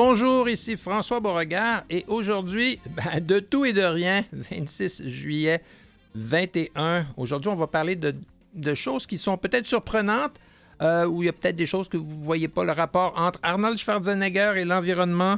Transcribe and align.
Bonjour, 0.00 0.48
ici 0.48 0.76
François 0.76 1.18
Beauregard 1.18 1.82
et 1.90 2.04
aujourd'hui, 2.06 2.78
ben, 2.90 3.18
de 3.18 3.40
tout 3.40 3.64
et 3.64 3.72
de 3.72 3.82
rien, 3.82 4.24
26 4.30 5.08
juillet 5.08 5.60
21. 6.14 7.04
Aujourd'hui, 7.16 7.50
on 7.50 7.56
va 7.56 7.66
parler 7.66 7.96
de, 7.96 8.74
choses 8.74 9.08
qui 9.08 9.18
sont 9.18 9.36
peut-être 9.36 9.66
surprenantes, 9.66 10.38
euh, 10.82 11.04
où 11.04 11.24
il 11.24 11.26
y 11.26 11.28
a 11.28 11.32
peut-être 11.32 11.56
des 11.56 11.66
choses 11.66 11.88
que 11.88 11.96
vous 11.96 12.16
ne 12.16 12.22
voyez 12.22 12.46
pas 12.46 12.62
le 12.62 12.70
rapport 12.70 13.12
entre 13.16 13.40
Arnold 13.42 13.76
Schwarzenegger 13.76 14.52
et 14.58 14.64
l'environnement. 14.64 15.36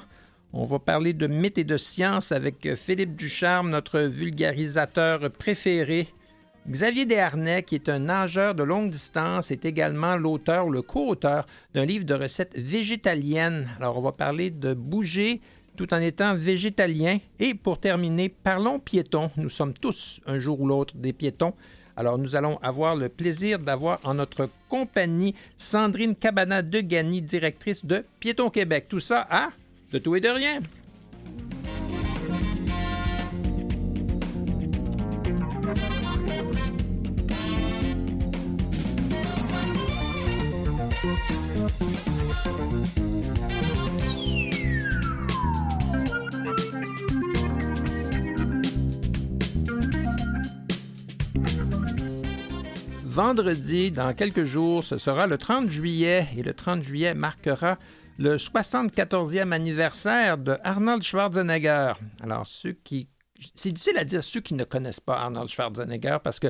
On 0.53 0.67
va 0.67 0.79
parler 0.79 1.15
de 1.15 1.27
mythes 1.27 1.57
et 1.57 1.65
de 1.65 1.79
science 1.79 2.31
avec 2.31 2.75
Philippe 2.75 3.17
Ducharme, 3.17 3.71
notre 3.71 4.01
vulgarisateur 4.01 5.31
préféré. 5.31 6.07
Xavier 6.69 7.07
Desharnais, 7.07 7.63
qui 7.63 7.75
est 7.75 7.89
un 7.89 8.01
nageur 8.01 8.55
de 8.55 8.63
longue 8.63 8.91
distance, 8.91 9.51
est 9.51 9.65
également 9.65 10.17
l'auteur 10.17 10.69
le 10.69 10.83
co-auteur 10.83 11.47
d'un 11.75 11.85
livre 11.85 12.05
de 12.05 12.15
recettes 12.15 12.57
végétaliennes. 12.57 13.69
Alors, 13.79 13.99
on 13.99 14.03
va 14.03 14.13
parler 14.13 14.51
de 14.51 14.75
bouger 14.75 15.41
tout 15.77 15.93
en 15.95 16.01
étant 16.01 16.35
végétalien. 16.35 17.19
Et 17.39 17.55
pour 17.55 17.81
terminer, 17.81 18.29
parlons 18.29 18.79
piétons. 18.79 19.31
Nous 19.37 19.49
sommes 19.49 19.73
tous, 19.73 20.21
un 20.27 20.39
jour 20.39 20.61
ou 20.61 20.67
l'autre, 20.67 20.95
des 20.97 21.13
piétons. 21.13 21.55
Alors, 21.97 22.19
nous 22.19 22.37
allons 22.37 22.59
avoir 22.63 22.97
le 22.97 23.09
plaisir 23.09 23.59
d'avoir 23.59 23.99
en 24.05 24.15
notre 24.15 24.49
compagnie 24.69 25.35
Sandrine 25.57 26.15
Cabana 26.15 26.63
de 26.63 26.81
Gagny, 26.81 27.23
directrice 27.23 27.85
de 27.85 28.05
Piétons 28.21 28.51
Québec. 28.51 28.87
Tout 28.89 29.01
ça 29.01 29.27
à 29.31 29.49
de 29.93 29.99
tout 29.99 30.15
et 30.15 30.21
de 30.21 30.29
rien. 30.29 30.61
Vendredi, 41.03 41.15
dans 53.91 54.13
quelques 54.13 54.45
jours, 54.45 54.85
ce 54.85 54.99
sera 54.99 55.27
le 55.27 55.39
30 55.39 55.71
juillet 55.71 56.27
et 56.37 56.43
le 56.43 56.53
30 56.53 56.83
juillet 56.83 57.15
marquera 57.15 57.79
le 58.19 58.37
74e 58.37 59.53
anniversaire 59.53 60.37
de 60.37 60.59
Arnold 60.65 61.03
Schwarzenegger. 61.03 61.95
Alors, 62.23 62.47
ceux 62.47 62.73
qui. 62.73 63.09
C'est 63.55 63.73
difficile 63.73 63.97
à 63.97 64.05
dire 64.05 64.23
ceux 64.23 64.41
qui 64.41 64.53
ne 64.53 64.65
connaissent 64.65 65.01
pas 65.01 65.19
Arnold 65.19 65.49
Schwarzenegger 65.49 66.19
parce 66.23 66.39
que 66.39 66.49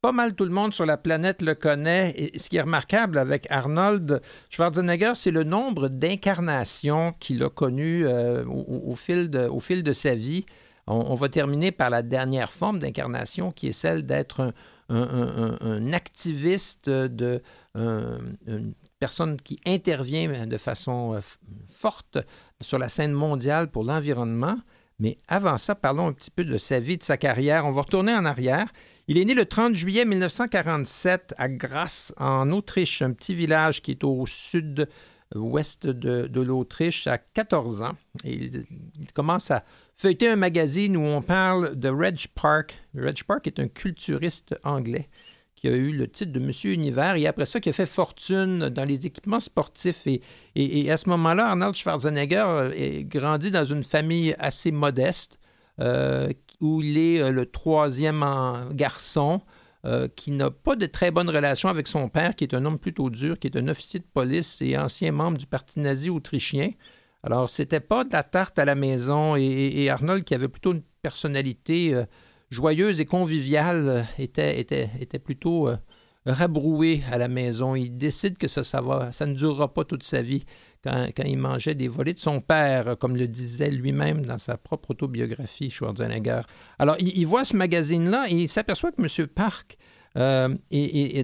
pas 0.00 0.12
mal 0.12 0.34
tout 0.34 0.44
le 0.44 0.50
monde 0.50 0.72
sur 0.72 0.86
la 0.86 0.96
planète 0.96 1.42
le 1.42 1.54
connaît. 1.54 2.30
Ce 2.36 2.48
qui 2.48 2.56
est 2.56 2.62
remarquable 2.62 3.18
avec 3.18 3.46
Arnold 3.50 4.20
Schwarzenegger, 4.50 5.12
c'est 5.14 5.30
le 5.30 5.44
nombre 5.44 5.88
d'incarnations 5.88 7.12
qu'il 7.18 7.42
a 7.42 7.50
connues 7.50 8.06
euh, 8.06 8.44
au, 8.46 8.94
fil 8.94 9.30
de, 9.30 9.92
sa 9.92 10.14
vie. 10.14 10.46
On, 10.86 11.14
va 11.14 11.28
terminer 11.28 11.72
par 11.72 11.90
la 11.90 12.02
dernière 12.02 12.52
forme 12.52 12.78
d'incarnation 12.78 13.50
qui 13.50 13.68
est 13.68 13.72
celle 13.72 14.06
d'être 14.06 14.52
un, 14.88 15.92
activiste, 15.92 16.88
de, 16.88 17.42
une 17.74 18.74
personne 18.98 19.36
qui 19.36 19.58
intervient 19.66 20.46
de 20.46 20.56
façon 20.56 21.14
euh, 21.14 21.20
forte 21.68 22.18
sur 22.60 22.78
la 22.78 22.88
scène 22.88 23.12
mondiale 23.12 23.68
pour 23.68 23.84
l'environnement. 23.84 24.56
Mais 24.98 25.18
avant 25.28 25.58
ça, 25.58 25.74
parlons 25.74 26.06
un 26.06 26.12
petit 26.12 26.30
peu 26.30 26.44
de 26.44 26.56
sa 26.58 26.80
vie, 26.80 26.96
de 26.96 27.02
sa 27.02 27.16
carrière. 27.16 27.66
On 27.66 27.72
va 27.72 27.82
retourner 27.82 28.14
en 28.14 28.24
arrière. 28.24 28.68
Il 29.08 29.18
est 29.18 29.24
né 29.24 29.34
le 29.34 29.46
30 29.46 29.76
juillet 29.76 30.04
1947 30.04 31.34
à 31.38 31.48
Grasse, 31.48 32.12
en 32.16 32.50
Autriche, 32.50 33.02
un 33.02 33.12
petit 33.12 33.36
village 33.36 33.80
qui 33.80 33.92
est 33.92 34.02
au 34.02 34.26
sud-ouest 34.26 35.86
de, 35.86 36.40
l'Autriche, 36.40 37.06
à 37.06 37.18
14 37.18 37.82
ans. 37.82 37.96
il, 38.24 38.66
commence 39.14 39.52
à 39.52 39.64
feuilleter 39.96 40.28
un 40.28 40.36
magazine 40.36 40.96
où 40.96 41.02
on 41.02 41.22
parle 41.22 41.76
de 41.76 41.88
Reg 41.88 42.26
Park. 42.34 42.82
Reg 42.96 43.22
Park 43.22 43.46
est 43.46 43.60
un 43.60 43.68
culturiste 43.68 44.56
anglais 44.64 45.08
qui 45.54 45.68
a 45.68 45.70
eu 45.70 45.92
le 45.92 46.08
titre 46.08 46.32
de 46.32 46.40
Monsieur 46.40 46.72
Univers 46.72 47.14
et 47.14 47.28
après 47.28 47.46
ça 47.46 47.60
qui 47.60 47.68
a 47.68 47.72
fait 47.72 47.86
fortune 47.86 48.68
dans 48.70 48.84
les 48.84 49.06
équipements 49.06 49.40
sportifs. 49.40 50.08
Et, 50.56 50.90
à 50.90 50.96
ce 50.96 51.08
moment-là, 51.10 51.50
Arnold 51.50 51.74
Schwarzenegger 51.74 52.36
a 52.36 53.02
grandi 53.04 53.52
dans 53.52 53.64
une 53.64 53.84
famille 53.84 54.34
assez 54.40 54.72
modeste. 54.72 55.38
Euh, 55.78 56.28
où 56.60 56.82
il 56.82 56.98
est 56.98 57.20
euh, 57.20 57.30
le 57.30 57.46
troisième 57.46 58.24
garçon, 58.72 59.40
euh, 59.84 60.08
qui 60.08 60.32
n'a 60.32 60.50
pas 60.50 60.74
de 60.74 60.86
très 60.86 61.10
bonne 61.10 61.28
relation 61.28 61.68
avec 61.68 61.86
son 61.86 62.08
père, 62.08 62.34
qui 62.34 62.44
est 62.44 62.54
un 62.54 62.64
homme 62.64 62.78
plutôt 62.78 63.10
dur, 63.10 63.38
qui 63.38 63.46
est 63.46 63.56
un 63.56 63.68
officier 63.68 64.00
de 64.00 64.06
police 64.12 64.60
et 64.60 64.76
ancien 64.76 65.12
membre 65.12 65.38
du 65.38 65.46
Parti 65.46 65.80
nazi 65.80 66.10
autrichien. 66.10 66.70
Alors, 67.22 67.48
c'était 67.50 67.80
pas 67.80 68.04
de 68.04 68.12
la 68.12 68.22
tarte 68.22 68.58
à 68.58 68.64
la 68.64 68.74
maison 68.74 69.36
et, 69.36 69.88
Arnold, 69.88 70.24
qui 70.24 70.34
avait 70.34 70.48
plutôt 70.48 70.72
une 70.72 70.82
personnalité 71.02 71.94
euh, 71.94 72.04
joyeuse 72.50 73.00
et 73.00 73.06
conviviale, 73.06 74.06
était, 74.18 74.88
plutôt 75.22 75.68
rabroué 76.24 77.02
à 77.10 77.18
la 77.18 77.28
maison. 77.28 77.74
Il 77.74 77.96
décide 77.96 78.38
que 78.38 78.48
ça, 78.48 78.80
va, 78.80 79.12
ça 79.12 79.26
ne 79.26 79.34
durera 79.34 79.72
pas 79.72 79.84
toute 79.84 80.02
sa 80.02 80.22
vie 80.22 80.44
quand, 80.82 81.08
il 81.24 81.38
mangeait 81.38 81.74
des 81.74 81.88
volets 81.88 82.14
de 82.14 82.18
son 82.18 82.40
père, 82.40 82.96
comme 82.98 83.16
le 83.16 83.26
disait 83.26 83.70
lui-même 83.70 84.24
dans 84.24 84.38
sa 84.38 84.56
propre 84.56 84.92
autobiographie, 84.92 85.70
Schwarzenegger. 85.70 86.42
Alors, 86.78 86.96
il, 86.98 87.24
voit 87.26 87.44
ce 87.44 87.56
magazine-là 87.56 88.26
et 88.28 88.34
il 88.34 88.48
s'aperçoit 88.48 88.92
que 88.92 89.02
M. 89.02 89.26
Park 89.26 89.76
euh, 90.16 90.54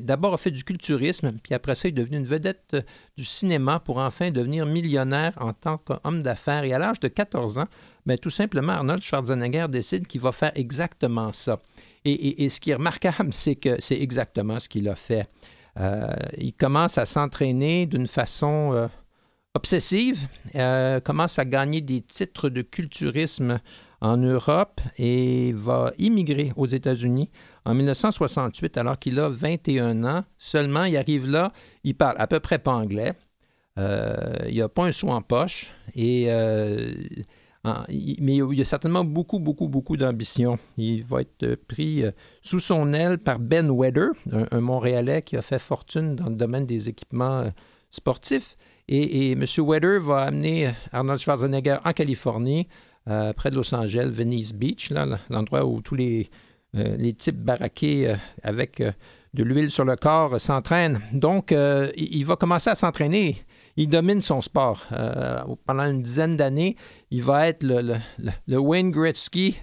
d'abord 0.01 0.35
a 0.35 0.37
fait 0.37 0.51
du 0.51 0.65
culturisme, 0.65 1.33
puis 1.43 1.55
après 1.55 1.75
ça, 1.75 1.89
il 1.89 1.91
est 1.91 1.93
devenu 1.93 2.19
une 2.19 2.27
vedette 2.27 2.77
du 3.17 3.25
cinéma 3.25 3.81
pour 3.81 3.99
enfin 3.99 4.31
devenir 4.31 4.67
millionnaire 4.67 5.33
en 5.39 5.53
tant 5.53 5.79
qu'homme 5.79 6.23
d'affaires. 6.23 6.65
Et 6.65 6.75
à 6.75 6.79
l'âge 6.79 7.01
de 7.01 7.09
14 7.09 7.59
ans, 7.59 7.69
bien, 8.05 8.17
tout 8.17 8.31
simplement, 8.31 8.73
Arnold 8.73 9.03
Schwarzenegger 9.03 9.67
décide 9.69 10.07
qu'il 10.07 10.21
va 10.21 10.33
faire 10.33 10.53
exactement 10.55 11.33
ça. 11.33 11.59
Et, 12.05 12.49
ce 12.49 12.61
qui 12.61 12.71
est 12.71 12.75
remarquable, 12.75 13.33
c'est 13.33 13.55
que 13.55 13.81
c'est 13.81 14.01
exactement 14.01 14.59
ce 14.59 14.69
qu'il 14.69 14.89
a 14.89 14.97
fait. 14.97 15.29
Euh, 15.79 16.09
il 16.37 16.53
commence 16.53 16.99
à 16.99 17.07
s'entraîner 17.07 17.87
d'une 17.87 18.09
façon 18.09 18.73
euh, 18.75 18.89
obsessive, 19.63 20.27
euh, 20.57 20.99
commence 20.99 21.39
à 21.39 21.45
gagner 21.45 21.81
des 21.81 22.01
titres 22.01 22.49
de 22.49 22.63
culturisme 22.63 23.61
en 24.01 24.17
Europe 24.17 24.81
et 24.99 25.53
va 25.53 25.93
immigrer 25.99 26.53
aux 26.57 26.67
États-Unis 26.67 27.31
en 27.65 27.73
1968 27.73 28.77
alors 28.77 28.99
qu'il 28.99 29.21
a 29.21 29.29
21 29.29 30.03
ans. 30.03 30.25
Seulement, 30.37 30.83
il 30.83 30.97
arrive 30.97 31.31
là, 31.31 31.53
il 31.85 31.95
parle 31.95 32.17
à 32.19 32.27
peu 32.27 32.41
près 32.41 32.59
pas 32.59 32.73
anglais, 32.73 33.13
euh, 33.79 34.35
il 34.49 34.59
n'a 34.59 34.69
pas 34.69 34.87
un 34.87 34.91
sou 34.91 35.11
en 35.11 35.23
poche, 35.23 35.73
et, 35.95 36.25
euh, 36.27 36.93
mais 37.65 38.39
il 38.39 38.61
a 38.61 38.65
certainement 38.65 39.05
beaucoup, 39.05 39.39
beaucoup, 39.39 39.69
beaucoup 39.69 39.97
d'ambition. 39.97 40.59
Il 40.77 41.05
va 41.05 41.21
être 41.21 41.55
pris 41.55 42.03
sous 42.41 42.59
son 42.59 42.93
aile 42.95 43.19
par 43.19 43.39
Ben 43.39 43.71
Weather, 43.71 44.09
un, 44.33 44.61
Montréalais 44.61 45.23
qui 45.23 45.37
a 45.37 45.43
fait 45.43 45.61
fortune 45.61 46.17
dans 46.17 46.31
le 46.31 46.35
domaine 46.35 46.67
des 46.67 46.89
équipements 46.89 47.45
sportifs. 47.93 48.57
Et, 48.89 49.33
M. 49.33 49.45
Weather 49.59 50.01
va 50.01 50.23
amener 50.23 50.71
Arnold 50.93 51.21
Schwarzenegger 51.21 51.79
en 51.85 51.93
Californie, 51.93 52.69
euh, 53.09 53.33
près 53.33 53.51
de 53.51 53.57
Los 53.57 53.75
Angeles, 53.75 54.11
Venice 54.13 54.53
Beach, 54.53 54.93
l'endroit 55.31 55.65
où 55.65 55.81
tous 55.81 55.95
les, 55.95 56.29
euh, 56.77 57.13
types 57.13 57.39
baraqués 57.39 58.11
euh, 58.11 58.17
avec 58.43 58.83
de 59.35 59.45
l'huile 59.45 59.71
sur 59.71 59.85
le 59.85 59.97
corps 59.97 60.41
s'entraînent. 60.41 61.01
Donc, 61.13 61.55
il 61.97 62.25
va 62.25 62.37
commencer 62.37 62.71
à 62.71 62.75
s'entraîner. 62.75 63.37
Il 63.77 63.89
domine 63.89 64.21
son 64.21 64.43
sport. 64.43 64.87
pendant 65.65 65.85
une 65.85 66.03
dizaine 66.03 66.37
d'années, 66.37 66.77
il 67.11 67.23
va 67.23 67.49
être 67.49 67.63
le, 67.63 67.95
le, 68.47 68.59
Wayne 68.59 68.91
Gretzky 68.91 69.59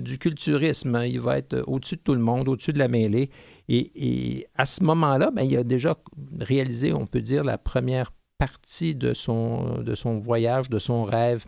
du 0.00 0.18
culturisme. 0.18 1.02
Il 1.04 1.18
va 1.18 1.38
être 1.38 1.64
au-dessus 1.66 1.96
de 1.96 2.02
tout 2.02 2.14
le 2.14 2.20
monde, 2.20 2.48
au-dessus 2.48 2.72
de 2.72 2.78
la 2.78 2.86
mêlée. 2.86 3.30
Et, 3.72 4.48
à 4.56 4.66
ce 4.66 4.82
moment-là, 4.82 5.30
ben, 5.30 5.42
il 5.42 5.56
a 5.56 5.62
déjà 5.62 5.96
réalisé, 6.40 6.92
on 6.92 7.06
peut 7.06 7.20
dire, 7.20 7.44
la 7.44 7.56
première 7.56 8.12
partie 8.36 8.96
de 8.96 9.14
son, 9.14 9.78
de 9.78 9.94
son 9.94 10.18
voyage, 10.18 10.68
de 10.68 10.80
son 10.80 11.04
rêve. 11.04 11.46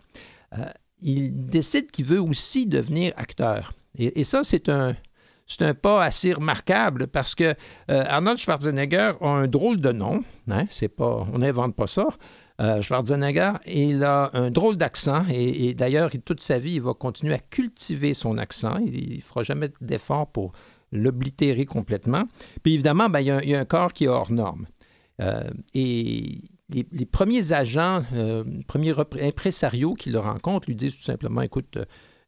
Euh, 0.57 0.63
il 1.01 1.47
décide 1.47 1.91
qu'il 1.91 2.05
veut 2.05 2.21
aussi 2.21 2.65
devenir 2.65 3.11
acteur. 3.17 3.73
Et, 3.99 4.23
ça, 4.23 4.43
c'est 4.43 4.69
un, 4.69 4.95
c'est 5.47 5.63
un 5.63 5.73
pas 5.73 6.03
assez 6.03 6.33
remarquable 6.33 7.07
parce 7.07 7.35
que 7.35 7.43
euh, 7.43 8.03
Arnold 8.07 8.37
Schwarzenegger 8.37 9.13
a 9.19 9.27
un 9.27 9.47
drôle 9.47 9.81
de 9.81 9.91
nom. 9.91 10.23
Hein, 10.49 10.63
c'est 10.69 10.87
pas, 10.87 11.27
on 11.33 11.39
n'invente 11.39 11.75
pas 11.75 11.87
ça. 11.87 12.07
Euh, 12.61 12.81
Schwarzenegger, 12.81 13.51
il 13.67 14.03
a 14.03 14.29
un 14.33 14.49
drôle 14.49 14.77
d'accent 14.77 15.23
et, 15.29 15.73
d'ailleurs, 15.73 16.09
toute 16.23 16.41
sa 16.41 16.57
vie, 16.57 16.75
il 16.75 16.81
va 16.81 16.93
continuer 16.93 17.33
à 17.33 17.39
cultiver 17.39 18.13
son 18.13 18.37
accent. 18.37 18.77
Il 18.85 19.17
ne 19.17 19.21
fera 19.21 19.43
jamais 19.43 19.69
d'effort 19.81 20.31
pour 20.31 20.53
l'oblitérer 20.93 21.65
complètement. 21.65 22.23
Puis 22.61 22.73
évidemment, 22.73 23.09
ben, 23.09 23.19
il, 23.19 23.27
y 23.27 23.55
a, 23.55 23.59
un 23.59 23.65
corps 23.65 23.93
qui 23.93 24.05
est 24.05 24.07
hors 24.07 24.31
norme. 24.31 24.65
Euh, 25.21 25.43
et 25.73 26.39
les, 26.69 27.05
premiers 27.05 27.53
agents, 27.53 28.01
euh, 28.15 28.43
premiers 28.67 28.93
impresarios 29.21 29.93
qui 29.93 30.09
le 30.09 30.19
rencontrent 30.19 30.67
lui 30.67 30.75
disent 30.75 30.97
tout 30.97 31.03
simplement, 31.03 31.41
écoute, 31.41 31.77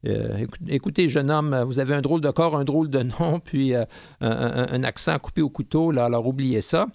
euh, 0.06 0.46
écoutez, 0.68 1.08
jeune 1.08 1.30
homme, 1.30 1.64
vous 1.66 1.80
avez 1.80 1.94
un 1.94 2.00
drôle 2.00 2.20
de 2.20 2.30
corps, 2.30 2.56
un 2.56 2.64
drôle 2.64 2.90
de 2.90 3.02
nom, 3.02 3.40
puis 3.44 3.74
un, 4.20 4.84
accent 4.84 5.18
coupé 5.18 5.42
au 5.42 5.50
couteau, 5.50 5.90
là, 5.90 6.04
alors 6.04 6.26
oubliez 6.26 6.60
ça. 6.60 6.86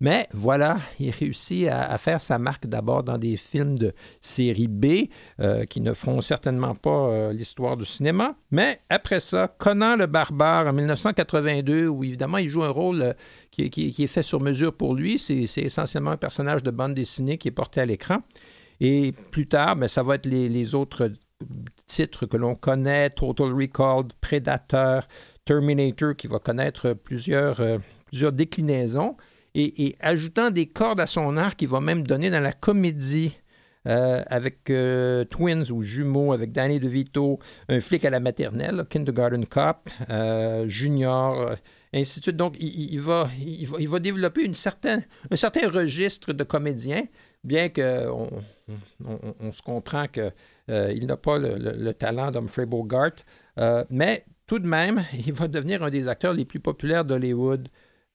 Mais 0.00 0.28
voilà, 0.32 0.78
il 0.98 1.10
réussit 1.10 1.68
à, 1.68 1.96
faire 1.98 2.22
sa 2.22 2.38
marque 2.38 2.66
d'abord 2.66 3.02
dans 3.02 3.18
des 3.18 3.36
films 3.36 3.78
de 3.78 3.92
série 4.22 4.66
B 4.66 5.10
euh, 5.40 5.66
qui 5.66 5.82
ne 5.82 5.92
feront 5.92 6.22
certainement 6.22 6.74
pas 6.74 7.08
euh, 7.10 7.32
l'histoire 7.34 7.76
du 7.76 7.84
cinéma. 7.84 8.34
Mais 8.50 8.80
après 8.88 9.20
ça, 9.20 9.54
Conan 9.58 9.96
le 9.96 10.06
barbare 10.06 10.68
en 10.68 10.72
1982, 10.72 11.88
où 11.88 12.02
évidemment 12.02 12.38
il 12.38 12.48
joue 12.48 12.62
un 12.62 12.70
rôle 12.70 13.02
euh, 13.02 13.12
qui, 13.50 13.94
est 13.98 14.06
fait 14.06 14.22
sur 14.22 14.40
mesure 14.40 14.72
pour 14.72 14.94
lui. 14.94 15.18
C'est 15.18 15.44
essentiellement 15.58 16.12
un 16.12 16.16
personnage 16.16 16.62
de 16.62 16.70
bande 16.70 16.94
dessinée 16.94 17.36
qui 17.36 17.48
est 17.48 17.52
porté 17.52 17.82
à 17.82 17.86
l'écran. 17.86 18.20
Et 18.80 19.12
plus 19.30 19.48
tard, 19.48 19.76
ben, 19.76 19.86
ça 19.86 20.02
va 20.02 20.14
être 20.14 20.24
les, 20.24 20.74
autres 20.74 21.12
titres 21.84 22.24
que 22.24 22.38
l'on 22.38 22.54
connaît, 22.54 23.10
Total 23.10 23.52
Recall, 23.52 24.04
Predator, 24.22 25.02
Terminator, 25.44 26.16
qui 26.16 26.26
va 26.26 26.38
connaître 26.38 26.94
plusieurs, 26.94 27.60
plusieurs 28.06 28.32
déclinaisons 28.32 29.16
et, 29.54 29.96
ajoutant 30.00 30.50
des 30.50 30.66
cordes 30.66 31.00
à 31.00 31.06
son 31.06 31.36
arc, 31.36 31.60
il 31.62 31.68
va 31.68 31.80
même 31.80 32.02
donner 32.02 32.30
dans 32.30 32.40
la 32.40 32.52
comédie 32.52 33.36
euh, 33.88 34.22
avec 34.26 34.68
euh, 34.70 35.24
Twins 35.24 35.70
ou 35.70 35.82
Jumeaux, 35.82 36.32
avec 36.32 36.52
Danny 36.52 36.78
DeVito, 36.78 37.38
un 37.68 37.80
flic 37.80 38.04
à 38.04 38.10
la 38.10 38.20
maternelle, 38.20 38.84
Kindergarten 38.88 39.46
Cop, 39.46 39.88
euh, 40.10 40.68
Junior, 40.68 41.56
ainsi 41.94 42.20
de 42.20 42.24
suite. 42.24 42.36
Donc, 42.36 42.56
il, 42.60 43.00
va, 43.00 43.28
il, 43.40 43.88
va, 43.88 43.98
développer 43.98 44.44
une 44.44 44.54
certaine, 44.54 45.04
un 45.30 45.36
certain 45.36 45.68
registre 45.68 46.32
de 46.32 46.44
comédiens, 46.44 47.04
bien 47.42 47.70
qu'on 47.70 48.28
on, 49.40 49.50
se 49.50 49.62
comprend 49.62 50.06
qu'il 50.08 51.06
n'a 51.06 51.16
pas 51.16 51.38
le, 51.38 51.56
le 51.56 51.94
talent 51.94 52.30
d'Humphrey 52.30 52.66
Bogart, 52.66 53.12
mais 53.88 54.24
tout 54.46 54.58
de 54.58 54.66
même, 54.66 55.04
il 55.26 55.32
va 55.32 55.48
devenir 55.48 55.82
un 55.82 55.90
des 55.90 56.06
acteurs 56.08 56.34
les 56.34 56.44
plus 56.44 56.60
populaires 56.60 57.04
d'Hollywood. 57.04 57.68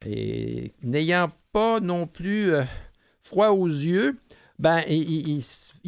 Et 0.06 0.74
n'ayant 0.84 1.30
pas 1.52 1.80
non 1.80 2.08
plus 2.08 2.54
euh, 2.54 2.64
froid 3.22 3.50
aux 3.50 3.68
yeux, 3.68 4.18
ben, 4.60 4.84
il, 4.88 5.42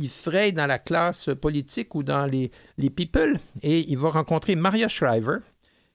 fraye 0.10 0.52
dans 0.52 0.66
la 0.66 0.80
classe 0.80 1.30
politique 1.40 1.96
ou 1.96 2.04
dans 2.04 2.26
les, 2.26 2.52
les 2.78 2.90
people 2.90 3.40
et 3.64 3.90
il 3.90 3.98
va 3.98 4.10
rencontrer 4.10 4.56
Maria 4.56 4.88
Shriver, 4.88 5.38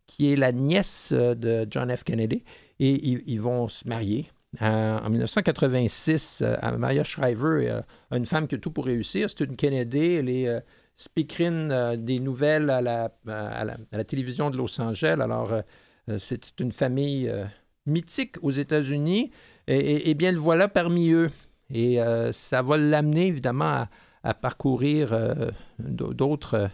qui 0.06 0.32
est 0.32 0.36
la 0.36 0.52
nièce 0.52 1.12
euh, 1.12 1.34
de 1.34 1.66
John 1.70 1.94
F. 1.94 2.04
Kennedy, 2.04 2.44
et 2.80 3.22
ils, 3.26 3.40
vont 3.40 3.68
se 3.68 3.86
marier. 3.86 4.28
en 4.60 5.08
1986, 5.08 6.42
euh, 6.42 6.78
Maria 6.78 7.04
Shriver 7.04 7.82
est 8.10 8.16
une 8.16 8.26
femme 8.26 8.48
qui 8.48 8.56
a 8.56 8.58
tout 8.58 8.70
pour 8.70 8.86
réussir. 8.86 9.28
C'est 9.28 9.44
une 9.44 9.56
Kennedy, 9.56 10.14
elle 10.14 10.28
est 10.28 10.48
speakerine 10.96 11.96
des 11.96 12.18
nouvelles 12.18 12.70
à, 12.70 12.80
la, 12.80 13.14
à 13.28 13.64
la, 13.64 14.04
télévision 14.04 14.50
de 14.50 14.56
Los 14.56 14.80
Angeles. 14.80 15.18
Alors, 15.20 15.52
c'est 16.18 16.58
une 16.58 16.72
famille 16.72 17.32
mythique 17.86 18.36
aux 18.42 18.50
États-Unis, 18.50 19.30
et, 19.68 20.14
bien 20.14 20.32
le 20.32 20.38
voilà 20.38 20.68
parmi 20.68 21.10
eux. 21.10 21.30
Et 21.70 22.00
euh, 22.00 22.32
ça 22.32 22.62
va 22.62 22.76
l'amener 22.76 23.28
évidemment 23.28 23.86
à, 24.22 24.34
parcourir 24.34 25.12
euh, 25.12 25.50
d'autres 25.78 26.70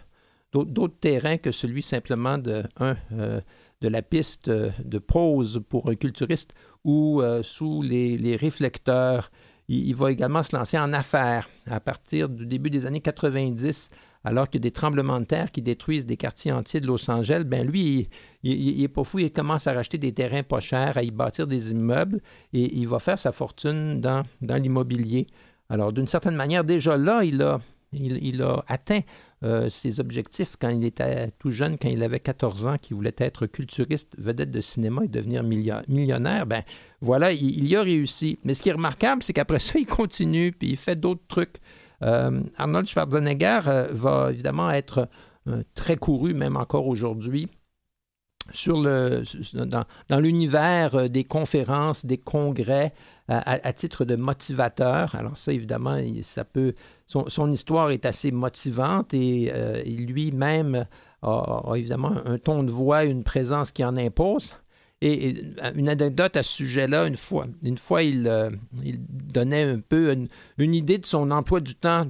terrains 0.99 1.37
que 1.37 1.51
celui 1.51 1.81
simplement 1.81 2.37
de, 2.37 2.63
euh, 2.81 3.41
de 3.81 3.87
la 3.87 4.01
piste 4.01 4.49
de 4.49 4.97
pause 4.99 5.61
pour 5.69 5.89
un 5.89 5.95
culturiste 5.95 6.53
ou 6.83 7.21
sous 7.41 7.81
les, 7.81 8.35
réflecteurs. 8.35 9.31
Il, 9.67 9.87
il, 9.87 9.95
va 9.95 10.11
également 10.11 10.43
se 10.43 10.55
lancer 10.55 10.77
en 10.77 10.93
affaires 10.93 11.47
à 11.69 11.79
partir 11.79 12.27
du 12.27 12.45
début 12.45 12.69
des 12.69 12.85
années 12.85 13.01
90 13.01 13.91
alors 14.23 14.47
a 14.53 14.57
des 14.57 14.71
tremblements 14.71 15.19
de 15.19 15.25
terre 15.25 15.51
qui 15.51 15.61
détruisent 15.61 16.05
des 16.05 16.17
quartiers 16.17 16.51
entiers 16.51 16.81
de 16.81 16.87
Los 16.87 17.09
Angeles, 17.09 17.43
ben 17.45 17.65
lui, 17.65 18.09
il, 18.43 18.83
est 18.83 18.89
pas 18.89 19.03
fou, 19.03 19.19
il 19.19 19.31
commence 19.31 19.67
à 19.67 19.73
racheter 19.73 19.97
des 19.97 20.11
terrains 20.11 20.43
pas 20.43 20.59
chers, 20.59 20.97
à 20.97 21.03
y 21.03 21.11
bâtir 21.11 21.47
des 21.47 21.71
immeubles, 21.71 22.21
et 22.53 22.75
il 22.75 22.87
va 22.87 22.99
faire 22.99 23.17
sa 23.17 23.31
fortune 23.31 24.01
dans, 24.01 24.23
l'immobilier. 24.41 25.27
Alors, 25.69 25.93
d'une 25.93 26.07
certaine 26.07 26.35
manière, 26.35 26.63
déjà 26.65 26.97
là, 26.97 27.23
il 27.23 27.41
a, 27.41 27.61
il, 27.93 28.45
atteint 28.67 29.01
euh, 29.43 29.69
ses 29.69 30.01
objectifs 30.01 30.57
quand 30.59 30.69
il 30.69 30.83
était 30.83 31.29
tout 31.39 31.51
jeune, 31.51 31.77
quand 31.77 31.87
il 31.87 32.03
avait 32.03 32.19
14 32.19 32.65
ans, 32.65 32.77
qu'il 32.77 32.97
voulait 32.97 33.15
être 33.19 33.45
culturiste, 33.45 34.15
vedette 34.17 34.51
de 34.51 34.59
cinéma 34.59 35.05
et 35.05 35.07
devenir 35.07 35.43
millionnaire. 35.43 36.45
Ben 36.45 36.63
voilà, 36.99 37.31
il, 37.31 37.57
il 37.57 37.67
y 37.67 37.75
a 37.77 37.83
réussi. 37.83 38.37
Mais 38.43 38.53
ce 38.53 38.63
qui 38.63 38.69
est 38.69 38.73
remarquable, 38.73 39.23
c'est 39.23 39.31
qu'après 39.31 39.59
ça, 39.59 39.79
il 39.79 39.85
continue, 39.85 40.51
puis 40.51 40.71
il 40.71 40.77
fait 40.77 40.97
d'autres 40.97 41.23
trucs. 41.29 41.57
Euh, 42.03 42.41
Arnold 42.57 42.87
Schwarzenegger 42.87 43.59
euh, 43.67 43.87
va 43.91 44.31
évidemment 44.31 44.71
être 44.71 45.07
euh, 45.47 45.63
très 45.75 45.97
couru, 45.97 46.33
même 46.33 46.55
encore 46.55 46.87
aujourd'hui, 46.87 47.47
dans, 49.53 50.19
l'univers 50.19 51.07
des 51.07 51.23
conférences, 51.23 52.03
des 52.05 52.17
congrès, 52.17 52.93
à, 53.27 53.73
titre 53.73 54.05
de 54.05 54.15
motivateur. 54.15 55.13
Alors 55.13 55.37
ça, 55.37 55.53
évidemment, 55.53 55.99
ça 56.23 56.43
peut, 56.45 56.73
son, 57.05 57.51
histoire 57.51 57.91
est 57.91 58.07
assez 58.07 58.31
motivante 58.31 59.13
et 59.13 59.53
lui-même 59.85 60.87
a, 61.21 61.61
évidemment 61.75 62.13
un 62.25 62.39
ton 62.39 62.63
de 62.63 62.71
voix, 62.71 63.03
une 63.03 63.23
présence 63.23 63.71
qui 63.71 63.85
en 63.85 63.95
impose. 63.95 64.55
Et, 65.01 65.45
une 65.75 65.87
anecdote 65.87 66.35
à 66.35 66.43
ce 66.43 66.51
sujet-là, 66.51 67.05
une 67.07 67.15
fois, 67.15 67.45
une 67.63 67.77
fois 67.77 68.03
il, 68.03 68.27
euh, 68.27 68.49
donnait 69.33 69.63
un 69.63 69.79
peu 69.79 70.11
une, 70.11 70.73
idée 70.75 70.97
de 70.97 71.05
son 71.05 71.31
emploi 71.31 71.61
du 71.61 71.73
temps 71.73 72.05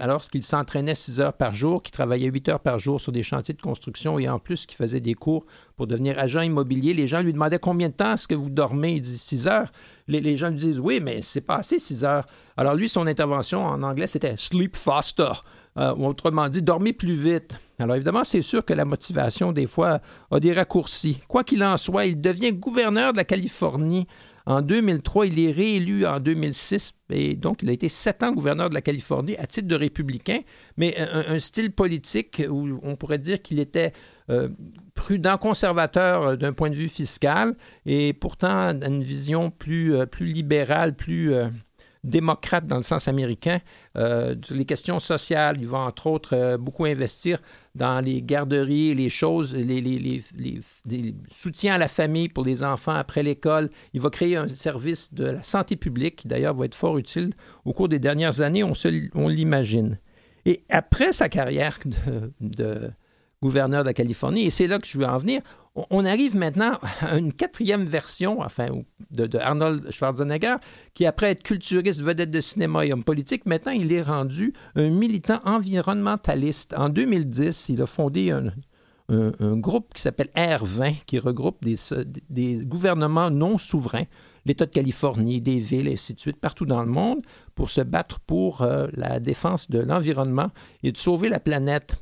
alors 0.00 0.22
qu'il 0.22 0.42
s'entraînait 0.42 0.96
six 0.96 1.20
heures 1.20 1.34
par 1.34 1.54
jour, 1.54 1.84
qu'il 1.84 1.92
travaillait 1.92 2.28
huit 2.28 2.48
heures 2.48 2.58
par 2.58 2.80
jour 2.80 3.00
sur 3.00 3.12
des 3.12 3.22
chantiers 3.22 3.54
de 3.54 3.62
construction 3.62 4.18
et 4.18 4.28
en 4.28 4.40
plus 4.40 4.66
qu'il 4.66 4.76
faisait 4.76 5.00
des 5.00 5.14
cours 5.14 5.46
pour 5.76 5.86
devenir 5.86 6.18
agent 6.18 6.40
immobilier. 6.40 6.94
Les 6.94 7.06
gens 7.06 7.22
lui 7.22 7.32
demandaient 7.32 7.60
combien 7.60 7.90
de 7.90 7.94
temps 7.94 8.14
est-ce 8.14 8.26
que 8.26 8.34
vous 8.34 8.50
dormez. 8.50 8.94
Il 8.94 9.02
dit 9.02 9.18
six 9.18 9.46
heures. 9.46 9.70
Les, 10.08 10.36
gens 10.36 10.48
lui 10.48 10.56
disent 10.56 10.80
oui, 10.80 10.98
mais 11.00 11.22
c'est 11.22 11.40
pas 11.40 11.58
assez 11.58 11.78
six 11.78 12.04
heures. 12.04 12.26
Alors 12.56 12.74
lui, 12.74 12.88
son 12.88 13.06
intervention 13.06 13.64
en 13.64 13.84
anglais, 13.84 14.08
c'était 14.08 14.36
sleep 14.36 14.76
faster. 14.76 15.32
Euh, 15.78 15.94
autrement 15.94 16.50
dit, 16.50 16.60
dormir 16.60 16.92
plus 16.98 17.14
vite. 17.14 17.56
Alors 17.78 17.96
évidemment, 17.96 18.24
c'est 18.24 18.42
sûr 18.42 18.62
que 18.62 18.74
la 18.74 18.84
motivation, 18.84 19.52
des 19.52 19.66
fois, 19.66 20.00
a 20.30 20.38
des 20.38 20.52
raccourcis. 20.52 21.18
Quoi 21.28 21.44
qu'il 21.44 21.64
en 21.64 21.78
soit, 21.78 22.04
il 22.04 22.20
devient 22.20 22.52
gouverneur 22.52 23.12
de 23.12 23.16
la 23.16 23.24
Californie 23.24 24.06
en 24.44 24.60
2003. 24.60 25.28
Il 25.28 25.40
est 25.40 25.50
réélu 25.50 26.04
en 26.04 26.20
2006 26.20 26.92
et 27.08 27.36
donc 27.36 27.62
il 27.62 27.70
a 27.70 27.72
été 27.72 27.88
sept 27.88 28.22
ans 28.22 28.32
gouverneur 28.32 28.68
de 28.68 28.74
la 28.74 28.82
Californie 28.82 29.34
à 29.38 29.46
titre 29.46 29.66
de 29.66 29.74
républicain, 29.74 30.40
mais 30.76 30.94
un, 30.98 31.38
style 31.38 31.72
politique 31.72 32.42
où 32.50 32.78
on 32.82 32.94
pourrait 32.94 33.18
dire 33.18 33.40
qu'il 33.40 33.58
était 33.58 33.92
euh, 34.28 34.50
prudent, 34.94 35.38
conservateur 35.38 36.22
euh, 36.22 36.36
d'un 36.36 36.52
point 36.52 36.68
de 36.68 36.74
vue 36.74 36.90
fiscal 36.90 37.54
et 37.86 38.12
pourtant 38.12 38.78
une 38.78 39.02
vision 39.02 39.50
plus 39.50 40.06
libérale, 40.20 40.94
plus 40.94 41.32
démocrate 42.04 42.66
dans 42.66 42.76
le 42.76 42.82
sens 42.82 43.06
américain. 43.06 43.60
Euh, 43.96 44.34
les 44.50 44.64
questions 44.64 44.98
sociales, 44.98 45.56
il 45.60 45.68
va 45.68 45.78
entre 45.78 46.08
autres 46.08 46.34
euh, 46.36 46.58
beaucoup 46.58 46.84
investir 46.84 47.38
dans 47.74 48.04
les 48.04 48.22
garderies, 48.22 48.94
les 48.94 49.08
choses, 49.08 49.54
les, 49.54 49.80
les, 49.80 50.22
soutiens 51.30 51.74
à 51.74 51.78
la 51.78 51.88
famille 51.88 52.28
pour 52.28 52.44
les 52.44 52.62
enfants 52.62 52.94
après 52.94 53.22
l'école. 53.22 53.70
Il 53.94 54.00
va 54.00 54.10
créer 54.10 54.36
un 54.36 54.48
service 54.48 55.14
de 55.14 55.24
la 55.24 55.42
santé 55.42 55.76
publique 55.76 56.16
qui 56.16 56.28
d'ailleurs 56.28 56.54
va 56.54 56.64
être 56.66 56.74
fort 56.74 56.98
utile 56.98 57.32
au 57.64 57.72
cours 57.72 57.88
des 57.88 57.98
dernières 57.98 58.40
années, 58.40 58.64
on, 58.64 58.72
on 59.14 59.28
l'imagine. 59.28 59.98
Et 60.44 60.62
après 60.70 61.12
sa 61.12 61.28
carrière 61.28 61.78
de 62.40 62.90
gouverneur 63.40 63.82
de 63.82 63.88
la 63.88 63.94
Californie, 63.94 64.46
et 64.46 64.50
c'est 64.50 64.66
là 64.66 64.78
que 64.78 64.86
je 64.86 64.98
veux 64.98 65.06
en 65.06 65.18
venir, 65.18 65.40
on 65.74 66.04
arrive 66.04 66.36
maintenant 66.36 66.72
à 67.00 67.18
une 67.18 67.32
quatrième 67.32 67.84
version 67.84 68.40
enfin, 68.42 68.68
de, 69.10 69.38
Arnold 69.38 69.90
Schwarzenegger, 69.90 70.56
qui 70.94 71.06
après 71.06 71.30
être 71.30 71.42
culturiste, 71.42 72.02
vedette 72.02 72.30
de 72.30 72.40
cinéma 72.40 72.84
et 72.84 72.92
homme 72.92 73.04
politique, 73.04 73.46
maintenant 73.46 73.72
il 73.72 73.92
est 73.92 74.02
rendu 74.02 74.52
un 74.74 74.90
militant 74.90 75.40
environnementaliste. 75.44 76.74
En 76.76 76.88
2010, 76.88 77.70
il 77.70 77.82
a 77.82 77.86
fondé 77.86 78.30
un, 78.30 78.52
groupe 79.58 79.92
qui 79.94 80.00
s'appelle 80.00 80.30
R20, 80.34 81.04
qui 81.04 81.18
regroupe 81.18 81.62
des, 81.62 82.64
gouvernements 82.64 83.30
non 83.30 83.58
souverains, 83.58 84.04
l'État 84.46 84.64
de 84.64 84.70
Californie, 84.70 85.40
des 85.40 85.58
villes, 85.58 85.88
et 85.88 85.92
ainsi 85.92 86.14
de 86.14 86.20
suite, 86.20 86.38
partout 86.38 86.64
dans 86.64 86.82
le 86.82 86.88
monde, 86.88 87.20
pour 87.54 87.68
se 87.68 87.82
battre 87.82 88.20
pour 88.20 88.62
euh, 88.62 88.86
la 88.94 89.20
défense 89.20 89.68
de 89.68 89.80
l'environnement 89.80 90.48
et 90.82 90.92
de 90.92 90.96
sauver 90.96 91.28
la 91.28 91.40
planète 91.40 92.01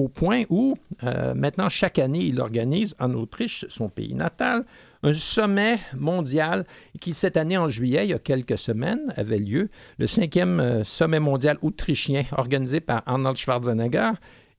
au 0.00 0.08
point 0.08 0.42
où, 0.48 0.76
euh, 1.04 1.34
maintenant, 1.34 1.68
chaque 1.68 1.98
année, 1.98 2.20
il 2.20 2.40
organise 2.40 2.94
en 2.98 3.12
Autriche, 3.12 3.66
son 3.68 3.88
pays 3.88 4.14
natal, 4.14 4.64
un 5.02 5.12
sommet 5.12 5.78
mondial 5.94 6.64
qui, 7.00 7.12
cette 7.12 7.36
année, 7.36 7.58
en 7.58 7.68
juillet, 7.68 8.06
il 8.06 8.10
y 8.10 8.14
a 8.14 8.18
quelques 8.18 8.58
semaines, 8.58 9.12
avait 9.16 9.38
lieu, 9.38 9.68
le 9.98 10.06
cinquième 10.06 10.60
euh, 10.60 10.84
sommet 10.84 11.20
mondial 11.20 11.58
autrichien 11.62 12.24
organisé 12.36 12.80
par 12.80 13.02
Arnold 13.06 13.36
Schwarzenegger. 13.36 14.12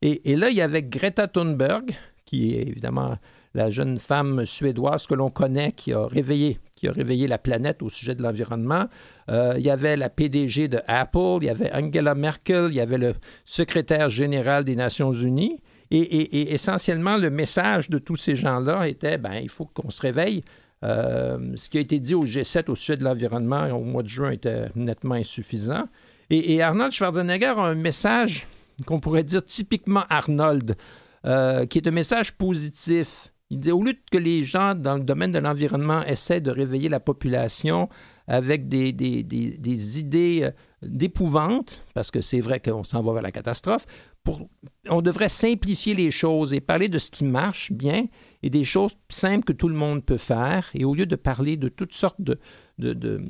Et, 0.04 0.36
là, 0.36 0.50
il 0.50 0.56
y 0.56 0.62
avait 0.62 0.82
Greta 0.82 1.28
Thunberg, 1.28 1.92
qui 2.26 2.56
est 2.56 2.68
évidemment 2.68 3.18
la 3.54 3.70
jeune 3.70 4.00
femme 4.00 4.46
suédoise 4.46 5.06
que 5.06 5.14
l'on 5.14 5.30
connaît, 5.30 5.74
qui 5.74 5.94
a 5.94 6.06
réveillé 6.06 6.60
qui 6.82 6.88
a 6.88 6.92
réveillé 6.92 7.28
la 7.28 7.38
planète 7.38 7.84
au 7.84 7.90
sujet 7.90 8.16
de 8.16 8.24
l'environnement. 8.24 8.86
Euh, 9.30 9.54
il 9.56 9.64
y 9.64 9.70
avait 9.70 9.96
la 9.96 10.10
PDG 10.10 10.68
de 10.68 10.80
Apple, 10.88 11.38
il 11.42 11.46
y 11.46 11.50
avait 11.50 11.72
Angela 11.72 12.16
Merkel, 12.16 12.70
il 12.70 12.76
y 12.76 12.80
avait 12.80 12.98
le 12.98 13.14
secrétaire 13.46 14.10
général 14.10 14.64
des 14.64 14.76
Nations 14.76 15.14
Unies. 15.14 15.60
Et, 15.92 16.54
essentiellement, 16.54 17.18
le 17.18 17.30
message 17.30 17.90
de 17.90 18.00
tous 18.00 18.16
ces 18.16 18.36
gens-là 18.36 18.88
était, 18.88 19.18
ben, 19.18 19.34
il 19.34 19.50
faut 19.50 19.66
qu'on 19.66 19.90
se 19.92 20.02
réveille. 20.02 20.42
ce 20.82 21.70
qui 21.70 21.78
a 21.78 21.82
été 21.82 22.00
dit 22.00 22.16
au 22.16 22.26
G7 22.26 22.72
au 22.72 22.76
sujet 22.76 22.96
de 22.96 23.04
l'environnement 23.04 23.68
au 23.72 23.84
mois 23.84 24.02
de 24.02 24.08
juin 24.08 24.32
était 24.32 24.70
nettement 24.76 25.16
insuffisant. 25.16 25.84
Et, 26.30 26.62
Arnold 26.62 26.94
Schwarzenegger 26.94 27.54
a 27.58 27.64
un 27.64 27.76
message 27.76 28.48
qu'on 28.88 29.02
pourrait 29.02 29.26
dire 29.26 29.44
typiquement 29.44 30.06
Arnold, 30.10 30.78
qui 31.24 31.78
est 31.78 31.88
un 31.88 31.92
message 31.92 32.32
positif. 32.38 33.32
Il 33.52 33.60
dit 33.60 33.72
au 33.72 33.84
lieu 33.84 33.94
que 34.10 34.18
les 34.18 34.46
gens 34.46 34.76
dans 34.76 34.96
le 34.96 35.04
domaine 35.04 35.32
de 35.32 35.40
l'environnement 35.40 36.02
essaient 36.06 36.40
de 36.40 36.52
réveiller 36.52 36.88
la 36.88 37.02
population 37.02 37.90
avec 38.26 38.70
des, 38.70 38.94
des, 38.94 39.24
des, 39.24 40.00
idées 40.00 40.40
euh, 40.44 40.52
d'épouvante, 40.82 41.84
parce 41.94 42.12
que 42.12 42.22
c'est 42.22 42.40
vrai 42.40 42.62
qu'on 42.62 42.86
s'en 42.86 43.04
va 43.04 43.12
vers 43.12 43.22
la 43.22 43.32
catastrophe, 43.34 43.86
pour, 44.24 44.48
on 44.88 45.02
devrait 45.02 45.28
simplifier 45.28 45.96
les 45.96 46.12
choses 46.12 46.54
et 46.54 46.62
parler 46.62 46.88
de 46.88 46.98
ce 46.98 47.12
qui 47.12 47.26
marche 47.26 47.74
bien 47.74 48.06
et 48.42 48.50
des 48.50 48.64
choses 48.64 48.96
simples 49.10 49.44
que 49.44 49.52
tout 49.52 49.68
le 49.68 49.76
monde 49.76 50.06
peut 50.06 50.18
faire. 50.18 50.70
Et 50.74 50.86
au 50.86 50.96
lieu 50.96 51.06
de 51.06 51.18
parler 51.18 51.58
de 51.58 51.68
toutes 51.68 51.94
sortes 51.94 52.22
de, 52.22 52.40
de, 52.78 52.94
de, 52.94 53.22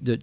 de, 0.00 0.18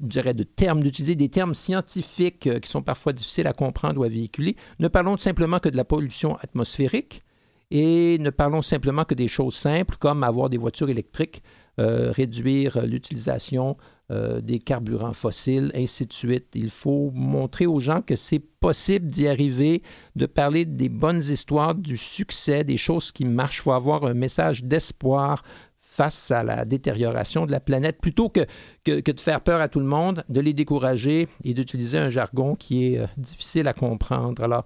de 0.00 0.42
termes, 0.44 0.80
d'utiliser 0.80 1.16
des 1.16 1.28
termes 1.28 1.54
scientifiques 1.54 2.46
euh, 2.46 2.60
qui 2.60 2.70
sont 2.70 2.82
parfois 2.82 3.12
difficiles 3.12 3.48
à 3.48 3.52
comprendre 3.52 3.98
ou 3.98 4.04
à 4.04 4.08
véhiculer, 4.08 4.54
ne 4.78 4.86
parlons 4.86 5.18
simplement 5.18 5.58
que 5.58 5.70
de 5.70 5.76
la 5.76 5.84
pollution 5.84 6.36
atmosphérique 6.36 7.22
et 7.70 8.18
ne 8.18 8.30
parlons 8.30 8.62
simplement 8.62 9.04
que 9.04 9.14
des 9.14 9.28
choses 9.28 9.54
simples 9.54 9.96
comme 9.98 10.24
avoir 10.24 10.48
des 10.48 10.56
voitures 10.56 10.88
électriques, 10.88 11.42
euh, 11.78 12.10
réduire 12.10 12.84
l'utilisation 12.86 13.76
euh, 14.10 14.40
des 14.40 14.58
carburants 14.58 15.12
fossiles, 15.12 15.70
ainsi 15.74 16.06
de 16.06 16.12
suite. 16.12 16.46
Il 16.54 16.70
faut 16.70 17.10
montrer 17.14 17.66
aux 17.66 17.78
gens 17.78 18.00
que 18.00 18.16
c'est 18.16 18.38
possible 18.38 19.06
d'y 19.06 19.28
arriver, 19.28 19.82
de 20.16 20.24
parler 20.24 20.64
des 20.64 20.88
bonnes 20.88 21.18
histoires, 21.20 21.74
du 21.74 21.98
succès, 21.98 22.64
des 22.64 22.78
choses 22.78 23.12
qui 23.12 23.26
marchent. 23.26 23.58
Il 23.58 23.62
faut 23.62 23.72
avoir 23.72 24.04
un 24.04 24.14
message 24.14 24.64
d'espoir 24.64 25.42
face 25.76 26.30
à 26.30 26.42
la 26.42 26.64
détérioration 26.64 27.44
de 27.44 27.52
la 27.52 27.60
planète, 27.60 27.98
plutôt 28.00 28.28
que, 28.28 28.46
que, 28.82 29.00
que, 29.00 29.12
de 29.12 29.20
faire 29.20 29.42
peur 29.42 29.60
à 29.60 29.68
tout 29.68 29.80
le 29.80 29.86
monde, 29.86 30.24
de 30.30 30.40
les 30.40 30.54
décourager 30.54 31.28
et 31.44 31.54
d'utiliser 31.54 31.98
un 31.98 32.08
jargon 32.08 32.54
qui 32.54 32.86
est 32.94 32.98
euh, 33.00 33.06
difficile 33.18 33.68
à 33.68 33.74
comprendre. 33.74 34.42
Alors, 34.42 34.64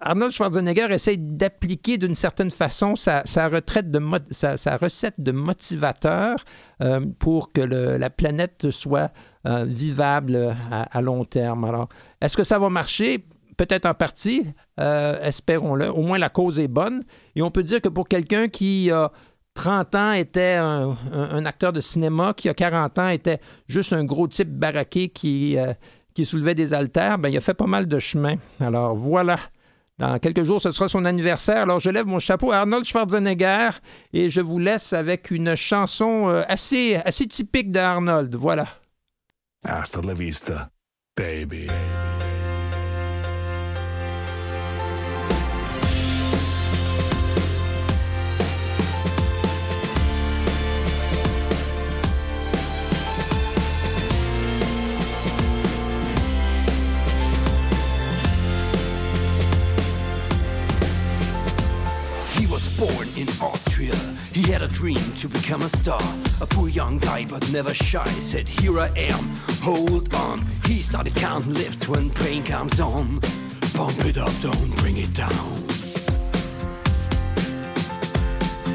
Arnold 0.00 0.32
Schwarzenegger 0.32 0.88
essaie 0.90 1.16
d'appliquer 1.16 1.98
d'une 1.98 2.14
certaine 2.14 2.50
façon 2.50 2.96
sa, 2.96 3.22
retraite 3.48 3.90
de 3.90 4.00
sa, 4.30 4.76
recette 4.76 5.14
de 5.18 5.32
motivateur 5.32 6.36
euh, 6.82 7.00
pour 7.18 7.52
que 7.52 7.60
la 7.60 8.10
planète 8.10 8.70
soit 8.70 9.12
euh, 9.46 9.64
vivable 9.64 10.54
à, 10.70 11.00
long 11.00 11.24
terme. 11.24 11.64
Alors, 11.64 11.88
est-ce 12.20 12.36
que 12.36 12.44
ça 12.44 12.58
va 12.58 12.68
marcher? 12.68 13.24
Peut-être 13.56 13.86
en 13.86 13.94
partie, 13.94 14.42
euh, 14.80 15.20
espérons-le. 15.22 15.88
Au 15.88 16.02
moins, 16.02 16.18
la 16.18 16.28
cause 16.28 16.58
est 16.58 16.68
bonne. 16.68 17.04
Et 17.36 17.42
on 17.42 17.52
peut 17.52 17.62
dire 17.62 17.80
que 17.80 17.88
pour 17.88 18.08
quelqu'un 18.08 18.48
qui 18.48 18.90
a 18.90 19.12
30 19.54 19.94
ans 19.94 20.12
était 20.12 20.54
un, 20.54 21.46
acteur 21.46 21.72
de 21.72 21.80
cinéma, 21.80 22.34
qui 22.36 22.48
a 22.48 22.54
40 22.54 22.98
ans 22.98 23.08
était 23.08 23.38
juste 23.68 23.92
un 23.92 24.04
gros 24.04 24.26
type 24.26 24.50
baraqué 24.50 25.08
qui 25.08 25.56
qui 26.14 26.24
soulevait 26.24 26.54
des 26.54 26.72
haltères, 26.72 27.18
ben, 27.18 27.28
il 27.28 27.36
a 27.36 27.40
fait 27.40 27.54
pas 27.54 27.66
mal 27.66 27.86
de 27.86 27.98
chemin. 27.98 28.36
Alors 28.60 28.94
voilà. 28.94 29.38
Dans 29.98 30.18
quelques 30.18 30.42
jours, 30.42 30.60
ce 30.60 30.72
sera 30.72 30.88
son 30.88 31.04
anniversaire. 31.04 31.62
Alors, 31.62 31.78
je 31.78 31.88
lève 31.88 32.06
mon 32.06 32.18
chapeau 32.18 32.50
à 32.50 32.58
Arnold 32.58 32.84
Schwarzenegger 32.84 33.70
et 34.12 34.28
je 34.28 34.40
vous 34.40 34.58
laisse 34.58 34.92
avec 34.92 35.30
une 35.30 35.54
chanson 35.54 36.28
euh, 36.28 36.42
assez, 36.48 36.96
assez 36.96 37.28
typique 37.28 37.70
d'Arnold. 37.70 38.34
Voilà. 38.34 38.66
Hasta 39.64 40.00
la 40.02 40.14
vista, 40.14 40.68
baby. 41.16 41.68
Dream 64.74 65.14
to 65.14 65.28
become 65.28 65.62
a 65.62 65.68
star. 65.68 66.02
A 66.40 66.46
poor 66.46 66.68
young 66.68 66.98
guy, 66.98 67.24
but 67.24 67.50
never 67.52 67.72
shy. 67.72 68.04
Said, 68.18 68.48
Here 68.48 68.78
I 68.78 68.88
am, 68.96 69.24
hold 69.62 70.12
on. 70.14 70.42
He 70.66 70.80
started 70.80 71.14
counting 71.14 71.54
lifts 71.54 71.88
when 71.88 72.10
pain 72.10 72.42
comes 72.42 72.80
on. 72.80 73.20
Pump 73.72 74.04
it 74.04 74.18
up, 74.18 74.32
don't 74.42 74.76
bring 74.78 74.96
it 74.96 75.14
down. 75.14 75.54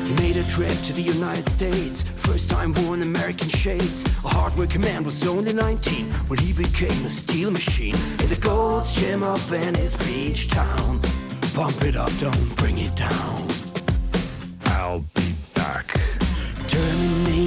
He 0.08 0.14
made 0.16 0.38
a 0.38 0.48
trip 0.48 0.76
to 0.88 0.94
the 0.94 1.04
United 1.04 1.48
States. 1.48 2.04
First 2.16 2.50
time 2.50 2.72
born 2.72 3.02
American 3.02 3.50
shades. 3.50 4.06
A 4.24 4.30
hardworking 4.30 4.82
man 4.82 5.04
was 5.04 5.28
only 5.28 5.54
19 5.54 6.06
when 6.30 6.40
he 6.40 6.54
became 6.54 7.06
a 7.06 7.10
steel 7.10 7.52
machine 7.52 7.96
in 8.22 8.30
the 8.30 8.40
Gold's 8.40 8.96
Gym 8.96 9.22
of 9.22 9.40
Venice 9.42 9.96
Beach 9.98 10.48
Town. 10.48 11.02
Pump 11.54 11.84
it 11.84 11.98
up, 11.98 12.12
don't 12.20 12.56
bring 12.56 12.78
it 12.78 12.96
down. 12.96 13.59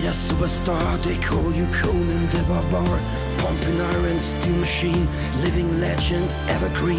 Terminator 0.02 0.34
superstar, 0.34 1.02
they 1.04 1.16
call 1.16 1.52
you 1.52 1.66
Conan 1.66 2.26
the 2.30 2.42
Barbar. 2.48 2.98
Pumping 3.38 3.80
iron, 3.80 4.18
steel 4.18 4.56
machine, 4.56 5.06
living 5.42 5.80
legend, 5.80 6.28
evergreen. 6.48 6.98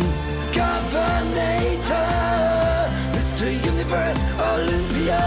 Governator, 0.53 1.91
Mr. 3.12 3.51
Universe, 3.65 4.24
Olympia. 4.39 5.19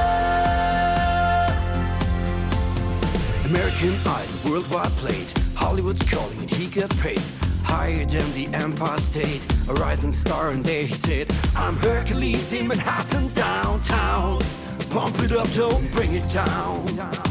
American 3.44 3.94
Idol, 4.06 4.50
worldwide 4.50 4.92
played. 4.96 5.30
Hollywood 5.54 6.00
calling 6.08 6.38
and 6.40 6.50
he 6.50 6.68
got 6.68 6.90
paid. 6.98 7.20
Higher 7.62 8.06
than 8.06 8.32
the 8.32 8.48
Empire 8.54 8.98
State, 8.98 9.46
a 9.68 9.74
rising 9.74 10.12
star, 10.12 10.48
and 10.50 10.64
there 10.64 10.86
he 10.86 10.94
said, 10.94 11.30
I'm 11.54 11.76
Hercules 11.76 12.54
in 12.54 12.68
Manhattan 12.68 13.28
downtown. 13.34 14.40
Pump 14.88 15.18
it 15.18 15.32
up, 15.32 15.52
don't 15.52 15.92
bring 15.92 16.14
it 16.14 16.26
down. 16.30 17.25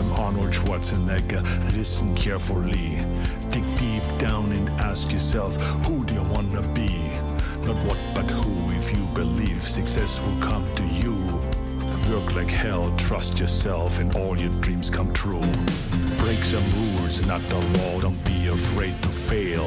I'm 0.00 0.12
Arnold 0.12 0.52
Schwarzenegger. 0.52 1.42
Listen 1.76 2.14
carefully. 2.14 2.96
Dig 3.50 3.62
deep 3.76 4.02
down 4.18 4.50
and 4.52 4.66
ask 4.80 5.12
yourself, 5.12 5.56
who 5.84 6.06
do 6.06 6.14
you 6.14 6.22
wanna 6.22 6.62
be? 6.72 7.10
Not 7.66 7.76
what, 7.84 7.98
but 8.14 8.30
who. 8.30 8.70
If 8.74 8.96
you 8.96 9.04
believe 9.12 9.62
success 9.62 10.18
will 10.18 10.38
come 10.40 10.64
to 10.76 10.86
you. 10.86 11.16
Work 12.10 12.34
like 12.34 12.48
hell, 12.48 12.90
trust 12.96 13.38
yourself, 13.38 13.98
and 13.98 14.16
all 14.16 14.38
your 14.38 14.48
dreams 14.62 14.88
come 14.88 15.12
true. 15.12 15.42
Break 16.20 16.44
some 16.44 16.64
rules, 16.76 17.26
not 17.26 17.42
the 17.48 17.60
law. 17.78 18.00
Don't 18.00 18.24
be 18.24 18.48
afraid 18.48 18.94
to 19.02 19.08
fail. 19.08 19.66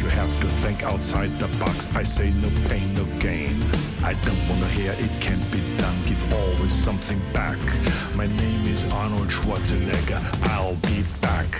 You 0.00 0.06
have 0.20 0.32
to 0.40 0.46
think 0.62 0.82
outside 0.84 1.38
the 1.38 1.48
box. 1.58 1.88
I 1.94 2.04
say 2.04 2.30
no 2.30 2.50
pain, 2.68 2.94
no 2.94 3.04
gain. 3.18 3.62
I 4.04 4.14
don't 4.24 4.42
wanna 4.48 4.68
hear 4.78 4.92
it 4.92 5.12
can't 5.20 5.46
be 5.50 5.60
done. 5.76 5.96
Give 6.06 6.22
always 6.32 6.72
something 6.72 7.20
back. 7.32 7.58
My 8.14 8.26
name 8.26 8.64
is 8.66 8.84
Arnold 8.92 9.28
Schwarzenegger. 9.28 10.22
I'll 10.54 10.78
be 10.86 11.02
back. 11.20 11.50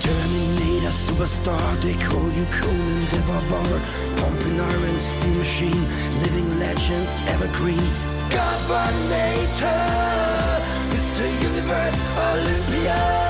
Terminator 0.00 0.94
superstar, 1.06 1.66
they 1.82 1.94
call 1.94 2.28
you 2.38 2.46
Conan 2.56 3.00
the 3.12 3.20
Barbar. 3.28 3.80
Pumping 4.16 4.60
iron 4.60 4.98
steel 4.98 5.34
machine, 5.34 5.84
living 6.22 6.58
legend, 6.58 7.06
evergreen. 7.28 7.90
Governator, 8.30 9.74
Mr. 10.92 11.22
Universe, 11.42 12.00
Olympia. 12.30 13.29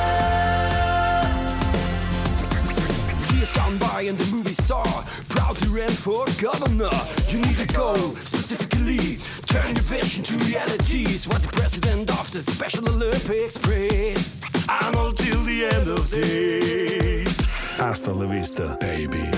Years 3.51 3.65
gone 3.65 3.79
by 3.79 4.03
and 4.03 4.19
the 4.19 4.35
movie 4.35 4.53
star 4.53 5.05
proudly 5.29 5.69
ran 5.69 5.91
for 5.91 6.25
governor. 6.41 6.91
You 7.29 7.39
need 7.39 7.59
a 7.61 7.67
goal, 7.67 8.17
specifically 8.17 9.19
turn 9.47 9.75
your 9.77 9.85
vision 9.85 10.25
to 10.25 10.37
realities. 10.39 11.27
What 11.29 11.43
the 11.43 11.49
president 11.49 12.11
of 12.11 12.31
the 12.33 12.43
Special 12.43 12.89
Olympics 12.89 13.57
prays. 13.57 14.31
Arnold 14.69 15.17
till 15.17 15.43
the 15.45 15.65
end 15.65 15.89
of 15.89 16.11
days. 16.11 17.41
Hasta 17.77 18.13
la 18.13 18.27
vista, 18.27 18.77
baby. 18.81 19.31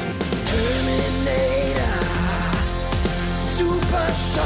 Terminator, 0.47 1.99
superstar. 3.35 4.43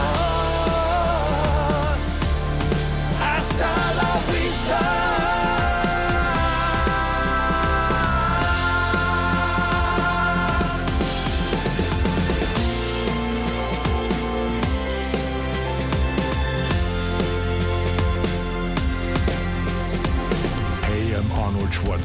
Hasta 3.18 3.68
la 3.96 4.20
vista. 4.32 5.05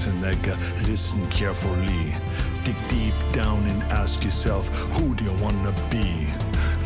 Schwarzenegger, 0.01 0.57
listen 0.87 1.27
carefully. 1.29 2.15
Dig 2.63 2.75
deep 2.87 3.13
down 3.33 3.63
and 3.67 3.83
ask 3.83 4.23
yourself, 4.23 4.67
who 4.93 5.13
do 5.13 5.23
you 5.25 5.33
wanna 5.33 5.73
be? 5.91 6.25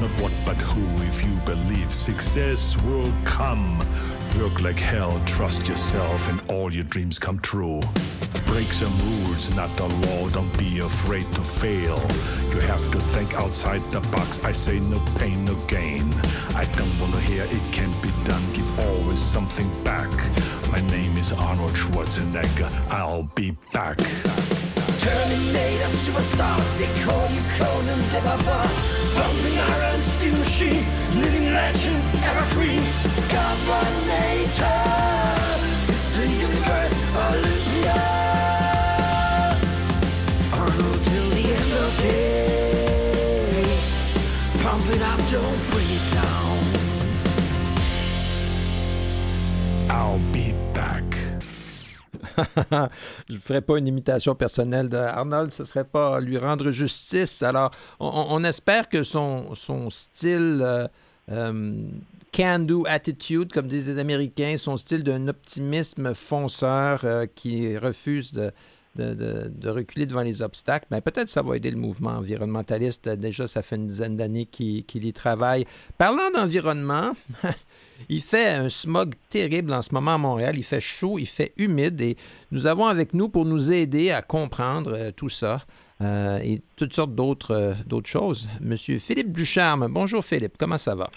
Not 0.02 0.12
what 0.20 0.34
but 0.46 0.58
who, 0.58 1.04
if 1.04 1.24
you 1.24 1.34
believe 1.46 1.94
success 1.94 2.76
will 2.84 3.14
come. 3.24 3.80
Work 4.38 4.62
like 4.62 4.80
hell, 4.80 5.22
trust 5.26 5.68
yourself, 5.70 6.28
and 6.30 6.42
all 6.50 6.74
your 6.74 6.84
dreams 6.84 7.18
come 7.18 7.40
true. 7.40 7.80
Break 8.46 8.72
some 8.74 8.94
rules, 9.10 9.54
not 9.56 9.76
the 9.78 9.88
law, 10.08 10.30
don't 10.30 10.58
be 10.58 10.80
afraid 10.80 11.32
to 11.34 11.42
fail. 11.42 12.00
You 12.52 12.60
have 12.62 12.92
to 12.92 13.00
think 13.00 13.34
outside 13.34 13.82
the 13.92 14.02
box, 14.16 14.44
I 14.44 14.52
say 14.52 14.80
no 14.80 15.00
pain, 15.20 15.46
no 15.46 15.56
gain. 15.68 16.14
I 16.56 16.66
don't 16.78 17.00
wanna 17.00 17.20
hear 17.22 17.44
it 17.44 17.64
can't 17.72 18.02
be 18.02 18.12
done, 18.24 18.44
give 18.54 18.80
always 18.80 19.20
something 19.20 19.70
back. 19.84 20.12
My 20.72 20.82
name 20.90 21.18
is 21.18 21.32
Arnold 21.32 21.76
Schwarzenegger, 21.76 22.72
I'll 22.90 23.30
be 23.36 23.52
back. 23.74 23.98
Terminator, 25.00 25.90
superstar, 25.92 26.58
they 26.80 26.90
call 27.04 27.28
you 27.30 27.42
Conan 27.58 28.00
the 28.14 28.22
Barbarian. 28.24 28.96
Bumping 29.16 29.58
iron 29.60 30.02
steel 30.02 30.38
machine, 30.38 30.86
living 31.22 31.54
legend, 31.54 32.02
evergreen. 32.24 32.84
Governator, 33.32 35.25
je 53.28 53.34
ne 53.34 53.40
ferai 53.40 53.62
pas 53.62 53.78
une 53.78 53.88
imitation 53.88 54.36
personnelle 54.36 54.90
d'Arnold, 54.90 55.52
ce 55.52 55.64
ne 55.64 55.68
serait 55.68 55.84
pas 55.84 56.20
lui 56.20 56.38
rendre 56.38 56.72
justice. 56.72 57.44
Alors, 57.44 57.72
on, 58.00 58.44
espère 58.44 58.90
que 58.90 59.04
son, 59.04 59.54
son 59.56 59.90
style 59.90 60.62
euh, 60.62 60.88
euh, 61.32 61.74
can-do 62.32 62.86
attitude, 62.88 63.52
comme 63.52 63.68
disent 63.68 63.90
les 63.90 64.00
Américains, 64.00 64.56
son 64.58 64.78
style 64.78 65.04
d'un 65.04 65.28
optimisme 65.28 66.14
fonceur 66.14 67.02
euh, 67.04 67.26
qui 67.34 67.78
refuse 67.78 68.34
de, 68.34 68.52
de, 68.96 69.70
reculer 69.70 70.06
devant 70.06 70.22
les 70.22 70.42
obstacles, 70.42 70.88
mais 70.92 71.02
peut-être 71.02 71.30
ça 71.30 71.42
va 71.42 71.58
aider 71.58 71.72
le 71.72 71.78
mouvement 71.78 72.12
environnementaliste. 72.12 73.10
Déjà, 73.10 73.48
ça 73.48 73.62
fait 73.62 73.76
une 73.76 73.88
dizaine 73.88 74.16
d'années 74.16 74.46
qu'il 74.46 74.86
qu 74.86 75.00
y 75.00 75.14
travaille. 75.14 75.66
Parlant 75.98 76.32
d'environnement, 76.32 77.14
Il 78.10 78.22
fait 78.22 78.48
un 78.48 78.70
smog 78.70 79.16
terrible 79.30 79.74
en 79.74 79.82
ce 79.82 79.94
moment 79.94 80.16
à 80.16 80.18
Montréal. 80.18 80.56
Il 80.58 80.64
fait 80.64 80.82
chaud, 80.82 81.18
il 81.18 81.28
fait 81.28 81.54
humide 81.58 82.02
et 82.02 82.18
nous 82.52 82.68
avons 82.68 82.86
avec 82.86 83.14
nous 83.14 83.30
pour 83.30 83.46
nous 83.46 83.72
aider 83.72 84.12
à 84.12 84.22
comprendre 84.22 84.94
euh, 84.96 85.12
tout 85.12 85.30
ça 85.30 85.62
euh, 86.02 86.38
et 86.40 86.62
toutes 86.76 86.94
sortes 86.94 87.16
d'autres 87.16 87.52
euh, 87.52 87.74
d'autres 87.86 88.10
choses. 88.10 88.50
Monsieur 88.62 89.00
Philippe 89.00 89.32
Ducharme. 89.32 89.88
Bonjour 89.90 90.24
Philippe, 90.24 90.56
comment 90.58 90.78
ça 90.78 90.96
va? 90.96 91.10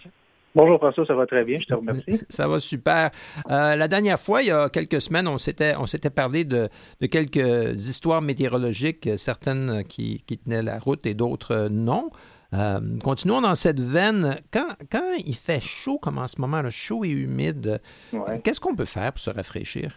Bonjour 0.58 0.78
François, 0.78 1.06
ça 1.06 1.14
va 1.14 1.24
très 1.24 1.44
bien, 1.44 1.60
je 1.60 1.66
te 1.66 1.74
remercie. 1.74 2.20
Ça 2.28 2.48
va 2.48 2.58
super. 2.58 3.10
Euh, 3.48 3.76
la 3.76 3.86
dernière 3.86 4.18
fois, 4.18 4.42
il 4.42 4.48
y 4.48 4.50
a 4.50 4.68
quelques 4.68 5.00
semaines, 5.00 5.28
on 5.28 5.38
s'était, 5.38 5.76
on 5.78 5.86
s'était 5.86 6.10
parlé 6.10 6.44
de, 6.44 6.68
de, 7.00 7.06
quelques 7.06 7.76
histoires 7.88 8.22
météorologiques, 8.22 9.08
certaines 9.18 9.84
qui, 9.84 10.20
qui 10.26 10.36
tenaient 10.36 10.62
la 10.62 10.80
route 10.80 11.06
et 11.06 11.14
d'autres 11.14 11.68
non. 11.70 12.10
Euh, 12.54 12.80
continuons 13.04 13.40
dans 13.40 13.54
cette 13.54 13.78
veine. 13.78 14.34
Quand, 14.52 14.66
quand, 14.90 15.12
il 15.24 15.36
fait 15.36 15.60
chaud, 15.60 15.98
comme 15.98 16.18
en 16.18 16.26
ce 16.26 16.40
moment, 16.40 16.60
là, 16.60 16.70
chaud 16.70 17.04
et 17.04 17.10
humide, 17.10 17.80
ouais. 18.12 18.40
qu'est-ce 18.42 18.58
qu'on 18.58 18.74
peut 18.74 18.84
faire 18.84 19.12
pour 19.12 19.20
se 19.20 19.30
rafraîchir? 19.30 19.92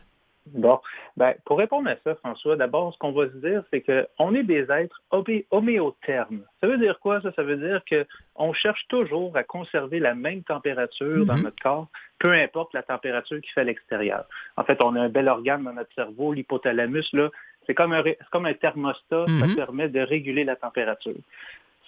Bon, 0.48 0.80
ben, 1.18 1.36
pour 1.46 1.60
répondre 1.60 1.90
à 1.90 1.96
ça, 2.04 2.16
François, 2.16 2.56
d'abord, 2.56 2.94
ce 2.94 2.98
qu'on 2.98 3.12
va 3.12 3.28
se 3.28 3.38
dire, 3.38 3.64
c'est 3.70 3.82
qu'on 3.82 4.34
est 4.34 4.44
des 4.44 4.72
êtres 4.72 5.02
homéothermes. 5.52 6.42
Ça 6.60 6.68
veut 6.68 6.80
dire 6.80 7.00
quoi, 7.00 7.22
ça? 7.22 7.32
Ça 7.34 7.44
veut 7.44 7.58
dire 7.58 7.82
qu'on 7.88 8.52
cherche 8.54 8.88
toujours 8.88 9.38
à 9.38 9.44
conserver 9.44 10.00
la 10.00 10.16
même 10.16 10.42
température 10.44 11.06
mm 11.06 11.22
-hmm. 11.22 11.26
dans 11.26 11.38
notre 11.38 11.62
corps, 11.62 11.88
peu 12.18 12.32
importe 12.34 12.74
la 12.74 12.84
température 12.84 13.40
qui 13.40 13.52
fait 13.52 13.62
à 13.62 13.66
l'extérieur. 13.66 14.24
En 14.58 14.64
fait, 14.64 14.82
on 14.82 14.96
a 14.96 15.02
un 15.02 15.10
bel 15.10 15.28
organe 15.28 15.64
dans 15.64 15.74
notre 15.74 15.94
cerveau, 15.94 16.34
l'hypothalamus, 16.34 17.10
là. 17.14 17.30
C'est 17.68 17.76
comme, 17.76 17.94
un, 17.94 18.04
comme 18.32 18.48
un 18.48 18.56
thermostat, 18.56 19.26
mm 19.28 19.32
-hmm. 19.32 19.50
ça 19.50 19.56
permet 19.56 19.90
de 19.98 20.02
réguler 20.16 20.44
la 20.52 20.56
température. 20.56 21.22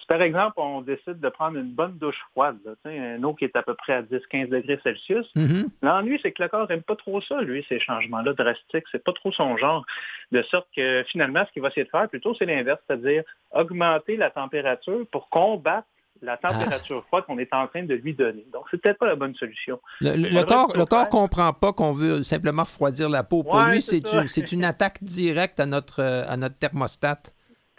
Si 0.04 0.08
par 0.08 0.20
exemple, 0.20 0.56
on 0.58 0.82
décide 0.82 1.18
de 1.18 1.28
prendre 1.30 1.56
une 1.56 1.72
bonne 1.72 1.96
douche 1.96 2.20
froide, 2.32 2.58
là, 2.66 2.90
une 2.92 3.24
eau 3.24 3.32
qui 3.32 3.46
est 3.46 3.56
à 3.56 3.62
peu 3.62 3.72
près 3.72 3.94
à 3.94 4.02
10-15 4.02 4.50
degrés 4.50 4.78
Celsius, 4.84 5.26
mm 5.34 5.46
-hmm. 5.46 5.64
l'ennui, 5.80 6.20
c'est 6.22 6.32
que 6.32 6.42
le 6.42 6.48
corps 6.50 6.68
n'aime 6.68 6.82
pas 6.82 6.96
trop 6.96 7.22
ça, 7.22 7.40
lui, 7.40 7.64
ces 7.70 7.80
changements-là 7.80 8.34
drastiques. 8.34 8.84
C'est 8.92 9.02
pas 9.02 9.14
trop 9.14 9.32
son 9.32 9.56
genre. 9.56 9.82
De 10.30 10.42
sorte 10.42 10.68
que 10.76 11.04
finalement, 11.12 11.42
ce 11.46 11.52
qu'il 11.52 11.62
va 11.62 11.68
essayer 11.68 11.84
de 11.84 11.94
faire 11.96 12.08
plutôt, 12.10 12.34
c'est 12.34 12.44
l'inverse, 12.44 12.80
c'est-à-dire 12.86 13.22
augmenter 13.52 14.14
la 14.18 14.30
température 14.40 15.06
pour 15.12 15.24
combattre 15.30 15.88
la 16.20 16.36
température 16.36 17.00
ah. 17.02 17.06
froide 17.06 17.24
qu'on 17.26 17.38
est 17.38 17.52
en 17.54 17.66
train 17.66 17.84
de 17.84 17.94
lui 17.94 18.12
donner. 18.14 18.44
Donc, 18.52 18.64
c'est 18.70 18.80
peut-être 18.80 18.98
pas 18.98 19.06
la 19.06 19.16
bonne 19.16 19.34
solution. 19.34 19.76
Le, 20.00 20.10
le, 20.22 20.28
le 20.38 20.42
corps 20.44 20.76
ne 20.76 20.84
comprend 21.18 21.52
pas 21.52 21.72
qu'on 21.72 21.92
veut 21.92 22.22
simplement 22.22 22.62
refroidir 22.62 23.08
la 23.08 23.22
peau. 23.30 23.42
Pour 23.42 23.54
ouais, 23.54 23.72
lui, 23.72 23.82
c'est 23.82 24.04
une, 24.12 24.26
une, 24.58 24.64
attaque 24.64 25.02
directe 25.02 25.58
à 25.60 25.66
notre, 25.66 26.02
à 26.02 26.36
notre 26.36 26.58
thermostat. 26.58 27.22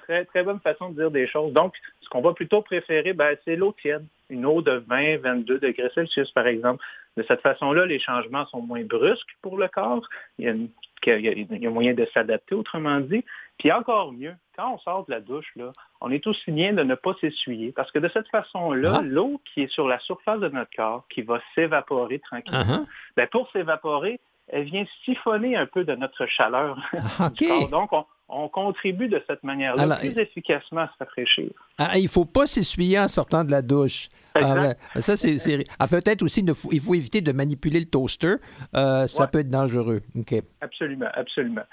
Très, 0.07 0.23
très 0.25 0.43
bonne 0.43 0.59
façon 0.59 0.89
de 0.89 0.95
dire 0.95 1.09
des 1.09 1.27
choses. 1.27 1.51
Donc, 1.51 1.73
ce 2.01 2.09
qu'on 2.09 2.21
va 2.21 2.33
plutôt 2.33 2.61
préférer, 2.61 3.13
ben, 3.13 3.35
c'est 3.43 3.55
l'eau 3.55 3.73
tiède. 3.81 4.05
Une 4.29 4.45
eau 4.45 4.61
de 4.61 4.83
20, 4.87 5.17
22 5.17 5.59
degrés 5.59 5.89
Celsius, 5.95 6.29
par 6.31 6.45
exemple. 6.45 6.83
De 7.17 7.23
cette 7.27 7.41
façon-là, 7.41 7.85
les 7.87 7.99
changements 7.99 8.45
sont 8.47 8.61
moins 8.61 8.83
brusques 8.83 9.35
pour 9.41 9.57
le 9.57 9.67
corps. 9.67 10.07
Il 10.37 10.45
y 10.45 10.47
a, 10.47 10.51
une, 10.51 10.69
il 11.07 11.63
y 11.63 11.67
a 11.67 11.69
moyen 11.71 11.93
de 11.93 12.05
s'adapter, 12.13 12.53
autrement 12.53 12.99
dit. 12.99 13.23
Puis 13.57 13.71
encore 13.71 14.11
mieux, 14.11 14.33
quand 14.55 14.73
on 14.73 14.77
sort 14.79 15.05
de 15.05 15.11
la 15.11 15.21
douche, 15.21 15.51
là, 15.55 15.71
on 16.01 16.11
est 16.11 16.27
aussi 16.27 16.51
bien 16.51 16.73
de 16.73 16.83
ne 16.83 16.95
pas 16.95 17.15
s'essuyer. 17.21 17.71
Parce 17.71 17.91
que 17.91 17.99
de 17.99 18.09
cette 18.09 18.27
façon-là, 18.27 18.97
ah. 18.99 19.01
l'eau 19.01 19.41
qui 19.45 19.63
est 19.63 19.71
sur 19.71 19.87
la 19.87 19.97
surface 19.99 20.39
de 20.39 20.49
notre 20.49 20.71
corps, 20.75 21.05
qui 21.09 21.21
va 21.23 21.41
s'évaporer 21.55 22.19
tranquillement, 22.19 22.61
uh 22.61 22.83
-huh. 22.83 22.85
ben, 23.15 23.27
pour 23.27 23.49
s'évaporer, 23.51 24.19
elle 24.47 24.65
vient 24.65 24.85
siphonner 25.03 25.55
un 25.55 25.65
peu 25.65 25.83
de 25.83 25.95
notre 25.95 26.25
chaleur. 26.27 26.77
Okay. 27.19 27.45
du 27.45 27.47
corps. 27.47 27.69
Donc, 27.69 27.93
on, 27.93 28.05
on 28.27 28.49
contribue 28.49 29.07
de 29.07 29.21
cette 29.27 29.43
manière-là 29.43 29.97
plus 29.97 30.17
efficacement 30.17 30.81
à 30.81 30.88
se 30.88 30.93
rafraîchir. 30.99 31.51
Ah, 31.77 31.97
il 31.97 32.03
ne 32.03 32.09
faut 32.09 32.25
pas 32.25 32.47
s'essuyer 32.47 32.99
en 32.99 33.07
sortant 33.07 33.43
de 33.43 33.51
la 33.51 33.61
douche. 33.61 34.09
Ah, 34.33 34.73
ça, 34.99 35.15
c'est. 35.15 35.65
Ah, 35.79 35.88
peut-être 35.88 36.21
aussi, 36.23 36.45
il 36.71 36.79
faut 36.79 36.93
éviter 36.93 37.21
de 37.21 37.31
manipuler 37.31 37.79
le 37.79 37.85
toaster. 37.85 38.35
Euh, 38.75 39.07
ça 39.07 39.23
ouais. 39.23 39.29
peut 39.29 39.39
être 39.39 39.49
dangereux. 39.49 40.01
Okay. 40.19 40.41
Absolument, 40.61 41.07
absolument. 41.13 41.63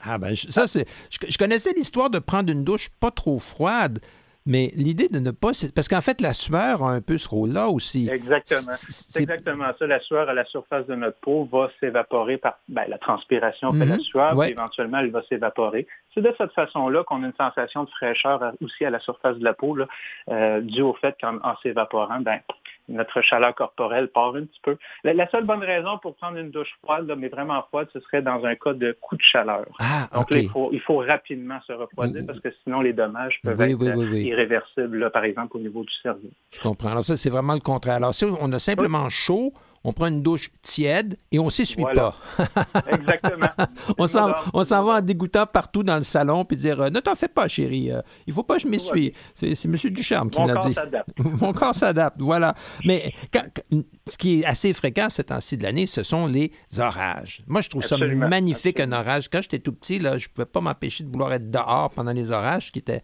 Ah 0.00 0.18
ben, 0.18 0.34
ça, 0.36 0.68
c'est. 0.68 0.86
Je, 1.10 1.18
je 1.28 1.38
connaissais 1.38 1.72
l'histoire 1.72 2.10
de 2.10 2.20
prendre 2.20 2.52
une 2.52 2.62
douche 2.62 2.90
pas 3.00 3.10
trop 3.10 3.38
froide. 3.38 3.98
Mais 4.48 4.70
l'idée 4.74 5.08
de 5.08 5.18
ne 5.18 5.30
pas. 5.30 5.50
Parce 5.74 5.88
qu'en 5.88 6.00
fait, 6.00 6.22
la 6.22 6.32
sueur 6.32 6.82
a 6.82 6.90
un 6.90 7.02
peu 7.02 7.18
ce 7.18 7.28
rôle-là 7.28 7.68
aussi. 7.68 8.08
Exactement. 8.08 8.72
C'est 8.72 9.20
exactement 9.20 9.66
ça. 9.78 9.86
La 9.86 10.00
sueur 10.00 10.26
à 10.30 10.32
la 10.32 10.46
surface 10.46 10.86
de 10.86 10.94
notre 10.94 11.18
peau 11.20 11.46
va 11.52 11.70
s'évaporer 11.78 12.38
par. 12.38 12.58
Ben, 12.68 12.84
la 12.88 12.96
transpiration 12.96 13.72
fait 13.72 13.78
mm 13.78 13.82
-hmm. 13.82 13.88
la 13.90 13.98
sueur, 13.98 14.36
ouais. 14.36 14.46
puis 14.46 14.54
éventuellement, 14.54 15.00
elle 15.00 15.10
va 15.10 15.22
s'évaporer. 15.28 15.86
C'est 16.14 16.22
de 16.22 16.34
cette 16.38 16.52
façon-là 16.52 17.04
qu'on 17.04 17.22
a 17.24 17.26
une 17.26 17.40
sensation 17.46 17.84
de 17.84 17.90
fraîcheur 17.90 18.38
aussi 18.64 18.86
à 18.86 18.90
la 18.90 19.00
surface 19.00 19.36
de 19.36 19.44
la 19.44 19.52
peau, 19.52 19.76
là, 19.76 19.86
euh, 20.30 20.60
dû 20.62 20.80
au 20.80 20.94
fait 20.94 21.14
qu'en 21.20 21.54
s'évaporant, 21.62 22.20
ben, 22.20 22.40
notre 22.88 23.20
chaleur 23.22 23.54
corporelle 23.54 24.08
part 24.08 24.34
un 24.34 24.44
petit 24.44 24.60
peu. 24.62 24.76
La, 25.04 25.14
la, 25.14 25.28
seule 25.30 25.44
bonne 25.44 25.62
raison 25.62 25.98
pour 25.98 26.16
prendre 26.16 26.38
une 26.38 26.50
douche 26.50 26.72
froide, 26.82 27.06
là, 27.06 27.16
mais 27.16 27.28
vraiment 27.28 27.62
froide, 27.68 27.88
ce 27.92 28.00
serait 28.00 28.22
dans 28.22 28.44
un 28.44 28.54
cas 28.54 28.72
de 28.72 28.96
coup 29.00 29.16
de 29.16 29.22
chaleur. 29.22 29.66
Ah, 29.78 30.08
Donc 30.14 30.30
là, 30.30 30.38
il 30.38 30.50
faut, 30.50 30.70
il 30.72 30.80
faut 30.80 30.98
rapidement 30.98 31.58
se 31.66 31.72
refroidir 31.72 32.24
parce 32.26 32.40
que 32.40 32.48
sinon 32.64 32.80
les 32.80 32.92
dommages 32.92 33.38
peuvent 33.42 33.58
oui, 33.58 33.72
être 33.72 33.96
oui, 33.96 34.24
irréversibles, 34.24 34.98
là, 34.98 35.10
par 35.10 35.24
exemple 35.24 35.56
au 35.56 35.60
niveau 35.60 35.82
du 35.82 35.92
cerveau. 36.02 36.28
Je 36.50 36.60
comprends. 36.60 36.90
Alors 36.90 37.04
ça, 37.04 37.16
c'est 37.16 37.30
vraiment 37.30 37.54
le 37.54 37.60
contraire. 37.60 37.96
Alors 37.96 38.14
si 38.14 38.24
on 38.24 38.52
a 38.52 38.58
simplement 38.58 39.08
chaud, 39.08 39.52
on 39.84 39.92
prend 39.92 40.06
une 40.06 40.22
douche 40.22 40.50
tiède 40.62 41.16
et 41.30 41.38
on 41.38 41.46
ne 41.46 41.50
s'essuie 41.50 41.82
voilà. 41.82 42.14
pas. 42.36 42.82
Exactement. 42.92 43.48
on 43.98 44.06
s'en, 44.06 44.32
on 44.52 44.64
s'en 44.64 44.84
va 44.84 44.94
en 44.94 45.00
dégoûtant 45.00 45.46
partout 45.46 45.82
dans 45.82 45.96
le 45.96 46.02
salon 46.02 46.44
puis 46.44 46.56
dire 46.56 46.80
euh, 46.80 46.90
Ne 46.90 47.00
t'en 47.00 47.14
fais 47.14 47.28
pas, 47.28 47.48
chérie, 47.48 47.90
euh, 47.90 48.00
il 48.26 48.30
ne 48.30 48.34
faut 48.34 48.42
pas 48.42 48.56
que 48.56 48.62
je 48.62 48.68
m'essuie. 48.68 49.12
C'est, 49.34 49.54
c'est 49.54 49.68
M. 49.68 49.76
Ducharme 49.92 50.30
qui 50.30 50.40
Mon 50.40 50.46
l'a 50.46 50.56
dit. 50.56 50.74
S'adapte. 50.74 51.10
Mon 51.40 51.52
corps 51.52 51.74
s'adapte, 51.74 52.20
voilà. 52.20 52.54
Mais 52.84 53.12
quand, 53.32 53.42
ce 54.06 54.18
qui 54.18 54.40
est 54.40 54.44
assez 54.44 54.72
fréquent 54.72 55.08
ces 55.08 55.24
temps-ci 55.24 55.56
de 55.56 55.62
l'année, 55.62 55.86
ce 55.86 56.02
sont 56.02 56.26
les 56.26 56.52
orages. 56.78 57.42
Moi, 57.46 57.60
je 57.60 57.68
trouve 57.68 57.82
Absolument. 57.82 58.24
ça 58.24 58.28
magnifique, 58.28 58.80
Absolument. 58.80 58.96
un 58.96 59.00
orage. 59.00 59.28
Quand 59.28 59.42
j'étais 59.42 59.58
tout 59.58 59.72
petit, 59.72 59.98
là, 59.98 60.18
je 60.18 60.28
ne 60.28 60.32
pouvais 60.32 60.46
pas 60.46 60.60
m'empêcher 60.60 61.04
de 61.04 61.10
vouloir 61.10 61.32
être 61.32 61.50
dehors 61.50 61.90
pendant 61.94 62.12
les 62.12 62.30
orages, 62.30 62.72
qui 62.72 62.80
était. 62.80 63.02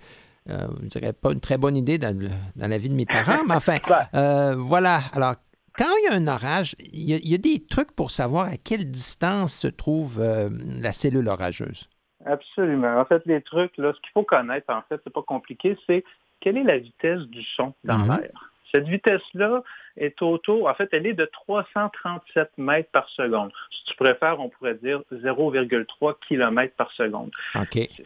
Euh, 0.51 0.67
je 0.83 0.89
dirais 0.89 1.15
pas 1.15 1.33
une 1.33 1.41
très 1.41 1.57
bonne 1.57 1.75
idée 1.75 1.97
dans 1.97 2.15
la 2.57 2.77
vie 2.77 2.91
de 2.91 2.95
mes 2.95 3.07
parents, 3.07 3.45
mais 3.49 3.55
enfin, 3.55 3.79
euh, 4.15 4.55
voilà. 4.59 5.01
Alors, 5.15 5.37
quand 5.77 5.93
il 6.03 6.05
y 6.05 6.15
a 6.15 6.17
un 6.17 6.27
orage, 6.27 6.77
il 6.79 7.11
y 7.11 7.15
a, 7.15 7.17
il 7.17 7.29
y 7.29 7.35
a, 7.35 7.39
des 7.39 7.65
trucs 7.65 7.93
pour 7.93 8.11
savoir 8.11 8.47
à 8.47 8.57
quelle 8.57 8.91
distance 8.91 9.55
se 9.55 9.69
trouve 9.69 10.21
euh, 10.21 10.49
la 10.81 10.93
cellule 10.93 11.29
orageuse. 11.29 11.89
Absolument. 12.25 12.99
En 12.99 13.05
fait, 13.05 13.23
les 13.27 13.43
trucs, 13.43 13.77
là, 13.77 13.93
ce 13.93 14.01
qu'il 14.01 14.11
faut 14.13 14.23
connaître, 14.23 14.73
en 14.73 14.83
fait, 14.89 15.01
c'est 15.05 15.13
pas 15.13 15.23
compliqué, 15.23 15.77
c'est 15.87 16.05
quelle 16.41 16.57
est 16.57 16.65
la 16.65 16.79
vitesse 16.79 17.23
du 17.23 17.43
son 17.43 17.75
dans 17.85 17.99
-hmm. 17.99 18.21
l'air. 18.21 18.51
Cette 18.75 18.89
vitesse-là 18.89 19.63
est 19.97 20.21
autour, 20.21 20.69
en 20.69 20.75
fait, 20.75 20.89
elle 20.91 21.07
est 21.07 21.15
de 21.15 21.27
337 21.27 22.51
mètres 22.59 22.91
par 22.91 23.09
seconde. 23.09 23.53
Si 23.71 23.85
tu 23.85 23.95
préfères, 23.95 24.41
on 24.41 24.49
pourrait 24.49 24.75
dire 24.75 25.03
0,3 25.13 26.17
km 26.27 26.75
par 26.77 26.91
seconde. 26.91 27.31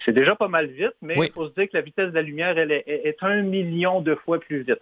C'est 0.04 0.12
déjà 0.12 0.36
pas 0.36 0.48
mal 0.48 0.66
vite, 0.66 0.92
mais 1.00 1.14
il 1.16 1.32
faut 1.32 1.48
se 1.48 1.54
dire 1.54 1.68
que 1.70 1.76
la 1.76 1.80
vitesse 1.80 2.10
de 2.10 2.14
la 2.14 2.22
lumière, 2.22 2.58
elle 2.58 2.72
est, 2.72 3.16
un 3.22 3.40
million 3.42 4.02
de 4.02 4.14
fois 4.14 4.38
plus 4.38 4.60
vite. 4.60 4.80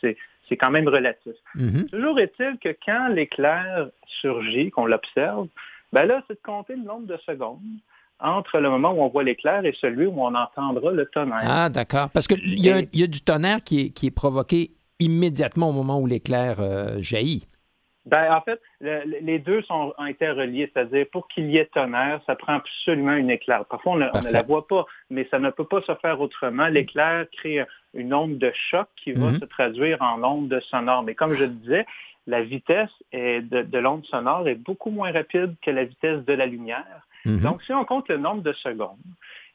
c'est 0.00 0.16
quand 0.56 0.70
même 0.70 0.88
relatif. 0.88 1.34
Mm-hmm. 1.56 1.90
Toujours 1.90 2.18
est-il 2.18 2.58
que 2.58 2.76
quand 2.84 3.08
l'éclair 3.08 3.88
surgit, 4.20 4.70
qu'on 4.70 4.86
l'observe, 4.86 5.48
ben 5.92 6.04
là, 6.04 6.22
c'est 6.28 6.34
de 6.34 6.40
compter 6.42 6.76
le 6.76 6.82
nombre 6.82 7.06
de 7.06 7.16
secondes 7.26 7.60
entre 8.20 8.58
le 8.58 8.68
moment 8.68 8.92
où 8.92 9.00
on 9.00 9.08
voit 9.08 9.22
l'éclair 9.22 9.64
et 9.64 9.74
celui 9.80 10.06
où 10.06 10.20
on 10.20 10.34
entendra 10.34 10.90
le 10.90 11.06
tonnerre. 11.06 11.40
Ah, 11.42 11.68
d'accord. 11.68 12.10
Parce 12.10 12.26
qu'il 12.26 12.58
y, 12.58 12.70
a, 12.70 12.82
y 12.92 13.02
a 13.02 13.06
du 13.06 13.20
tonnerre 13.20 13.62
qui 13.62 13.80
est, 13.80 13.90
qui 13.90 14.06
est 14.06 14.10
provoqué 14.10 14.72
immédiatement 14.98 15.70
au 15.70 15.72
moment 15.72 16.00
où 16.00 16.06
l'éclair 16.06 16.56
euh, 16.58 16.96
jaillit. 16.98 17.46
Ben, 18.08 18.32
en 18.32 18.40
fait, 18.40 18.60
les 18.80 19.38
deux 19.38 19.60
sont 19.62 19.92
interreliés, 19.98 20.70
c'est-à-dire 20.72 21.06
pour 21.12 21.28
qu'il 21.28 21.50
y 21.50 21.58
ait 21.58 21.66
tonnerre, 21.66 22.20
ça 22.26 22.36
prend 22.36 22.54
absolument 22.54 23.12
une 23.12 23.30
éclair. 23.30 23.66
Parfois, 23.66 23.92
on, 23.92 23.96
ne 23.96 24.32
la 24.32 24.42
voit 24.42 24.66
pas, 24.66 24.86
mais 25.10 25.28
ça 25.30 25.38
ne 25.38 25.50
peut 25.50 25.66
pas 25.66 25.82
se 25.82 25.94
faire 25.96 26.18
autrement. 26.18 26.68
L'éclair 26.68 27.26
crée 27.30 27.64
une 27.92 28.14
onde 28.14 28.38
de 28.38 28.50
choc 28.54 28.88
qui 28.96 29.12
va 29.12 29.26
mm-hmm. 29.26 29.40
se 29.40 29.44
traduire 29.44 30.00
en 30.00 30.22
onde 30.22 30.58
sonore. 30.70 31.02
Mais 31.02 31.14
comme 31.14 31.34
je 31.34 31.44
le 31.44 31.50
disais, 31.50 31.86
la 32.26 32.42
vitesse 32.42 32.90
de, 33.12 33.78
l'onde 33.78 34.06
sonore 34.06 34.48
est 34.48 34.54
beaucoup 34.54 34.90
moins 34.90 35.12
rapide 35.12 35.54
que 35.60 35.70
la 35.70 35.84
vitesse 35.84 36.24
de 36.24 36.32
la 36.32 36.46
lumière. 36.46 37.06
Mm-hmm. 37.26 37.42
Donc, 37.42 37.62
si 37.62 37.74
on 37.74 37.84
compte 37.84 38.08
le 38.08 38.16
nombre 38.16 38.42
de 38.42 38.54
secondes 38.54 38.96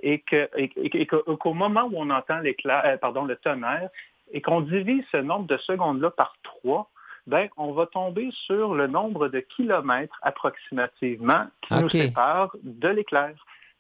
et 0.02 0.20
qu'au 0.20 1.54
moment 1.54 1.90
où 1.92 1.94
on 1.96 2.10
entend 2.12 2.40
l'éclair, 2.40 2.84
euh, 2.86 2.98
pardon, 2.98 3.24
le 3.24 3.38
tonnerre, 3.38 3.90
et 4.32 4.42
qu'on 4.42 4.62
divise 4.62 5.04
ce 5.12 5.18
nombre 5.18 5.48
de 5.48 5.58
secondes-là 5.58 6.12
par 6.12 6.36
trois, 6.44 6.90
ben, 7.28 7.48
on 7.58 7.72
va 7.72 7.86
tomber 7.86 8.30
sur 8.46 8.76
le 8.76 8.88
nombre 8.88 9.28
de 9.30 9.40
kilomètres 9.40 10.18
approximativement 10.22 11.46
qui 11.62 11.76
nous 11.76 11.90
séparent 11.90 12.56
de 12.64 12.90
l'éclair. 12.90 13.34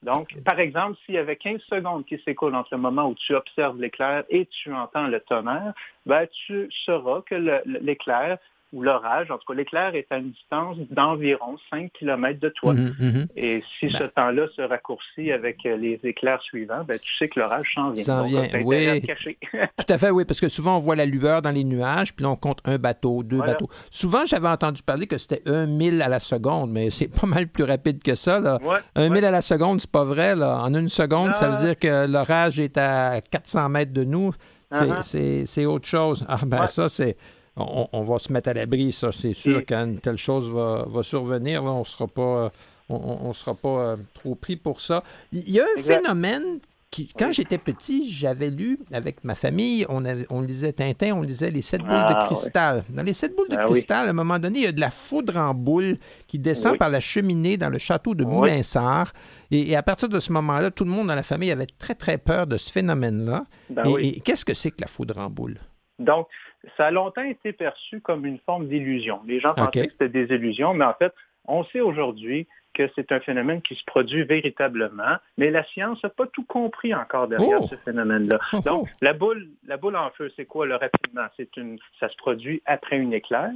Donc, 0.03 0.35
par 0.43 0.59
exemple, 0.59 0.97
s'il 1.05 1.15
y 1.15 1.17
avait 1.17 1.37
15 1.37 1.61
secondes 1.61 2.05
qui 2.05 2.21
s'écoulent 2.25 2.55
entre 2.55 2.69
le 2.73 2.77
moment 2.77 3.07
où 3.07 3.15
tu 3.15 3.33
observes 3.35 3.79
l'éclair 3.79 4.23
et 4.29 4.45
tu 4.47 4.73
entends 4.73 5.07
le 5.07 5.19
tonnerre, 5.21 5.73
ben, 6.05 6.27
tu 6.45 6.69
sauras 6.85 7.21
que 7.21 7.35
l'éclair 7.65 8.37
ou 8.73 8.81
l'orage, 8.81 9.29
en 9.29 9.37
tout 9.37 9.45
cas 9.47 9.53
l'éclair 9.53 9.93
est 9.93 10.07
à 10.09 10.17
une 10.17 10.31
distance 10.31 10.77
d'environ 10.89 11.57
5 11.69 11.91
km 11.93 12.39
de 12.39 12.49
toi. 12.49 12.73
Mhm, 12.73 12.95
mhm. 12.99 13.27
Et 13.35 13.63
si 13.79 13.91
ce 13.91 13.99
ben. 13.99 14.09
temps-là 14.15 14.47
se 14.55 14.63
raccourcit 14.63 15.31
avec 15.31 15.63
euh, 15.65 15.77
les 15.77 15.99
éclairs 16.03 16.41
suivants, 16.41 16.83
ben, 16.83 16.97
tu 16.97 17.13
sais 17.15 17.29
que 17.29 17.39
l'orage 17.39 17.71
s'en 17.75 17.91
vient. 17.91 18.03
S'en 18.03 18.23
vient, 18.23 18.49
oui. 18.65 19.01
Tout 19.51 19.93
à 19.93 19.97
fait, 19.99 20.09
oui, 20.09 20.25
parce 20.25 20.41
que 20.41 20.49
souvent 20.49 20.77
on 20.77 20.79
voit 20.79 20.95
la 20.95 21.05
lueur 21.05 21.43
dans 21.43 21.51
les 21.51 21.63
nuages, 21.63 22.15
puis 22.15 22.23
là 22.23 22.31
on 22.31 22.35
compte 22.35 22.59
un 22.65 22.79
bateau, 22.79 23.21
deux 23.21 23.37
bateaux. 23.37 23.69
Souvent 23.91 24.25
j'avais 24.25 24.49
entendu 24.49 24.81
parler 24.81 25.05
que 25.05 25.19
c'était 25.19 25.43
un 25.45 25.67
mille 25.67 26.01
à 26.01 26.09
la 26.09 26.19
seconde, 26.19 26.71
mais 26.71 26.89
c'est 26.89 27.07
pas 27.07 27.27
mal 27.27 27.47
plus 27.47 27.65
rapide 27.65 28.01
que 28.01 28.15
ça. 28.15 28.39
Là. 28.39 28.57
un 28.95 29.09
mille 29.09 29.25
à 29.25 29.31
la 29.31 29.41
seconde, 29.41 29.81
c'est 29.81 29.91
pas 29.91 30.03
vrai. 30.03 30.35
Là. 30.35 30.61
En 30.63 30.73
une 30.73 30.89
seconde, 30.89 31.35
ça 31.35 31.47
veut 31.47 31.63
dire 31.63 31.77
que 31.77 32.07
l'orage 32.07 32.59
est 32.59 32.77
à 32.77 33.21
400 33.21 33.69
mètres 33.69 33.93
de 33.93 34.03
nous. 34.03 34.33
Uh-huh. 34.71 35.45
C'est 35.45 35.65
autre 35.65 35.87
chose. 35.87 36.25
Ah 36.27 36.39
ben 36.43 36.65
ça, 36.65 36.89
c'est 36.89 37.15
on, 37.55 38.01
va 38.01 38.19
se 38.19 38.33
mettre 38.33 38.49
à 38.49 38.53
l'abri, 38.53 38.91
ça, 38.91 39.11
c'est 39.11 39.33
sûr. 39.33 39.63
Quand 39.67 39.85
une 39.85 39.99
telle 39.99 40.17
chose 40.17 40.49
va, 40.51 41.03
survenir, 41.03 41.63
on 41.63 41.79
ne 41.79 41.85
sera 41.85 42.07
pas, 42.07 42.51
on, 42.89 43.31
sera 43.33 43.53
pas 43.53 43.69
euh, 43.69 43.97
trop 44.13 44.35
pris 44.35 44.55
pour 44.55 44.81
ça. 44.81 45.03
Il 45.31 45.49
y 45.49 45.59
a 45.59 45.63
un 45.63 45.81
phénomène 45.81 46.59
qui, 46.93 47.07
quand 47.07 47.31
j'étais 47.31 47.57
petit, 47.57 48.11
j'avais 48.11 48.51
lu 48.51 48.77
avec 48.91 49.23
ma 49.23 49.33
famille, 49.33 49.83
on, 49.89 50.03
on 50.29 50.41
lisait 50.41 50.73
Tintin, 50.73 51.13
on 51.13 51.23
lisait 51.23 51.49
les 51.49 51.63
sept 51.63 51.81
boules 51.81 51.89
de 51.89 52.13
ah, 52.15 52.25
cristal. 52.27 52.83
Dans 52.89 53.01
les 53.01 53.13
sept 53.13 53.35
boules 53.35 53.49
de 53.49 53.55
ah 53.55 53.65
cristal, 53.65 54.07
à 54.07 54.09
un 54.11 54.13
moment 54.13 54.37
donné, 54.37 54.59
il 54.59 54.65
y 54.65 54.67
a 54.67 54.71
de 54.71 54.79
la 54.79 54.91
foudre 54.91 55.37
en 55.37 55.55
boule 55.55 55.97
qui 56.27 56.37
descend 56.37 56.77
par 56.77 56.89
la 56.89 56.99
cheminée 56.99 57.57
dans 57.57 57.69
le 57.69 57.79
château 57.79 58.13
de 58.13 58.23
Moulinsart. 58.23 59.11
Et, 59.49 59.75
à 59.75 59.81
partir 59.81 60.07
de 60.07 60.19
ce 60.19 60.31
moment-là, 60.33 60.69
tout 60.69 60.85
le 60.85 60.91
monde 60.91 61.07
dans 61.07 61.15
la 61.15 61.23
famille 61.23 61.51
avait 61.51 61.65
très, 61.65 61.95
très 61.95 62.19
peur 62.19 62.45
de 62.45 62.57
ce 62.57 62.71
phénomène-là. 62.71 63.45
Ben 63.71 63.83
et 63.99 64.19
qu'est-ce 64.19 64.45
que 64.45 64.53
c'est 64.53 64.69
que 64.69 64.81
la 64.81 64.87
foudre 64.87 65.17
en 65.17 65.31
boule? 65.31 65.57
Donc, 65.97 66.27
ça 66.77 66.87
a 66.87 66.91
longtemps 66.91 67.23
été 67.23 67.53
perçu 67.53 68.01
comme 68.01 68.25
une 68.25 68.39
forme 68.39 68.67
d'illusion. 68.67 69.19
Les 69.25 69.39
gens 69.39 69.53
pensaient 69.53 69.87
que 69.87 69.91
c'était 69.91 70.09
des 70.09 70.33
illusions, 70.33 70.73
mais 70.73 70.85
en 70.85 70.93
fait, 70.93 71.13
on 71.45 71.63
sait 71.65 71.81
aujourd'hui 71.81 72.47
que 72.73 72.89
c'est 72.95 73.11
un 73.11 73.19
phénomène 73.19 73.61
qui 73.61 73.75
se 73.75 73.83
produit 73.85 74.23
véritablement, 74.23 75.17
mais 75.37 75.51
la 75.51 75.63
science 75.65 76.01
n'a 76.03 76.09
pas 76.09 76.25
tout 76.27 76.43
compris 76.43 76.93
encore 76.93 77.27
derrière 77.27 77.61
oh! 77.61 77.67
ce 77.69 77.75
phénomène-là. 77.75 78.39
Oh, 78.51 78.57
oh. 78.57 78.61
Donc, 78.65 78.89
la 79.01 79.13
boule, 79.13 79.47
la 79.67 79.77
boule 79.77 79.95
en 79.95 80.09
feu, 80.11 80.31
c'est 80.35 80.45
quoi 80.45 80.65
le 80.65 80.75
rapidement? 80.75 81.27
C'est 81.37 81.55
une, 81.57 81.77
ça 81.99 82.09
se 82.09 82.15
produit 82.15 82.61
après 82.65 82.97
une 82.97 83.13
éclair. 83.13 83.51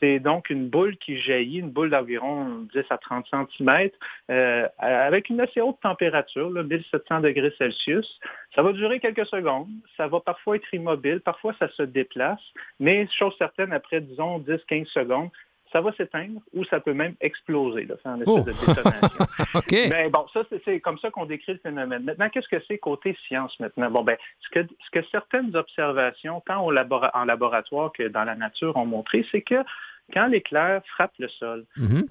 C'est 0.00 0.18
donc 0.18 0.50
une 0.50 0.68
boule 0.68 0.96
qui 0.96 1.18
jaillit, 1.18 1.58
une 1.58 1.70
boule 1.70 1.90
d'environ 1.90 2.66
10 2.74 2.84
à 2.90 2.98
30 2.98 3.26
cm, 3.30 3.90
euh, 4.30 4.68
avec 4.78 5.28
une 5.28 5.40
assez 5.40 5.60
haute 5.60 5.80
température, 5.80 6.50
1700 6.50 7.20
degrés 7.20 7.52
Celsius. 7.58 8.20
Ça 8.54 8.62
va 8.62 8.72
durer 8.72 9.00
quelques 9.00 9.26
secondes. 9.26 9.68
Ça 9.96 10.06
va 10.08 10.20
parfois 10.20 10.56
être 10.56 10.72
immobile, 10.74 11.20
parfois 11.20 11.54
ça 11.58 11.68
se 11.68 11.82
déplace, 11.82 12.40
mais 12.80 13.06
chose 13.18 13.34
certaine, 13.38 13.72
après, 13.72 14.00
disons, 14.00 14.38
10-15 14.40 14.86
secondes, 14.86 15.30
ça 15.74 15.80
va 15.80 15.92
s'éteindre 15.94 16.40
ou 16.54 16.64
ça 16.64 16.78
peut 16.78 16.92
même 16.92 17.14
exploser, 17.20 17.86
faire 17.86 18.14
une 18.14 18.22
espèce 18.22 18.44
de 18.44 18.70
oh! 18.70 18.76
détonation. 18.76 19.90
Mais 19.90 20.08
bon, 20.08 20.24
ça, 20.32 20.44
c'est 20.64 20.78
comme 20.78 20.98
ça 20.98 21.10
qu'on 21.10 21.26
décrit 21.26 21.54
le 21.54 21.58
phénomène. 21.58 22.04
Maintenant, 22.04 22.28
qu'est-ce 22.30 22.48
que 22.48 22.62
c'est 22.68 22.78
côté 22.78 23.16
science 23.26 23.58
maintenant? 23.58 23.90
Bon, 23.90 24.04
ben, 24.04 24.16
ce 24.40 24.48
que, 24.50 24.68
ce 24.84 24.90
que 24.92 25.04
certaines 25.10 25.56
observations, 25.56 26.40
tant 26.46 26.64
au 26.64 26.72
en 26.72 27.24
laboratoire 27.24 27.92
que 27.92 28.06
dans 28.06 28.22
la 28.22 28.36
nature, 28.36 28.76
ont 28.76 28.86
montré, 28.86 29.26
c'est 29.32 29.42
que 29.42 29.64
quand 30.12 30.28
l'éclair 30.28 30.80
frappe 30.86 31.14
le 31.18 31.28
sol, 31.28 31.64
mhm. 31.76 32.06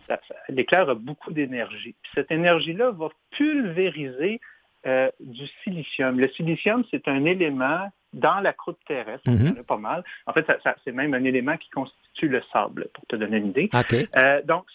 l'éclair 0.50 0.90
a 0.90 0.96
beaucoup 0.96 1.32
d'énergie. 1.32 1.96
Cette 2.16 2.32
énergie-là 2.32 2.92
va 2.92 3.10
pulvériser 3.32 4.42
euh, 4.86 5.10
du 5.22 5.48
silicium. 5.64 6.20
Le 6.20 6.28
silicium, 6.30 6.84
c'est 6.92 7.08
un 7.08 7.24
élément 7.24 7.88
dans 8.14 8.40
la 8.40 8.54
croûte 8.54 8.80
terrestre, 8.88 9.30
mm 9.30 9.64
pas 9.64 9.78
mal. 9.78 10.04
En 10.26 10.34
fait, 10.34 10.46
c'est 10.84 10.92
même 10.92 11.14
un 11.14 11.24
élément 11.24 11.58
qui 11.58 11.70
constitue 11.70 12.28
le 12.28 12.42
sable, 12.52 12.88
pour 12.94 13.06
te 13.08 13.16
donner 13.16 13.38
une 13.38 13.48
idée. 13.48 13.70
Euh, 14.16 14.42
donc, 14.44 14.66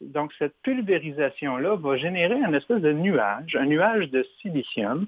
donc, 0.00 0.32
cette 0.38 0.54
pulvérisation-là 0.62 1.76
va 1.76 1.96
générer 1.96 2.42
un 2.42 2.52
espèce 2.52 2.80
de 2.80 2.92
nuage, 2.92 3.56
un 3.56 3.66
nuage 3.66 4.10
de 4.10 4.26
silicium. 4.40 5.06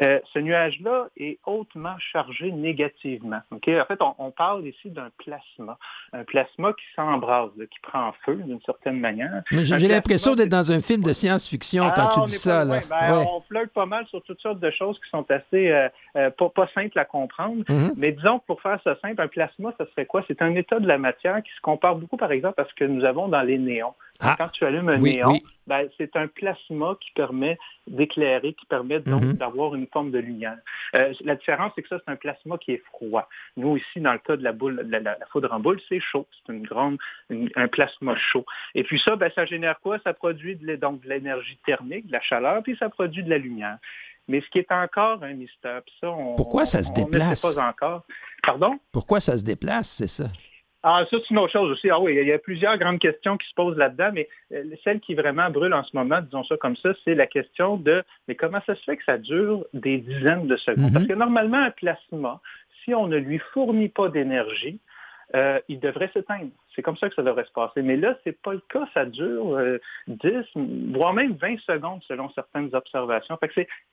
Euh, 0.00 0.18
ce 0.32 0.38
nuage-là 0.38 1.08
est 1.16 1.38
hautement 1.46 1.96
chargé 1.98 2.50
négativement. 2.50 3.40
En 3.50 3.58
fait, 3.58 3.98
on, 4.18 4.30
parle 4.30 4.66
ici 4.66 4.90
d'un 4.90 5.10
plasma, 5.18 5.78
un 6.12 6.24
plasma 6.24 6.72
qui 6.72 6.84
s'embrase, 6.96 7.50
qui 7.70 7.80
prend 7.82 8.12
feu 8.24 8.36
d'une 8.36 8.60
certaine 8.62 8.98
manière. 8.98 9.42
J'ai 9.50 9.88
l'impression 9.88 10.34
d'être 10.34 10.48
dans 10.48 10.72
un 10.72 10.80
film 10.80 11.02
de 11.02 11.12
science-fiction 11.12 11.90
quand 11.94 12.08
tu 12.08 12.20
ah, 12.22 12.24
dis 12.26 12.32
ça. 12.32 12.64
Là. 12.64 12.80
Ben, 12.88 13.24
on 13.26 13.40
flirte 13.42 13.70
pas 13.70 13.86
mal 13.86 14.06
sur 14.06 14.22
toutes 14.22 14.40
sortes 14.40 14.60
de 14.60 14.70
choses 14.70 14.98
qui 15.00 15.10
sont 15.10 15.28
assez 15.30 15.70
euh, 15.70 15.88
euh, 16.16 16.30
pas, 16.30 16.48
pas, 16.48 16.68
simples 16.74 16.98
à 16.98 17.04
comprendre. 17.10 17.62
Mm-hmm. 17.64 17.92
Mais 17.96 18.12
disons 18.12 18.38
que 18.38 18.46
pour 18.46 18.62
faire 18.62 18.80
ça 18.84 18.96
simple, 19.02 19.20
un 19.20 19.28
plasma, 19.28 19.74
ça 19.78 19.86
serait 19.90 20.06
quoi? 20.06 20.24
C'est 20.28 20.42
un 20.42 20.54
état 20.54 20.78
de 20.78 20.86
la 20.86 20.98
matière 20.98 21.42
qui 21.42 21.52
se 21.52 21.60
compare 21.60 21.96
beaucoup, 21.96 22.16
par 22.16 22.32
exemple, 22.32 22.60
à 22.60 22.64
ce 22.64 22.74
que 22.74 22.84
nous 22.84 23.04
avons 23.04 23.28
dans 23.28 23.42
les 23.42 23.58
néons. 23.58 23.94
Ah. 24.20 24.34
Quand 24.36 24.48
tu 24.48 24.64
allumes 24.64 24.88
un 24.88 24.98
néon, 24.98 25.38
ben, 25.66 25.88
c'est 25.96 26.14
un 26.16 26.26
plasma 26.26 26.96
qui 27.00 27.10
permet 27.12 27.58
d'éclairer, 27.86 28.52
qui 28.52 28.66
permet 28.66 29.00
donc 29.00 29.22
mhm. 29.22 29.32
d'avoir 29.34 29.74
une 29.74 29.86
forme 29.86 30.10
de 30.10 30.18
lumière. 30.18 30.58
Euh, 30.94 31.14
la 31.24 31.36
différence, 31.36 31.72
c'est 31.74 31.82
que 31.82 31.88
ça, 31.88 31.98
c'est 32.04 32.12
un 32.12 32.16
plasma 32.16 32.58
qui 32.58 32.72
est 32.72 32.82
froid. 32.86 33.28
Nous, 33.56 33.78
ici, 33.78 34.00
dans 34.00 34.12
le 34.12 34.18
cas 34.18 34.36
de 34.36 34.44
la 34.44 34.52
boule, 34.52 34.86
la, 34.88 35.00
la, 35.00 35.16
foudre 35.32 35.52
en 35.52 35.60
boule, 35.60 35.80
c'est 35.88 36.00
chaud. 36.00 36.26
C'est 36.32 36.52
une 36.52 36.62
grande, 36.62 36.98
un 37.30 37.68
plasma 37.68 38.14
chaud. 38.16 38.44
Et 38.74 38.84
puis 38.84 39.00
ça, 39.00 39.16
ben, 39.16 39.30
ça 39.34 39.46
génère 39.46 39.80
quoi? 39.80 39.98
Ça 40.04 40.12
produit 40.12 40.56
de, 40.56 40.76
donc 40.76 41.00
de 41.00 41.08
l'énergie 41.08 41.58
thermique, 41.64 42.06
de 42.06 42.12
la 42.12 42.20
chaleur, 42.20 42.62
puis 42.62 42.76
ça 42.76 42.90
produit 42.90 43.22
de 43.22 43.30
la 43.30 43.38
lumière. 43.38 43.78
Mais 44.30 44.40
ce 44.40 44.48
qui 44.50 44.58
est 44.60 44.70
encore 44.70 45.22
un 45.22 45.34
mystère, 45.34 45.82
ça, 46.00 46.08
on, 46.08 46.36
Pourquoi 46.36 46.64
ça 46.64 46.82
se 46.84 46.92
déplace? 46.92 47.42
pas 47.42 47.68
encore. 47.68 48.04
Pardon? 48.44 48.78
Pourquoi 48.92 49.18
ça 49.18 49.36
se 49.36 49.44
déplace, 49.44 49.88
c'est 49.88 50.06
ça? 50.06 50.28
Ah, 50.82 51.04
ça, 51.10 51.18
c'est 51.18 51.30
une 51.30 51.38
autre 51.38 51.52
chose 51.52 51.70
aussi. 51.72 51.90
Ah 51.90 52.00
oui, 52.00 52.16
il 52.18 52.26
y 52.26 52.32
a 52.32 52.38
plusieurs 52.38 52.78
grandes 52.78 53.00
questions 53.00 53.36
qui 53.36 53.46
se 53.48 53.54
posent 53.54 53.76
là-dedans, 53.76 54.10
mais 54.14 54.28
euh, 54.54 54.64
celle 54.82 55.00
qui 55.00 55.14
vraiment 55.14 55.50
brûle 55.50 55.74
en 55.74 55.82
ce 55.82 55.94
moment, 55.94 56.20
disons 56.22 56.44
ça 56.44 56.56
comme 56.56 56.76
ça, 56.76 56.90
c'est 57.04 57.14
la 57.14 57.26
question 57.26 57.76
de 57.76 58.02
mais 58.28 58.34
comment 58.34 58.60
ça 58.66 58.74
se 58.76 58.82
fait 58.84 58.96
que 58.96 59.04
ça 59.04 59.18
dure 59.18 59.66
des 59.74 59.98
dizaines 59.98 60.46
de 60.46 60.56
secondes? 60.56 60.90
Mm-hmm. 60.90 60.92
Parce 60.94 61.06
que 61.06 61.12
normalement, 61.12 61.58
un 61.58 61.70
plasma, 61.70 62.40
si 62.84 62.94
on 62.94 63.08
ne 63.08 63.18
lui 63.18 63.40
fournit 63.52 63.90
pas 63.90 64.08
d'énergie, 64.08 64.78
euh, 65.34 65.60
il 65.68 65.78
devrait 65.80 66.10
s'éteindre. 66.12 66.50
C'est 66.74 66.82
comme 66.82 66.96
ça 66.96 67.08
que 67.08 67.14
ça 67.14 67.22
devrait 67.22 67.44
se 67.44 67.52
passer. 67.52 67.82
Mais 67.82 67.96
là, 67.96 68.16
ce 68.24 68.30
n'est 68.30 68.36
pas 68.36 68.52
le 68.52 68.62
cas. 68.68 68.86
Ça 68.94 69.04
dure 69.04 69.58
10, 70.08 70.26
euh, 70.26 70.42
voire 70.92 71.12
même 71.12 71.34
20 71.34 71.60
secondes 71.60 72.02
selon 72.06 72.30
certaines 72.30 72.74
observations. 72.74 73.38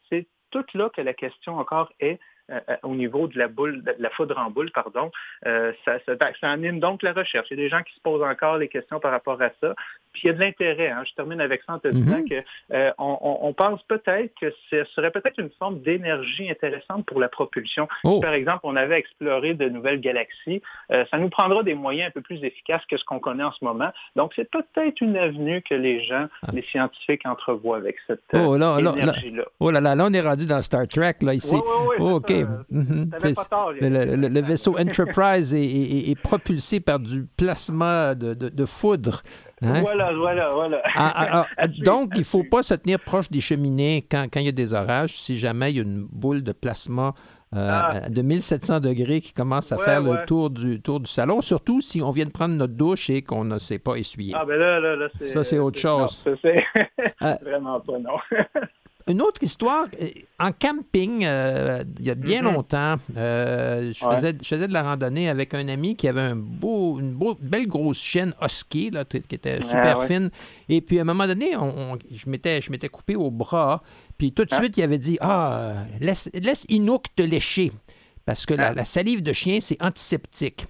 c'est 0.10 0.28
tout 0.50 0.66
là 0.74 0.90
que 0.96 1.02
la 1.02 1.14
question 1.14 1.58
encore 1.58 1.92
est 2.00 2.20
euh, 2.50 2.60
au 2.84 2.96
niveau 2.96 3.28
de 3.28 3.38
la 3.38 3.50
boule, 3.50 3.84
de 3.84 3.94
la 4.00 4.10
foudre 4.10 4.38
en 4.38 4.50
boule, 4.50 4.72
pardon, 4.72 5.12
ça, 5.44 6.00
ça, 6.06 6.16
anime 6.44 6.80
donc 6.80 7.04
la 7.04 7.12
recherche. 7.14 7.48
Il 7.52 7.58
y 7.58 7.60
a 7.60 7.64
des 7.64 7.70
gens 7.70 7.84
qui 7.84 7.94
se 7.94 8.00
posent 8.00 8.24
encore 8.24 8.58
les 8.58 8.70
questions 8.70 9.00
par 9.00 9.12
rapport 9.12 9.42
à 9.42 9.50
ça. 9.62 9.76
Puis 10.20 10.28
il 10.28 10.28
y 10.28 10.30
a 10.32 10.34
de 10.34 10.40
l'intérêt. 10.40 10.90
Hein. 10.90 11.04
Je 11.08 11.14
termine 11.14 11.40
avec 11.42 11.62
ça 11.66 11.74
en 11.74 11.80
te 11.80 11.88
disant 11.88 12.24
que 12.30 12.44
euh, 12.74 12.92
on, 12.98 13.54
pense 13.54 13.82
peut-être 13.84 14.34
que 14.40 14.54
ce 14.70 14.84
serait 14.96 15.12
peut-être 15.12 15.40
une 15.40 15.50
forme 15.60 15.80
d'énergie 15.82 16.50
intéressante 16.50 17.06
pour 17.06 17.20
la 17.20 17.30
propulsion. 17.30 17.88
Oh. 18.04 18.20
Par 18.20 18.34
exemple, 18.34 18.60
on 18.64 18.76
avait 18.76 18.98
exploré 19.00 19.54
de 19.54 19.70
nouvelles 19.70 20.00
galaxies. 20.02 20.62
euh, 20.92 21.06
ça 21.12 21.18
nous 21.18 21.30
prendra 21.30 21.64
des 21.64 21.74
moyens 21.76 22.10
un 22.10 22.12
peu 22.12 22.22
plus 22.22 22.44
efficaces 22.44 22.82
que 22.90 22.98
ce 22.98 23.04
qu'on 23.06 23.20
connaît 23.20 23.44
en 23.44 23.52
ce 23.52 23.64
moment. 23.64 23.92
Donc, 24.16 24.34
c'est 24.36 24.50
peut-être 24.50 25.00
une 25.02 25.16
avenue 25.18 25.62
que 25.62 25.76
les 25.76 26.04
gens, 26.04 26.28
les 26.54 26.62
scientifiques 26.64 27.26
entrevoient 27.26 27.78
avec 27.78 27.96
cette 28.08 28.22
Ah. 28.34 28.46
Oh, 28.48 28.58
là, 28.58 28.80
là, 28.82 28.92
là. 28.92 29.02
énergie-là. 29.02 29.44
Oh 29.60 29.72
là 29.72 29.80
là, 29.82 29.96
là, 29.96 30.06
on 30.08 30.14
est 30.14 30.22
rendu 30.22 30.46
dans 30.46 30.62
Star 30.62 30.88
Trek, 30.88 31.16
là, 31.22 31.34
ici. 31.34 31.56
Oui, 31.56 31.62
oui, 31.62 31.86
oui, 31.90 31.96
Oh, 32.00 32.16
OK. 32.16 32.32
Mhm. 32.72 33.10
Pas 33.50 33.72
le, 33.80 33.90
le- 33.90 34.16
le- 34.16 34.28
le 34.28 34.42
vaisseau 34.48 34.78
Enterprise 34.78 35.54
est, 35.54 35.62
est- 35.64 36.10
est 36.12 36.22
propulsé 36.22 36.80
par 36.80 37.00
du 37.00 37.26
plasma 37.38 38.16
de, 38.16 38.34
de- 38.34 38.50
de 38.50 38.66
foudre. 38.66 39.22
Hein? 39.62 39.82
Voilà, 39.82 40.14
voilà, 40.14 40.52
voilà. 40.52 40.82
Ah, 40.96 41.14
ah, 41.16 41.48
ah, 41.58 41.68
donc, 41.84 42.12
il 42.16 42.20
ne 42.20 42.24
faut 42.24 42.44
pas 42.44 42.64
se 42.64 42.74
tenir 42.76 43.00
proche 43.00 43.30
des 43.30 43.42
cheminées 43.42 44.06
quand, 44.10 44.26
quand 44.32 44.40
il 44.40 44.46
y 44.46 44.50
a 44.50 44.54
des 44.54 44.74
orages, 44.74 45.18
si 45.20 45.38
jamais 45.38 45.72
il 45.72 45.78
y 45.78 45.80
a 45.80 45.84
une 45.84 46.08
boule 46.12 46.44
de 46.44 46.52
plasma 46.52 47.14
euh, 47.56 47.70
Ah. 47.72 48.10
de 48.10 48.22
1700 48.22 48.82
degrés 48.82 49.22
qui 49.22 49.32
commence 49.32 49.72
à 49.72 49.78
Ouais, 49.78 49.86
faire 49.86 50.02
le 50.02 50.26
tour 50.26 50.50
du, 50.50 50.82
tour 50.82 51.00
du 51.00 51.10
salon, 51.10 51.40
surtout 51.42 51.80
si 51.80 52.02
on 52.02 52.10
vient 52.12 52.26
de 52.26 52.32
prendre 52.32 52.56
notre 52.56 52.74
douche 52.76 53.10
et 53.10 53.22
qu'on 53.22 53.46
ne 53.46 53.58
s'est 53.58 53.80
pas 53.80 53.96
essuyé. 53.96 54.34
Ah, 54.36 54.44
ben 54.46 54.58
là, 54.60 54.80
là, 54.82 54.96
là, 54.98 55.08
c'est... 55.18 55.28
Ça, 55.30 55.44
c'est 55.46 55.58
autre 55.58 55.80
chose. 55.80 56.02
non, 56.02 56.08
ça, 56.08 56.32
c'est 56.42 56.64
Ah. 57.22 57.38
vraiment 57.42 57.80
pas, 57.80 58.00
non. 58.00 58.18
Une 59.10 59.22
autre 59.22 59.42
histoire, 59.42 59.86
euh, 60.02 60.08
en 60.38 60.52
camping, 60.52 61.24
euh, 61.26 61.84
il 62.00 62.06
y 62.06 62.10
a 62.10 62.16
bien 62.16 62.42
Mhm. 62.42 62.54
longtemps, 62.54 62.96
euh, 63.16 63.94
je, 63.94 64.06
Ouais. 64.06 64.16
faisais, 64.18 64.34
je 64.42 64.48
faisais 64.48 64.68
de 64.68 64.74
la 64.74 64.84
randonnée 64.84 65.30
avec 65.30 65.54
un 65.54 65.68
ami 65.70 65.96
qui 65.96 66.08
avait 66.10 66.22
un 66.22 66.36
beau, 66.36 67.00
une 67.00 67.14
beau- 67.14 67.38
belle 67.40 67.68
grosse 67.68 68.00
chienne 68.02 68.34
husky 68.42 68.90
là, 68.92 69.06
qui 69.06 69.18
était 69.32 69.62
super 69.62 70.00
ouais. 70.00 70.08
fine. 70.08 70.30
Et 70.68 70.82
puis 70.82 71.00
à 71.00 71.04
un 71.04 71.06
moment 71.06 71.26
donné, 71.26 71.56
on- 71.56 71.94
on- 71.94 71.98
je 72.12 72.30
m'étais 72.30 72.90
coupé 72.90 73.16
au 73.16 73.32
bras. 73.32 73.82
Puis 74.18 74.34
tout 74.34 74.44
de 74.46 74.54
Hein? 74.54 74.58
suite, 74.58 74.76
il 74.78 74.84
avait 74.84 74.98
dit 75.00 75.18
Ah, 75.22 75.86
laisse, 76.02 76.30
laisse 76.34 76.66
Inuk 76.70 77.06
te 77.16 77.22
lécher. 77.24 77.72
Parce 78.26 78.46
que 78.46 78.54
la, 78.54 78.72
Hein? 78.72 78.74
la 78.76 78.84
salive 78.84 79.24
de 79.24 79.32
chien, 79.32 79.60
c'est 79.62 79.82
antiseptique. 79.82 80.66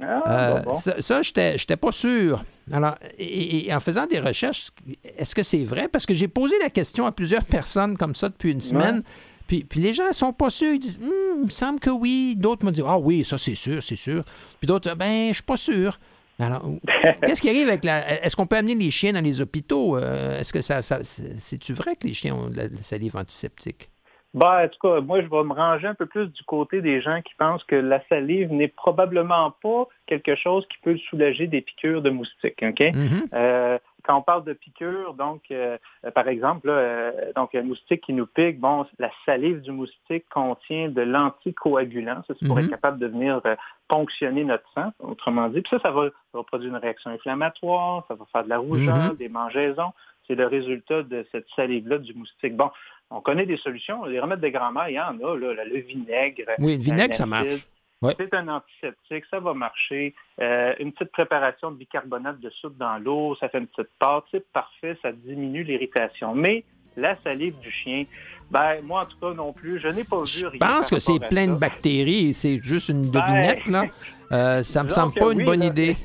Ah, 0.00 0.22
Euh, 0.26 0.60
bon, 0.62 0.72
bon. 0.72 0.74
Ça, 0.74 1.00
ça 1.00 1.22
j'étais 1.22 1.56
j'étais 1.56 1.76
pas 1.76 1.92
sûr. 1.92 2.42
Alors, 2.72 2.96
et, 3.18 3.66
et 3.68 3.74
en 3.74 3.80
faisant 3.80 4.06
des 4.06 4.18
recherches, 4.18 4.68
est-ce 5.16 5.34
que 5.34 5.42
c'est 5.42 5.62
vrai? 5.64 5.86
Parce 5.88 6.04
que 6.06 6.14
j'ai 6.14 6.28
posé 6.28 6.56
la 6.60 6.70
question 6.70 7.06
à 7.06 7.12
plusieurs 7.12 7.44
personnes 7.44 7.96
comme 7.96 8.14
ça 8.14 8.28
depuis 8.28 8.52
une 8.52 8.60
semaine. 8.60 9.02
Puis, 9.46 9.62
puis 9.62 9.78
les 9.80 9.92
gens 9.92 10.10
sont 10.12 10.32
pas 10.32 10.50
sûrs. 10.50 10.72
Ils 10.74 10.78
disent, 10.78 10.98
Hum, 11.02 11.10
il 11.40 11.44
me 11.44 11.50
semble 11.50 11.78
que 11.78 11.90
oui. 11.90 12.34
D'autres 12.36 12.64
me 12.64 12.70
disent, 12.72 12.84
ah 12.86 12.98
oui, 12.98 13.24
ça 13.24 13.36
c'est 13.38 13.54
sûr, 13.54 13.82
c'est 13.82 13.96
sûr. 13.96 14.24
Puis 14.58 14.66
d'autres, 14.66 14.94
ben, 14.96 15.28
je 15.28 15.34
suis 15.34 15.42
pas 15.42 15.56
sûr. 15.58 15.98
Alors, 16.40 16.68
qu'est-ce 17.26 17.40
qui 17.42 17.48
arrive 17.50 17.68
avec 17.68 17.84
la. 17.84 18.24
Est-ce 18.24 18.34
qu'on 18.34 18.46
peut 18.46 18.56
amener 18.56 18.74
les 18.74 18.90
chiens 18.90 19.12
dans 19.12 19.22
les 19.22 19.40
hôpitaux? 19.40 19.96
Euh, 19.96 20.40
Est-ce 20.40 20.52
que 20.52 20.62
ça. 20.62 20.82
ça 20.82 21.04
c'est- 21.04 21.38
C'est-tu 21.38 21.72
vrai 21.74 21.94
que 21.94 22.08
les 22.08 22.14
chiens 22.14 22.34
ont 22.34 22.48
de 22.48 22.56
la, 22.56 22.68
de 22.68 22.74
la 22.74 22.82
salive 22.82 23.16
antiseptique? 23.16 23.90
Ben, 24.34 24.64
en 24.64 24.68
tout 24.68 24.78
cas, 24.80 25.00
moi, 25.00 25.22
je 25.22 25.28
vais 25.28 25.44
me 25.44 25.52
ranger 25.52 25.86
un 25.86 25.94
peu 25.94 26.06
plus 26.06 26.26
du 26.26 26.42
côté 26.42 26.82
des 26.82 27.00
gens 27.00 27.22
qui 27.22 27.34
pensent 27.36 27.64
que 27.64 27.76
la 27.76 28.02
salive 28.08 28.52
n'est 28.52 28.68
probablement 28.68 29.52
pas 29.62 29.86
quelque 30.06 30.34
chose 30.34 30.66
qui 30.68 30.78
peut 30.82 30.96
soulager 31.08 31.46
des 31.46 31.60
piqûres 31.60 32.02
de 32.02 32.10
moustiques. 32.10 32.62
OK? 32.62 32.80
Mhm. 32.80 33.28
Euh, 33.32 33.78
quand 34.02 34.18
on 34.18 34.22
parle 34.22 34.44
de 34.44 34.52
piqûres, 34.52 35.14
donc, 35.14 35.42
euh, 35.50 35.78
par 36.14 36.28
exemple, 36.28 36.66
là, 36.66 36.72
euh, 36.74 37.32
donc, 37.36 37.54
un 37.54 37.62
moustique 37.62 38.02
qui 38.02 38.12
nous 38.12 38.26
pique, 38.26 38.60
bon, 38.60 38.84
la 38.98 39.10
salive 39.24 39.62
du 39.62 39.70
moustique 39.70 40.26
contient 40.28 40.88
de 40.88 41.00
l'anticoagulant. 41.00 42.22
Ça, 42.26 42.34
c'est 42.38 42.46
pour 42.46 42.58
être 42.58 42.68
capable 42.68 42.98
de 42.98 43.06
venir 43.06 43.40
euh, 43.46 43.54
ponctionner 43.88 44.44
notre 44.44 44.68
sang, 44.74 44.92
autrement 44.98 45.48
dit. 45.48 45.60
Puis 45.62 45.70
ça, 45.70 45.78
ça 45.80 45.90
va, 45.90 46.08
ça 46.08 46.38
va 46.38 46.42
produire 46.42 46.70
une 46.70 46.80
réaction 46.80 47.10
inflammatoire, 47.10 48.04
ça 48.08 48.14
va 48.14 48.24
faire 48.32 48.44
de 48.44 48.48
la 48.50 48.58
rougeur, 48.58 49.12
Mhm. 49.12 49.16
des 49.16 49.28
mangeaisons. 49.28 49.92
C'est 50.26 50.34
le 50.34 50.46
résultat 50.46 51.02
de 51.02 51.26
cette 51.32 51.46
salive-là 51.54 51.98
du 51.98 52.14
moustique. 52.14 52.56
Bon, 52.56 52.70
on 53.16 53.20
connaît 53.20 53.46
des 53.46 53.56
solutions. 53.56 54.04
Les 54.04 54.20
remèdes 54.20 54.40
de 54.40 54.48
grand-mère, 54.48 54.88
il 54.88 54.94
y 54.94 55.00
en 55.00 55.18
a, 55.18 55.36
là, 55.38 55.64
le 55.64 55.78
vinaigre. 55.80 56.42
Oui, 56.58 56.76
le 56.76 56.82
vinaigre, 56.82 57.14
ça 57.14 57.26
marche. 57.26 57.66
Ouais. 58.02 58.12
C'est 58.18 58.34
un 58.34 58.48
antiseptique, 58.48 59.24
ça 59.30 59.40
va 59.40 59.54
marcher. 59.54 60.14
Euh, 60.40 60.74
une 60.78 60.92
petite 60.92 61.10
préparation 61.12 61.70
de 61.70 61.76
bicarbonate 61.76 62.38
de 62.40 62.50
soude 62.50 62.76
dans 62.76 62.98
l'eau, 62.98 63.34
ça 63.36 63.48
fait 63.48 63.58
une 63.58 63.66
petite 63.66 63.90
pâte, 63.98 64.24
c'est 64.30 64.46
parfait, 64.52 64.98
ça 65.00 65.10
diminue 65.12 65.62
l'irritation. 65.62 66.34
Mais 66.34 66.64
la 66.96 67.16
salive 67.22 67.58
du 67.60 67.70
chien, 67.70 68.04
ben 68.50 68.82
moi 68.82 69.02
en 69.02 69.06
tout 69.06 69.16
cas 69.18 69.32
non 69.32 69.52
plus, 69.54 69.78
je 69.80 69.86
n'ai 69.88 70.04
pas 70.10 70.20
vu 70.20 70.26
Je 70.26 70.46
rien. 70.46 70.58
pense 70.58 70.90
par 70.90 70.90
que 70.90 70.98
c'est 70.98 71.28
plein 71.28 71.46
de 71.48 71.54
bactéries 71.58 72.28
et 72.28 72.32
c'est 72.34 72.58
juste 72.62 72.90
une 72.90 73.10
Ben, 73.10 73.20
devinette, 73.20 73.68
là. 73.68 73.84
Euh, 74.32 74.62
ça 74.62 74.82
me 74.82 74.90
semble 74.90 75.14
pas 75.14 75.32
une 75.32 75.44
bonne 75.44 75.60
là. 75.60 75.66
idée. 75.66 75.96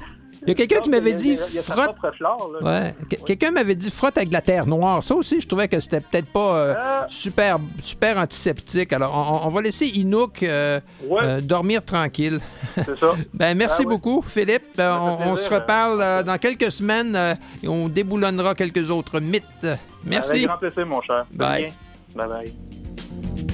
Il 0.43 0.49
y 0.49 0.51
a 0.51 0.55
quelqu'un 0.55 0.79
qui 0.79 0.89
m'avait 0.89 1.13
dit 1.13 1.31
il 1.31 1.55
y 1.55 1.59
a 1.59 1.61
sa 1.61 1.73
frotte. 1.73 1.95
propre 1.97 2.15
flore, 2.15 2.51
là. 2.61 2.81
Ouais. 2.81 2.95
Qu- 3.09 3.23
Quelqu'un 3.25 3.51
m'avait 3.51 3.75
dit 3.75 3.91
frotte 3.91 4.17
avec 4.17 4.29
de 4.29 4.33
la 4.33 4.41
terre 4.41 4.65
noire. 4.65 5.03
Ça 5.03 5.13
aussi, 5.15 5.41
je 5.41 5.47
trouvais 5.47 5.67
que 5.67 5.79
c'était 5.79 5.99
peut-être 6.01 6.27
pas 6.31 6.55
euh, 6.55 6.73
Ah. 6.77 7.05
super, 7.09 7.59
super 7.81 8.17
antiseptique. 8.17 8.93
Alors, 8.93 9.13
on, 9.43 9.47
on 9.47 9.49
va 9.51 9.61
laisser 9.61 9.87
Inouk 9.87 10.43
euh, 10.43 10.79
Ouais. 11.05 11.21
euh, 11.23 11.41
dormir 11.41 11.83
tranquille. 11.83 12.39
C'est 12.75 12.97
ça. 12.97 13.15
Ben, 13.33 13.55
merci 13.57 13.81
Ah 13.81 13.83
ouais. 13.83 13.89
beaucoup, 13.95 14.21
Philippe. 14.25 14.63
Ben, 14.77 14.97
on, 15.25 15.35
se 15.35 15.49
reparle 15.49 15.99
euh, 16.01 16.23
dans 16.23 16.37
quelques 16.37 16.71
semaines 16.71 17.15
euh, 17.15 17.35
et 17.61 17.67
on 17.67 17.87
déboulonnera 17.89 18.55
quelques 18.55 18.89
autres 18.89 19.19
mythes. 19.19 19.43
Avec 19.63 19.79
Merci. 20.05 20.45
grand 20.45 20.57
plaisir, 20.57 20.85
mon 20.85 21.01
cher. 21.01 21.25
Bye. 21.31 21.73
Bye 22.15 22.27
bye. 22.27 23.48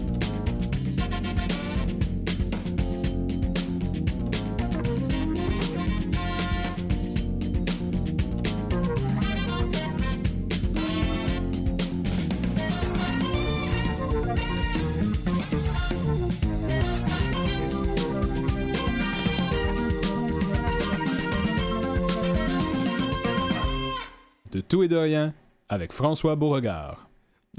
De 24.55 24.61
tout 24.61 24.83
et 24.83 24.87
de 24.87 24.95
rien, 24.95 25.33
avec 25.67 25.91
François 25.91 26.37
Beauregard. 26.37 27.09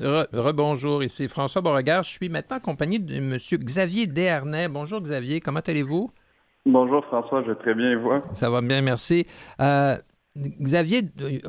Re- 0.01 0.29
Rebonjour, 0.33 1.05
ici 1.05 1.29
François 1.29 1.61
Beauregard. 1.61 2.05
Je 2.05 2.13
suis 2.13 2.31
maintenant 2.31 2.57
accompagné 2.57 2.99
de 2.99 3.15
M. 3.17 3.37
Xavier 3.37 4.07
Desharnais. 4.07 4.67
Bonjour 4.69 5.03
Xavier, 5.03 5.41
comment 5.41 5.61
allez-vous? 5.61 6.11
Bonjour 6.65 7.05
François, 7.05 7.43
je 7.43 7.51
vais 7.51 7.57
très 7.57 7.75
bien 7.75 7.91
et 7.91 7.97
vous? 7.97 8.13
Ça 8.33 8.49
va 8.49 8.63
bien, 8.63 8.81
merci. 8.81 9.27
Euh, 9.61 9.99
Xavier 10.39 11.03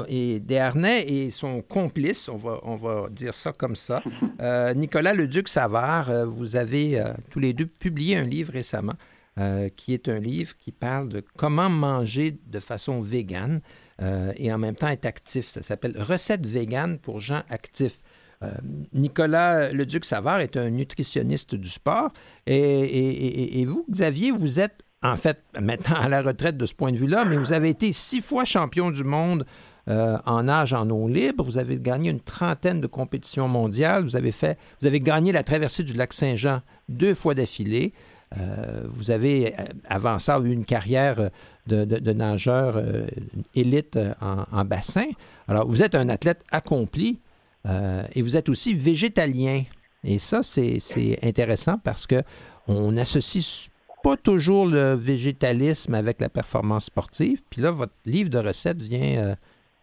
et 0.09 0.41
Desharnais 0.41 1.03
et 1.07 1.29
son 1.29 1.61
complice, 1.61 2.27
on 2.27 2.35
va, 2.35 2.59
on 2.63 2.75
va 2.75 3.07
dire 3.09 3.33
ça 3.33 3.53
comme 3.53 3.77
ça, 3.77 4.03
euh, 4.41 4.73
Nicolas 4.73 5.13
Leduc 5.13 5.47
Savard, 5.47 6.09
euh, 6.09 6.25
vous 6.25 6.57
avez 6.57 6.99
euh, 6.99 7.13
tous 7.31 7.39
les 7.39 7.53
deux 7.53 7.67
publié 7.67 8.17
un 8.17 8.23
livre 8.25 8.51
récemment 8.51 8.95
euh, 9.39 9.69
qui 9.69 9.93
est 9.93 10.09
un 10.09 10.19
livre 10.19 10.57
qui 10.57 10.73
parle 10.73 11.07
de 11.07 11.23
comment 11.37 11.69
manger 11.69 12.37
de 12.47 12.59
façon 12.59 13.01
végane 13.01 13.61
euh, 14.01 14.31
et 14.37 14.53
en 14.53 14.57
même 14.57 14.75
temps 14.75 14.87
être 14.87 15.05
actif. 15.05 15.49
Ça 15.49 15.63
s'appelle 15.63 15.95
Recettes 15.97 16.45
véganes 16.45 16.99
pour 16.99 17.19
gens 17.19 17.41
actifs. 17.49 18.01
Euh, 18.43 18.51
Nicolas 18.93 19.71
Leduc 19.71 20.05
Savard 20.05 20.41
est 20.41 20.57
un 20.57 20.69
nutritionniste 20.69 21.55
du 21.55 21.69
sport 21.69 22.11
et, 22.45 23.65
vous, 23.65 23.83
Xavier, 23.89 24.29
vous 24.29 24.59
êtes 24.59 24.83
en 25.01 25.15
fait 25.15 25.39
maintenant 25.59 25.95
à 25.95 26.09
la 26.09 26.21
retraite 26.21 26.57
de 26.57 26.67
ce 26.67 26.75
point 26.75 26.91
de 26.91 26.97
vue-là, 26.97 27.25
mais 27.25 27.37
vous 27.37 27.53
avez 27.53 27.69
été 27.69 27.91
six 27.93 28.21
fois 28.21 28.45
champion 28.45 28.91
du 28.91 29.03
monde 29.03 29.47
euh, 29.89 30.17
en 30.27 30.43
nage 30.43 30.73
en 30.73 30.87
eau 30.91 31.07
libre. 31.07 31.43
Vous 31.43 31.57
avez 31.57 31.79
gagné 31.79 32.11
une 32.11 32.19
trentaine 32.19 32.79
de 32.79 32.87
compétitions 32.87 33.47
mondiales. 33.47 34.03
Vous 34.03 34.15
avez 34.15 34.31
fait, 34.31 34.59
vous 34.81 34.87
avez 34.87 34.99
gagné 34.99 35.31
la 35.31 35.41
traversée 35.41 35.81
du 35.81 35.93
lac 35.93 36.13
Saint-Jean 36.13 36.61
deux 36.89 37.15
fois 37.15 37.33
d'affilée. 37.33 37.93
Vous 38.83 39.09
avez, 39.09 39.53
avant 39.87 40.19
ça, 40.19 40.37
eu 40.41 40.51
une 40.51 40.65
carrière 40.65 41.29
de, 41.67 41.85
de- 41.85 41.99
de 41.99 42.13
nageur 42.13 42.77
euh, 42.77 43.05
élite 43.55 43.97
euh, 43.97 44.13
en, 44.21 44.65
bassin. 44.65 45.05
Alors, 45.47 45.67
vous 45.67 45.83
êtes 45.83 45.95
un 45.95 46.09
athlète 46.09 46.41
accompli 46.51 47.19
euh, 47.67 48.03
et 48.13 48.21
vous 48.21 48.37
êtes 48.37 48.49
aussi 48.49 48.73
végétalien. 48.73 49.63
Et 50.03 50.19
ça, 50.19 50.41
c'est 50.43 50.79
intéressant 51.23 51.77
parce 51.83 52.07
que 52.07 52.21
on 52.67 52.95
associe 52.97 53.69
pas 54.03 54.15
toujours 54.17 54.65
le 54.67 54.93
végétalisme 54.93 55.93
avec 55.95 56.21
la 56.21 56.29
performance 56.29 56.85
sportive. 56.85 57.41
Puis 57.49 57.61
là, 57.61 57.71
votre 57.71 57.93
livre 58.05 58.29
de 58.29 58.37
recettes 58.37 58.81
vient 58.81 59.35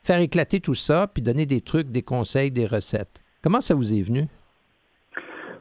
faire 0.02 0.20
éclater 0.20 0.60
tout 0.60 0.74
ça, 0.74 1.06
puis 1.12 1.22
donner 1.22 1.46
des 1.46 1.60
trucs, 1.60 1.90
des 1.90 2.02
conseils, 2.02 2.50
des 2.50 2.66
recettes. 2.66 3.22
Comment 3.42 3.60
ça 3.60 3.74
vous 3.74 3.92
est 3.92 4.02
venu? 4.02 4.26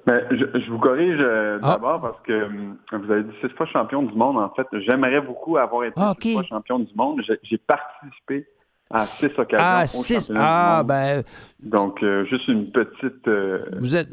Ben, 0.06 0.22
je, 0.32 0.60
je 0.60 0.70
vous 0.72 0.80
corrige 0.80 1.18
euh, 1.20 1.60
Ah. 1.62 1.72
d'abord 1.74 2.02
parce 2.02 2.20
que 2.28 2.46
hum, 2.46 2.78
vous 2.92 3.12
avez 3.12 3.24
dit 3.24 3.32
six 3.42 3.50
fois 3.56 3.66
champion 3.68 4.04
du 4.04 4.14
monde. 4.14 4.38
En 4.38 4.50
fait, 4.54 4.68
j'aimerais 4.86 5.22
beaucoup 5.22 5.58
avoir 5.58 5.86
été 5.86 5.94
Ah, 5.98 6.14
six 6.22 6.34
fois 6.34 6.44
champion 6.44 6.80
du 6.80 6.92
monde. 6.96 7.22
J'ai- 7.26 7.58
participé 7.58 8.46
à 8.92 8.98
six 9.00 9.28
occasions 9.40 9.58
Ah, 9.66 9.84
au 9.84 9.88
six. 9.88 10.30
du 10.30 10.38
Ah, 10.38 10.78
monde. 10.80 10.88
ben, 10.88 11.24
Donc, 11.62 12.04
euh, 12.04 12.26
juste 12.26 12.48
une 12.50 12.70
petite... 12.70 13.28
euh, 13.30 13.64
vous 13.80 13.96
êtes. 13.96 14.10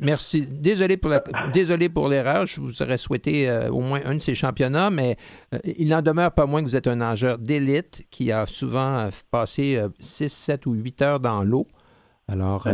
Merci. 0.00 0.46
Désolé 0.60 0.96
pour, 0.98 1.10
la... 1.10 1.22
Désolé 1.52 1.88
pour 1.88 2.08
l'erreur. 2.08 2.44
Je 2.46 2.60
vous 2.60 2.82
aurais 2.82 2.98
souhaité 2.98 3.48
euh, 3.48 3.70
au 3.70 3.80
moins 3.80 4.00
un 4.04 4.14
de 4.16 4.20
ces 4.20 4.34
championnats, 4.34 4.90
mais 4.90 5.16
euh, 5.54 5.58
il 5.78 5.88
n'en 5.88 6.02
demeure 6.02 6.32
pas 6.32 6.44
moins 6.46 6.60
que 6.60 6.66
vous 6.68 6.76
êtes 6.76 6.86
un 6.86 6.96
nageur 6.96 7.38
d'élite 7.38 8.04
qui 8.10 8.30
a 8.30 8.46
souvent 8.46 8.98
euh, 8.98 9.08
passé 9.30 9.80
6, 10.00 10.28
7 10.30 10.66
ou 10.66 10.72
8 10.74 11.02
heures 11.02 11.20
dans 11.20 11.42
l'eau. 11.42 11.66
Alors, 12.32 12.66
euh, 12.66 12.72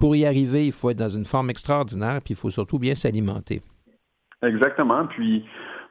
pour 0.00 0.16
y 0.16 0.24
arriver, 0.26 0.66
il 0.66 0.72
faut 0.72 0.90
être 0.90 0.98
dans 0.98 1.08
une 1.08 1.24
forme 1.24 1.50
extraordinaire, 1.50 2.18
puis 2.24 2.34
il 2.34 2.36
faut 2.36 2.50
surtout 2.50 2.78
bien 2.78 2.94
s'alimenter. 2.94 3.60
Exactement. 4.42 5.06
Puis 5.06 5.44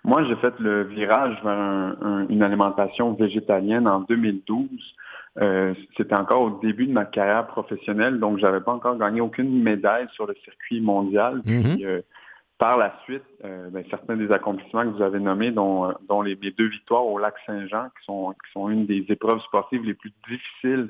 moi, 0.03 0.23
j'ai 0.25 0.35
fait 0.37 0.53
le 0.59 0.83
virage 0.83 1.37
vers 1.43 1.57
un- 1.57 1.95
un- 2.01 2.27
une 2.29 2.43
alimentation 2.43 3.13
végétalienne 3.13 3.87
en 3.87 4.01
2012. 4.01 4.67
Euh, 5.39 5.73
C'était 5.95 6.15
encore 6.15 6.41
au 6.41 6.59
début 6.61 6.87
de 6.87 6.93
ma 6.93 7.05
carrière 7.05 7.45
professionnelle, 7.47 8.19
donc 8.19 8.39
j'avais 8.39 8.61
pas 8.61 8.71
encore 8.73 8.97
gagné 8.97 9.21
aucune 9.21 9.61
médaille 9.61 10.07
sur 10.13 10.25
le 10.25 10.35
circuit 10.43 10.81
mondial. 10.81 11.41
Mhm. 11.45 11.75
Puis, 11.75 11.85
euh, 11.85 12.01
par 12.57 12.77
la 12.77 12.91
suite, 13.03 13.21
euh, 13.45 13.69
ben, 13.69 13.83
certains 13.91 14.15
des 14.17 14.31
accomplissements 14.31 14.81
que 14.83 14.95
vous 14.97 15.03
avez 15.03 15.19
nommés, 15.19 15.51
dont, 15.51 15.93
dont 16.09 16.23
les, 16.23 16.35
mes 16.35 16.49
deux 16.49 16.69
victoires 16.69 17.05
au 17.05 17.19
lac 17.19 17.35
Saint-Jean, 17.45 17.89
qui 17.99 18.05
sont, 18.05 18.31
qui 18.31 18.51
sont 18.51 18.67
une 18.69 18.87
des 18.87 19.05
épreuves 19.09 19.39
sportives 19.41 19.83
les 19.83 19.93
plus 19.93 20.11
difficiles 20.27 20.89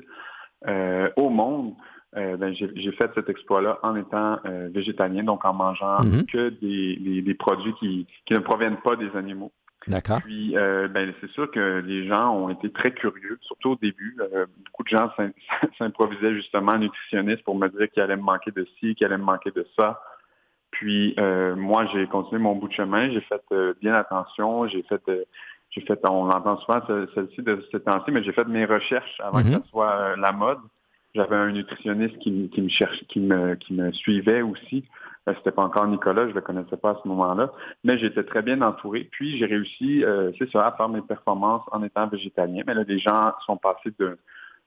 au 1.16 1.28
monde, 1.28 1.74
ben, 2.14 2.54
j'ai 2.54 2.92
fait 2.92 3.10
cet 3.14 3.28
exploit-là 3.28 3.78
en 3.82 3.94
étant 3.96 4.38
euh, 4.46 4.68
végétalien, 4.72 5.22
donc 5.24 5.44
en 5.44 5.52
mangeant 5.52 6.02
Mhm. 6.04 6.26
que 6.26 6.48
des, 6.48 6.96
des- 6.96 7.22
des 7.22 7.34
produits 7.34 7.74
qui, 7.74 8.06
qui 8.26 8.34
ne 8.34 8.38
proviennent 8.38 8.78
pas 8.78 8.96
des 8.96 9.14
animaux. 9.16 9.52
D'accord. 9.86 10.20
Puis, 10.22 10.56
euh, 10.56 10.88
ben, 10.88 11.14
c'est 11.20 11.30
sûr 11.30 11.50
que 11.50 11.80
les 11.86 12.06
gens 12.08 12.34
ont 12.34 12.48
été 12.50 12.70
très 12.72 12.92
curieux, 12.92 13.38
surtout 13.42 13.70
au 13.70 13.76
début. 13.76 14.16
Euh, 14.20 14.46
beaucoup 14.66 14.82
de 14.82 14.88
gens 14.88 15.10
s'im- 15.16 15.32
s'improvisaient 15.78 16.34
justement 16.34 16.76
nutritionnistes 16.78 17.44
pour 17.44 17.56
me 17.56 17.68
dire 17.68 17.88
qu'il 17.90 18.02
allait 18.02 18.16
me 18.16 18.22
manquer 18.22 18.50
de 18.50 18.66
ci, 18.78 18.94
qu'il 18.94 19.06
allait 19.06 19.18
me 19.18 19.24
manquer 19.24 19.50
de 19.50 19.66
ça. 19.76 20.00
Puis, 20.70 21.14
euh, 21.18 21.54
moi, 21.56 21.86
j'ai 21.92 22.06
continué 22.08 22.40
mon 22.40 22.54
bout 22.56 22.68
de 22.68 22.72
chemin. 22.74 23.10
J'ai 23.10 23.20
fait 23.22 23.40
euh, 23.52 23.72
bien 23.80 23.94
attention. 23.94 24.66
J'ai 24.68 24.82
fait, 24.82 25.00
euh, 25.08 25.24
j'ai 25.70 25.80
fait, 25.82 25.98
on 26.04 26.28
entend 26.30 26.58
souvent 26.58 26.80
ce- 26.86 27.06
celle-ci 27.14 27.42
de 27.42 27.64
ce 27.72 27.76
temps-ci, 27.78 28.10
mais 28.10 28.22
j'ai 28.22 28.32
fait 28.32 28.44
mes 28.46 28.64
recherches 28.64 29.20
avant 29.20 29.38
Mhm. 29.38 29.44
que 29.44 29.50
ça 29.52 29.62
soit 29.70 29.92
euh, 29.92 30.16
la 30.16 30.32
mode. 30.32 30.58
J'avais 31.14 31.36
un 31.36 31.52
nutritionniste 31.52 32.18
qui, 32.18 32.30
me- 32.30 32.46
qui 32.48 32.60
me 32.62 32.68
cherche, 32.68 33.02
qui 33.08 33.20
me, 33.20 33.54
qui 33.54 33.72
me 33.74 33.90
suivait 33.92 34.42
aussi. 34.42 34.84
Euh, 35.28 35.34
C'était 35.38 35.52
pas 35.52 35.62
encore 35.62 35.86
Nicolas, 35.86 36.28
je 36.28 36.34
le 36.34 36.40
connaissais 36.40 36.76
pas 36.76 36.90
à 36.90 37.00
ce 37.02 37.08
moment-là, 37.08 37.50
mais 37.84 37.98
j'étais 37.98 38.24
très 38.24 38.42
bien 38.42 38.60
entouré. 38.62 39.08
Puis 39.10 39.36
j'ai 39.38 39.46
réussi, 39.46 40.04
euh, 40.04 40.32
c'est 40.38 40.50
ça, 40.50 40.66
à 40.66 40.72
faire 40.72 40.88
mes 40.88 41.00
performances 41.02 41.64
en 41.72 41.82
étant 41.82 42.06
végétalien. 42.08 42.62
Mais 42.66 42.74
là, 42.74 42.84
les 42.86 42.98
gens 42.98 43.32
sont 43.46 43.56
passés 43.56 43.92
de 43.98 44.18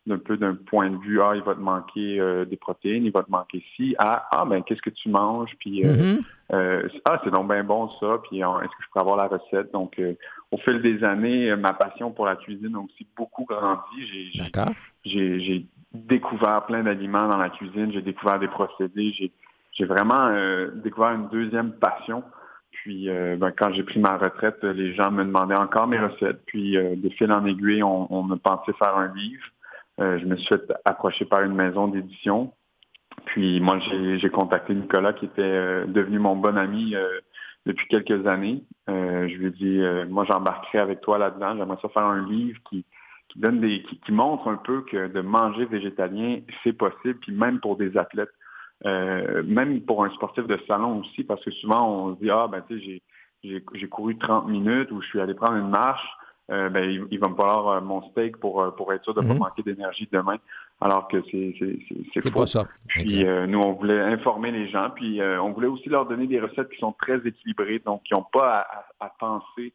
d'un 0.08 0.18
peu 0.18 0.36
d'un 0.36 0.56
point 0.56 0.90
de 0.90 0.98
vue 0.98 1.22
ah 1.22 1.34
il 1.36 1.44
va 1.44 1.54
te 1.54 1.60
manquer 1.60 2.20
euh, 2.20 2.44
des 2.44 2.58
protéines, 2.58 3.06
il 3.06 3.12
va 3.12 3.22
te 3.22 3.30
manquer 3.30 3.64
ci, 3.76 3.94
à 4.00 4.28
ah 4.32 4.46
ben 4.46 4.64
qu'est-ce 4.64 4.82
que 4.82 4.90
tu 4.90 5.10
manges, 5.10 5.56
puis 5.60 5.86
euh, 5.86 5.94
Mhm. 5.94 6.22
euh, 6.54 6.90
ah, 7.06 7.22
c'est 7.24 7.30
donc 7.30 7.48
bien 7.52 7.64
bon 7.64 7.88
ça, 8.00 8.18
puis 8.28 8.40
est-ce 8.40 8.68
que 8.78 8.84
je 8.84 8.88
peux 8.92 9.00
avoir 9.00 9.16
la 9.16 9.28
recette? 9.28 9.72
Donc, 9.72 10.00
euh, 10.00 10.16
au 10.50 10.58
fil 10.58 10.82
des 10.82 11.04
années, 11.04 11.56
ma 11.56 11.74
passion 11.76 12.10
pour 12.12 12.26
la 12.26 12.36
cuisine 12.36 12.76
a 12.76 12.80
aussi 12.80 13.06
beaucoup 13.16 13.46
grandi. 13.46 14.08
J'ai- 15.06 15.40
j'ai 15.40 15.66
découvert 15.94 16.66
plein 16.66 16.84
d'aliments 16.84 17.28
dans 17.28 17.38
la 17.38 17.50
cuisine, 17.50 17.92
j'ai 17.92 18.02
découvert 18.02 18.40
des 18.40 18.48
procédés, 18.48 19.14
j'ai 19.74 19.86
vraiment 19.86 20.28
euh, 20.28 20.70
découvert 20.76 21.12
une 21.12 21.28
deuxième 21.30 21.74
passion. 21.74 22.24
Puis, 22.72 23.10
euh, 23.10 23.36
ben, 23.38 23.52
quand 23.52 23.74
j'ai 23.74 23.84
pris 23.84 24.00
ma 24.00 24.18
retraite, 24.18 24.64
les 24.64 24.94
gens 24.94 25.12
me 25.12 25.24
demandaient 25.24 25.56
encore 25.56 25.88
mes 25.88 26.00
recettes. 26.00 26.42
Puis, 26.46 26.78
euh, 26.78 26.96
de 26.96 27.10
fil 27.10 27.32
en 27.32 27.46
aiguille, 27.46 27.84
on, 27.84 28.12
on 28.12 28.24
me 28.24 28.38
pensait 28.38 28.74
faire 28.74 28.96
un 28.98 29.14
livre. 29.14 29.44
Euh, 30.00 30.18
je 30.20 30.26
me 30.26 30.36
suis 30.38 30.48
fait 30.48 31.26
par 31.26 31.42
une 31.44 31.54
maison 31.54 31.88
d'édition. 31.88 32.54
Puis 33.26 33.60
moi, 33.60 33.80
j'ai 33.80 34.18
j'ai 34.20 34.30
contacté 34.30 34.74
Nicolas, 34.74 35.14
qui 35.14 35.26
était 35.26 35.42
euh, 35.42 35.86
devenu 35.86 36.18
mon 36.18 36.36
bon 36.36 36.58
ami 36.58 36.96
euh, 36.96 37.20
depuis 37.66 37.88
quelques 37.88 38.26
années. 38.26 38.64
Je 38.88 39.36
lui 39.38 39.48
ai 39.48 39.52
dit, 39.52 40.10
moi, 40.10 40.26
j'embarquerai 40.26 40.80
avec 40.80 41.00
toi 41.00 41.18
là-dedans. 41.18 41.56
J'aimerais 41.56 41.78
ça 41.82 41.88
faire 41.90 42.04
un 42.04 42.28
livre 42.28 42.60
qui, 42.70 42.84
qui 43.32 43.40
donne 43.40 43.60
des, 43.62 43.82
qui, 43.84 43.98
qui 44.00 44.12
montre 44.12 44.48
un 44.48 44.58
peu 44.58 44.82
que 44.82 45.08
de 45.08 45.22
manger 45.22 45.66
végétalien, 45.66 46.40
c'est 46.64 46.74
possible. 46.74 47.16
Puis 47.22 47.32
même 47.34 47.60
pour 47.60 47.78
des 47.78 47.98
athlètes, 47.98 48.32
euh, 48.86 49.44
même 49.46 49.82
pour 49.82 50.04
un 50.04 50.10
sportif 50.12 50.46
de 50.48 50.58
salon 50.68 51.00
aussi, 51.02 51.24
parce 51.24 51.44
que 51.44 51.52
souvent 51.52 51.88
on 51.90 52.16
se 52.16 52.20
dit, 52.22 52.30
ah 52.30 52.48
ben 52.52 52.64
tu 52.68 52.80
sais, 53.44 53.62
j'ai 53.74 53.88
couru 53.90 54.18
30 54.18 54.48
minutes 54.48 54.92
ou 54.92 55.02
je 55.02 55.08
suis 55.08 55.20
allé 55.20 55.34
prendre 55.34 55.56
une 55.58 55.70
marche. 55.70 56.06
Euh, 56.50 56.70
ben, 56.70 56.84
il, 56.90 57.06
il 57.12 57.20
va 57.20 57.30
me 57.30 57.36
falloir 57.36 57.68
euh, 57.70 57.82
mon 57.82 58.02
steak 58.10 58.36
pour, 58.38 58.62
euh, 58.62 58.72
pour 58.72 58.92
être 58.92 59.04
sûr 59.06 59.14
de 59.14 59.22
ne 59.22 59.28
Mhm. 59.28 59.34
pas 59.38 59.46
manquer 59.46 59.64
d'énergie 59.64 60.10
demain, 60.12 60.36
alors 60.82 61.08
que 61.08 61.22
c'est 61.32 61.56
c'est- 61.58 61.80
c'est- 61.88 61.98
c'est 62.14 62.22
C'est 62.22 62.30
faux. 62.32 62.40
pas 62.40 62.46
ça. 62.46 62.66
Puis 62.90 63.26
euh, 63.26 63.48
nous, 63.48 63.60
on 63.60 63.72
voulait 63.74 64.02
informer 64.02 64.52
les 64.52 64.68
gens, 64.68 64.90
puis 64.94 65.22
euh, 65.22 65.42
on 65.42 65.52
voulait 65.52 65.68
aussi 65.68 65.88
leur 65.88 66.08
donner 66.08 66.28
des 66.28 66.42
recettes 66.42 66.70
qui 66.70 66.80
sont 66.80 66.92
très 66.94 67.26
équilibrées, 67.26 67.80
donc 67.86 68.04
qui 68.04 68.14
n'ont 68.14 68.26
pas 68.34 68.58
à, 68.60 68.60
à- 69.00 69.06
à 69.06 69.14
penser 69.18 69.72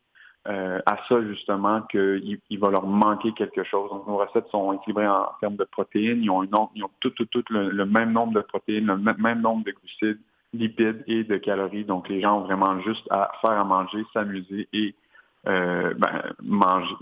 euh, 0.48 0.80
à 0.86 0.98
ça 1.08 1.20
justement 1.22 1.82
qu'il 1.82 2.38
il 2.48 2.58
va 2.58 2.70
leur 2.70 2.86
manquer 2.86 3.32
quelque 3.32 3.64
chose. 3.64 3.90
Donc 3.90 4.06
nos 4.06 4.16
recettes 4.16 4.48
sont 4.48 4.72
équilibrées 4.72 5.08
en 5.08 5.28
termes 5.40 5.56
de 5.56 5.64
protéines, 5.64 6.22
ils 6.22 6.30
ont, 6.30 6.42
une 6.42 6.50
ils 6.74 6.84
ont 6.84 6.90
tout, 7.00 7.10
tout, 7.10 7.26
tout 7.26 7.44
le, 7.50 7.70
le 7.70 7.86
même 7.86 8.12
nombre 8.12 8.34
de 8.34 8.40
protéines, 8.40 8.86
le 8.86 8.96
même 8.96 9.40
nombre 9.40 9.64
de 9.64 9.72
glucides, 9.72 10.20
lipides 10.52 11.02
et 11.06 11.24
de 11.24 11.36
calories. 11.36 11.84
Donc 11.84 12.08
les 12.08 12.20
gens 12.20 12.38
ont 12.38 12.44
vraiment 12.44 12.80
juste 12.80 13.06
à 13.10 13.30
faire 13.40 13.50
à 13.50 13.64
manger, 13.64 14.04
s'amuser 14.12 14.68
et 14.72 14.94
euh, 15.46 15.94
ben, 15.98 16.22
manger. 16.42 16.94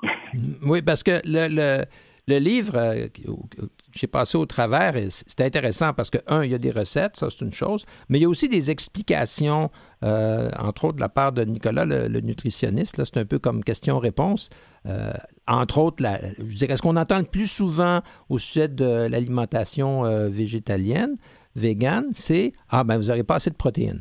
Oui, 0.67 0.83
parce 0.83 1.03
que 1.03 1.21
le, 1.25 1.49
le, 1.49 1.85
le 2.27 2.39
livre, 2.39 2.77
euh, 2.77 3.09
que 3.09 3.63
j'ai 3.93 4.07
passé 4.07 4.39
au 4.39 4.47
travers, 4.47 4.97
et 4.97 5.09
c'est 5.11 5.41
intéressant 5.43 5.93
parce 5.93 6.11
que, 6.11 6.19
un, 6.27 6.43
il 6.43 6.51
y 6.51 6.55
a 6.55 6.59
des 6.59 6.71
recettes, 6.71 7.17
ça 7.17 7.29
c'est 7.31 7.45
une 7.45 7.53
chose, 7.53 7.85
mais 8.09 8.19
il 8.19 8.23
y 8.23 8.25
a 8.25 8.29
aussi 8.29 8.49
des 8.49 8.71
explications, 8.71 9.71
euh, 10.03 10.51
entre 10.59 10.87
autres 10.87 10.97
de 10.97 11.01
la 11.01 11.09
part 11.09 11.33
de 11.33 11.45
Nicolas, 11.45 11.85
le, 11.85 12.09
le 12.09 12.21
nutritionniste. 12.21 12.97
Là, 12.97 13.05
c'est 13.05 13.19
un 13.19 13.25
peu 13.25 13.39
comme 13.39 13.63
question-réponse. 13.63 14.51
Euh, 14.87 15.13
entre 15.47 15.79
autres, 15.79 16.03
la, 16.03 16.19
je 16.39 16.57
dirais, 16.57 16.77
ce 16.77 16.83
qu'on 16.83 16.97
entend 16.97 17.19
le 17.19 17.25
plus 17.25 17.47
souvent 17.47 18.01
au 18.29 18.39
sujet 18.39 18.69
de 18.69 19.07
l'alimentation 19.09 20.05
euh, 20.05 20.29
végétalienne, 20.29 21.17
végane, 21.57 22.07
c'est 22.13 22.53
Ah, 22.71 22.85
ben 22.85 22.97
vous 22.99 23.09
n'aurez 23.09 23.25
pas 23.25 23.37
assez 23.37 23.51
de 23.51 23.57
protéines. 23.57 24.01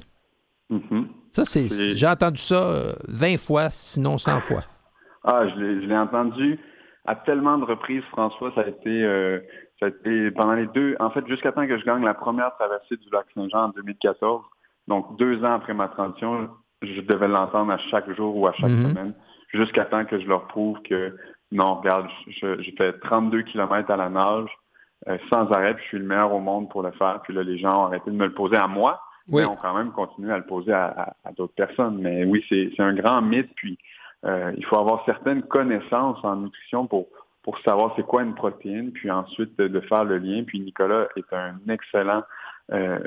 Mhm. 0.69 1.07
Ça, 1.31 1.45
c'est, 1.45 1.67
j'ai 1.67 2.07
entendu 2.07 2.39
ça 2.39 2.63
euh, 2.63 2.93
20 3.07 3.37
fois, 3.37 3.69
sinon 3.71 4.17
100 4.17 4.39
fois. 4.41 4.63
Ah, 5.23 5.43
je 5.49 5.59
l'ai, 5.59 5.81
je 5.81 5.87
l'ai 5.87 5.97
entendu 5.97 6.59
à 7.05 7.15
tellement 7.15 7.57
de 7.57 7.65
reprises, 7.65 8.03
François. 8.11 8.51
Ça 8.55 8.61
a 8.61 8.67
été, 8.67 9.03
euh, 9.03 9.39
ça 9.79 9.87
a 9.87 9.89
été 9.89 10.31
pendant 10.31 10.53
les 10.53 10.67
deux, 10.67 10.95
en 10.99 11.09
fait, 11.09 11.25
jusqu'à 11.27 11.51
temps 11.51 11.67
que 11.67 11.77
je 11.77 11.85
gagne 11.85 12.03
la 12.03 12.13
première 12.13 12.55
traversée 12.55 12.97
du 12.97 13.09
lac 13.11 13.25
Saint-Jean 13.35 13.65
en 13.65 13.69
2014. 13.69 14.41
Donc, 14.87 15.17
deux 15.17 15.43
ans 15.43 15.53
après 15.53 15.73
ma 15.73 15.87
transition, 15.89 16.49
je 16.81 17.01
devais 17.01 17.27
l'entendre 17.27 17.71
à 17.71 17.77
chaque 17.89 18.09
jour 18.15 18.35
ou 18.37 18.47
à 18.47 18.53
chaque 18.53 18.69
Mhm. 18.71 18.89
semaine, 18.89 19.13
jusqu'à 19.53 19.85
temps 19.85 20.05
que 20.05 20.19
je 20.19 20.27
leur 20.27 20.47
prouve 20.47 20.81
que 20.83 21.15
non, 21.51 21.75
regarde, 21.75 22.07
je- 22.27 22.61
fait 22.77 22.93
32 23.01 23.43
kilomètres 23.43 23.91
à 23.91 23.97
la 23.97 24.09
nage 24.09 24.49
euh, 25.09 25.17
sans 25.29 25.51
arrêt, 25.51 25.73
puis 25.75 25.83
je 25.83 25.87
suis 25.89 25.99
le 25.99 26.05
meilleur 26.05 26.33
au 26.33 26.39
monde 26.39 26.69
pour 26.69 26.81
le 26.81 26.91
faire. 26.91 27.19
Puis 27.23 27.33
là, 27.33 27.43
les 27.43 27.57
gens 27.57 27.81
ont 27.81 27.85
arrêté 27.87 28.09
de 28.09 28.15
me 28.15 28.25
le 28.25 28.33
poser 28.33 28.55
à 28.55 28.67
moi, 28.67 29.01
Oui. 29.27 29.41
mais 29.41 29.47
ont 29.49 29.55
quand 29.57 29.73
même 29.75 29.91
continué 29.91 30.31
à 30.31 30.37
le 30.37 30.45
poser 30.45 30.71
à, 30.71 30.85
à- 30.85 31.13
à 31.25 31.31
d'autres 31.33 31.53
personnes. 31.55 31.97
Mais 32.01 32.23
oui, 32.23 32.41
c'est 32.47 32.71
c'est 32.75 32.81
un 32.83 32.93
grand 32.93 33.21
mythe. 33.21 33.53
Puis 33.55 33.77
euh, 34.25 34.51
il 34.57 34.65
faut 34.65 34.77
avoir 34.77 35.03
certaines 35.05 35.43
connaissances 35.43 36.19
en 36.23 36.35
nutrition 36.37 36.87
pour 36.87 37.07
pour 37.43 37.59
savoir 37.59 37.91
c'est 37.97 38.05
quoi 38.05 38.23
une 38.23 38.35
protéine, 38.35 38.91
puis 38.93 39.11
ensuite 39.11 39.57
de, 39.59 39.67
de 39.67 39.79
faire 39.81 40.05
le 40.05 40.17
lien. 40.17 40.43
Puis 40.45 40.61
Nicolas 40.61 41.07
est 41.17 41.33
un 41.33 41.55
excellent 41.69 42.23
euh, 42.71 42.97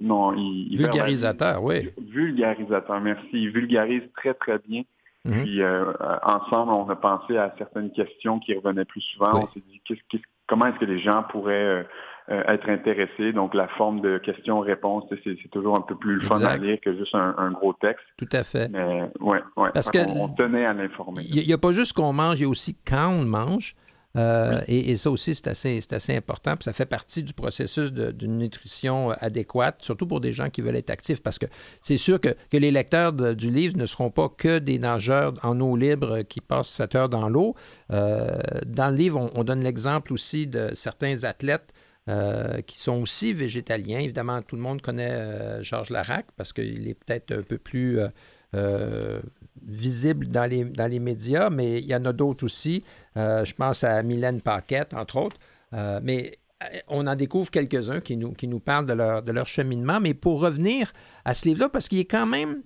non, 0.00 0.32
il, 0.34 0.68
il 0.72 0.78
Vulgarisateur, 0.78 1.62
oui. 1.62 1.90
vulgarisateur, 2.00 3.00
merci. 3.00 3.26
Il 3.32 3.50
vulgarise 3.50 4.02
très 4.16 4.34
très 4.34 4.58
bien. 4.66 4.82
Mhm. 5.24 5.42
Puis 5.42 5.62
euh, 5.62 5.84
ensemble, 6.22 6.72
on 6.72 6.88
a 6.90 6.96
pensé 6.96 7.36
à 7.36 7.54
certaines 7.58 7.90
questions 7.92 8.38
qui 8.38 8.54
revenaient 8.54 8.84
plus 8.84 9.00
souvent. 9.00 9.32
Oui. 9.34 9.40
On 9.42 9.46
s'est 9.52 9.62
dit 9.68 9.80
qu'est-ce- 9.84 10.00
qu'est-ce- 10.10 10.22
comment 10.46 10.66
est-ce 10.66 10.78
que 10.78 10.84
les 10.84 10.98
gens 11.00 11.22
pourraient 11.30 11.52
euh, 11.54 11.82
être 12.28 12.68
intéressés. 12.68 13.32
Donc 13.32 13.54
la 13.54 13.68
forme 13.76 14.00
de 14.00 14.18
questions-réponses, 14.18 15.04
c'est 15.24 15.36
toujours 15.50 15.76
un 15.76 15.82
peu 15.82 15.96
plus 15.96 16.16
le 16.20 16.26
fun 16.28 16.40
à 16.42 16.56
lire 16.56 16.78
que 16.82 16.96
juste 16.96 17.14
un, 17.14 17.34
un 17.38 17.50
gros 17.52 17.72
texte. 17.74 18.04
Tout 18.16 18.28
à 18.32 18.42
fait. 18.42 18.68
Mais 18.70 19.02
ouais, 19.20 19.40
ouais. 19.56 19.70
Parce 19.74 19.90
qu'on- 19.90 20.20
on, 20.20 20.28
tenait 20.28 20.64
à 20.64 20.72
l'informer. 20.72 21.22
Il 21.28 21.46
n'y 21.46 21.52
a, 21.52 21.58
pas 21.58 21.72
juste 21.72 21.90
ce 21.90 21.94
qu'on 21.94 22.12
mange, 22.12 22.38
il 22.40 22.42
y 22.42 22.46
a 22.46 22.48
aussi 22.48 22.76
quand 22.86 23.08
on 23.10 23.24
mange. 23.24 23.74
Euh, 24.16 24.60
et, 24.68 24.92
et 24.92 24.96
ça 24.96 25.10
aussi, 25.10 25.34
c'est 25.34 25.48
assez, 25.48 25.80
c'est 25.80 25.92
assez 25.92 26.16
important. 26.16 26.52
Puis 26.54 26.62
ça 26.62 26.72
fait 26.72 26.86
partie 26.86 27.24
du 27.24 27.32
processus 27.32 27.92
d'une 27.92 28.38
nutrition 28.38 29.10
euh, 29.10 29.14
adéquate, 29.20 29.82
surtout 29.82 30.06
pour 30.06 30.20
des 30.20 30.30
gens 30.30 30.50
qui 30.50 30.60
veulent 30.60 30.76
être 30.76 30.90
actifs, 30.90 31.20
parce 31.20 31.36
que 31.36 31.46
c'est 31.80 31.96
sûr 31.96 32.20
que, 32.20 32.28
que 32.48 32.56
les 32.56 32.70
lecteurs 32.70 33.12
de- 33.12 33.34
du 33.34 33.50
livre 33.50 33.76
ne 33.76 33.86
seront 33.86 34.10
pas 34.10 34.28
que 34.28 34.60
des 34.60 34.78
nageurs 34.78 35.32
en 35.42 35.60
eau 35.60 35.76
libre 35.76 36.22
qui 36.22 36.40
passent 36.40 36.68
7 36.68 36.94
heures 36.94 37.08
dans 37.08 37.28
l'eau. 37.28 37.56
Euh, 37.92 38.38
dans 38.68 38.90
le 38.90 38.96
livre, 38.96 39.18
on, 39.34 39.40
on 39.40 39.42
donne 39.42 39.64
l'exemple 39.64 40.12
aussi 40.12 40.46
de 40.46 40.68
certains 40.74 41.24
athlètes 41.24 41.72
euh, 42.10 42.60
qui 42.60 42.78
sont 42.78 43.00
aussi 43.00 43.32
végétaliens. 43.32 43.98
Évidemment, 43.98 44.42
tout 44.42 44.56
le 44.56 44.60
monde 44.62 44.82
connaît 44.82 45.10
euh, 45.10 45.62
Georges 45.62 45.88
Larac 45.88 46.26
parce 46.36 46.52
qu'il 46.52 46.86
est 46.86 46.92
peut-être 46.92 47.32
un 47.32 47.40
peu 47.40 47.56
plus 47.56 47.98
euh, 48.54 49.22
visibles 49.66 50.28
dans 50.28 50.44
les, 50.44 50.64
dans 50.64 50.86
les 50.86 50.98
médias, 50.98 51.48
mais 51.48 51.78
il 51.78 51.86
y 51.86 51.94
en 51.94 52.04
a 52.04 52.12
d'autres 52.12 52.44
aussi. 52.44 52.84
Je 53.16 53.54
pense 53.54 53.84
à 53.84 54.02
Mylène 54.02 54.42
Paquette, 54.42 54.92
entre 54.92 55.16
autres. 55.16 55.38
Mais 56.02 56.38
on 56.88 57.06
en 57.06 57.14
découvre 57.14 57.50
quelques-uns 57.50 58.00
qui 58.00 58.18
nous, 58.18 58.32
qui 58.32 58.48
nous 58.48 58.60
parlent 58.60 58.84
de 58.84 58.92
leur, 58.92 59.22
de 59.22 59.32
leur 59.32 59.46
cheminement. 59.46 59.98
Mais 59.98 60.12
pour 60.12 60.40
revenir 60.40 60.92
à 61.24 61.32
ce 61.32 61.48
livre-là, 61.48 61.70
parce 61.70 61.88
qu'il 61.88 62.00
est 62.00 62.04
quand 62.04 62.26
même, 62.26 62.64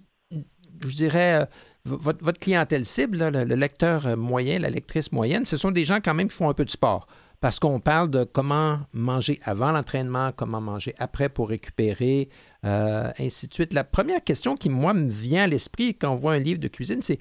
je 0.85 0.97
dirais, 0.97 1.47
votre, 1.85 2.25
votre 2.25 2.41
clientèle 2.41 2.85
cible, 2.85 3.19
le, 3.19 3.45
le, 3.45 3.55
lecteur 3.55 4.17
moyen, 4.17 4.59
la 4.59 4.71
lectrice 4.71 5.13
moyenne, 5.13 5.45
ce 5.45 5.57
sont 5.57 5.71
des 5.71 5.85
gens 5.85 6.01
quand 6.05 6.15
même 6.15 6.29
qui 6.29 6.35
font 6.35 6.49
un 6.49 6.55
peu 6.55 6.65
de 6.65 6.71
sport 6.71 7.07
parce 7.41 7.61
qu'on 7.61 7.81
parle 7.81 8.11
de 8.11 8.25
comment 8.25 8.79
manger 8.93 9.39
avant 9.45 9.73
l'entraînement, 9.73 10.33
comment 10.33 10.61
manger 10.61 10.95
après 10.99 11.29
pour 11.29 11.49
récupérer, 11.49 12.29
euh, 12.65 13.11
ainsi 13.19 13.47
de 13.49 13.55
suite. 13.55 13.73
La 13.73 13.85
première 13.85 14.23
question 14.25 14.57
qui, 14.57 14.71
moi, 14.71 14.93
me 14.95 15.09
vient 15.09 15.45
à 15.45 15.47
l'esprit 15.47 15.95
quand 15.95 16.11
on 16.11 16.17
voit 16.17 16.33
un 16.33 16.39
livre 16.39 16.61
de 16.61 16.69
cuisine, 16.69 17.01
c'est 17.01 17.19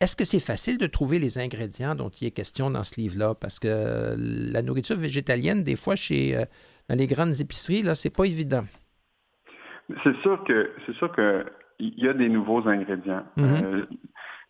est-ce 0.00 0.16
que 0.16 0.24
c'est 0.24 0.40
facile 0.40 0.76
de 0.76 0.86
trouver 0.86 1.18
les 1.18 1.38
ingrédients 1.38 1.94
dont 1.94 2.10
il 2.10 2.26
est 2.26 2.30
question 2.30 2.70
dans 2.70 2.84
ce 2.84 3.00
livre-là? 3.00 3.34
Parce 3.34 3.58
que 3.58 4.14
la 4.16 4.60
nourriture 4.60 4.96
végétalienne, 4.96 5.64
des 5.64 5.76
fois, 5.76 5.96
chez, 5.96 6.36
euh, 6.36 6.44
dans 6.88 6.98
les 6.98 7.06
grandes 7.06 7.40
épiceries, 7.40 7.82
là, 7.82 7.94
c'est 7.94 8.14
pas 8.14 8.24
évident. 8.24 8.64
C'est 10.02 10.16
sûr 10.22 10.42
que 10.44 10.70
c'est 10.86 10.94
sûr 10.96 11.10
que 11.12 11.46
il 11.78 12.04
y 12.04 12.08
a 12.08 12.12
des 12.12 12.28
nouveaux 12.28 12.66
ingrédients. 12.68 13.24
Mm-hmm. 13.36 13.64
euh, 13.64 13.86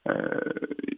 euh, 0.09 0.40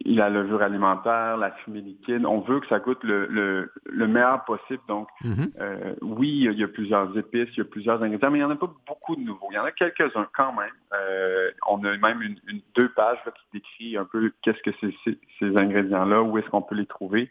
la 0.05 0.29
levure 0.29 0.61
alimentaire, 0.61 1.37
la 1.37 1.51
fumée 1.51 1.81
liquide. 1.81 2.25
On 2.25 2.39
veut 2.39 2.59
que 2.59 2.67
ça 2.67 2.79
goûte 2.79 3.03
le, 3.03 3.27
le, 3.27 3.71
le 3.85 4.07
meilleur 4.07 4.43
possible. 4.45 4.81
Donc, 4.87 5.07
mm-hmm. 5.23 5.51
euh, 5.59 5.95
oui, 6.01 6.47
il 6.49 6.59
y 6.59 6.63
a 6.63 6.67
plusieurs 6.67 7.17
épices, 7.17 7.49
il 7.53 7.57
y 7.57 7.61
a 7.61 7.65
plusieurs 7.65 8.01
ingrédients, 8.01 8.31
mais 8.31 8.39
il 8.39 8.41
n'y 8.41 8.47
en 8.47 8.51
a 8.51 8.55
pas 8.55 8.73
beaucoup 8.87 9.15
de 9.15 9.21
nouveaux. 9.21 9.47
Il 9.51 9.55
y 9.55 9.59
en 9.59 9.65
a 9.65 9.71
quelques-uns 9.71 10.27
quand 10.33 10.53
même. 10.53 10.71
Euh, 10.93 11.51
on 11.67 11.83
a 11.83 11.97
même 11.97 12.21
une, 12.21 12.37
une 12.47 12.61
deux 12.75 12.89
pages 12.89 13.19
là, 13.25 13.31
qui 13.31 13.59
décrit 13.59 13.97
un 13.97 14.05
peu 14.05 14.31
qu'est-ce 14.41 14.61
que 14.63 14.71
c'est 14.79 14.93
ces, 15.03 15.19
ces 15.39 15.57
ingrédients-là, 15.57 16.21
où 16.23 16.37
est-ce 16.37 16.49
qu'on 16.49 16.61
peut 16.61 16.75
les 16.75 16.85
trouver. 16.85 17.29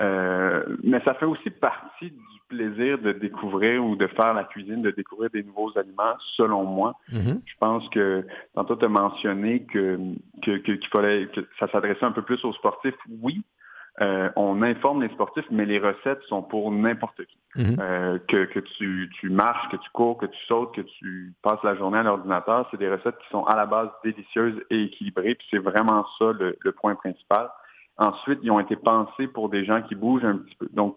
Euh, 0.00 0.76
mais 0.82 1.00
ça 1.04 1.14
fait 1.14 1.26
aussi 1.26 1.50
partie 1.50 2.10
du 2.10 2.40
plaisir 2.48 2.98
de 2.98 3.12
découvrir 3.12 3.84
ou 3.84 3.94
de 3.94 4.06
faire 4.08 4.34
la 4.34 4.44
cuisine, 4.44 4.82
de 4.82 4.90
découvrir 4.90 5.30
des 5.30 5.44
nouveaux 5.44 5.76
aliments, 5.78 6.16
selon 6.36 6.64
moi. 6.64 6.96
Mm-hmm. 7.12 7.40
Je 7.44 7.54
pense 7.60 7.88
que 7.90 8.26
tantôt 8.54 8.76
tu 8.76 8.84
as 8.84 8.88
mentionné 8.88 9.64
que, 9.64 9.98
que, 10.42 10.56
que, 10.58 10.72
qu'il 10.72 10.88
fallait 10.88 11.26
que 11.26 11.46
ça 11.60 11.68
s'adressait 11.68 12.04
un 12.04 12.12
peu 12.12 12.22
plus 12.22 12.44
aux 12.44 12.52
sportifs. 12.54 12.96
Oui, 13.22 13.44
euh, 14.00 14.28
on 14.34 14.62
informe 14.62 15.02
les 15.02 15.08
sportifs, 15.10 15.46
mais 15.52 15.64
les 15.64 15.78
recettes 15.78 16.22
sont 16.22 16.42
pour 16.42 16.72
n'importe 16.72 17.24
qui. 17.24 17.38
Mm-hmm. 17.56 17.76
Euh, 17.80 18.18
que, 18.26 18.46
que 18.46 18.58
tu, 18.58 19.08
tu 19.20 19.30
marches, 19.30 19.68
que 19.70 19.76
tu 19.76 19.90
cours, 19.90 20.18
que 20.18 20.26
tu 20.26 20.44
sautes, 20.46 20.74
que 20.74 20.80
tu 20.80 21.34
passes 21.40 21.62
la 21.62 21.76
journée 21.76 21.98
à 21.98 22.02
l'ordinateur, 22.02 22.66
c'est 22.72 22.78
des 22.78 22.90
recettes 22.90 23.18
qui 23.18 23.28
sont 23.30 23.44
à 23.44 23.54
la 23.54 23.66
base 23.66 23.90
délicieuses 24.02 24.60
et 24.70 24.82
équilibrées. 24.82 25.36
Puis 25.36 25.46
c'est 25.52 25.58
vraiment 25.58 26.04
ça 26.18 26.32
le, 26.32 26.56
le 26.60 26.72
point 26.72 26.96
principal. 26.96 27.48
Ensuite, 27.96 28.40
ils 28.42 28.50
ont 28.50 28.60
été 28.60 28.76
pensés 28.76 29.28
pour 29.28 29.48
des 29.48 29.64
gens 29.64 29.82
qui 29.82 29.94
bougent 29.94 30.24
un 30.24 30.38
petit 30.38 30.56
peu. 30.56 30.68
Donc, 30.72 30.96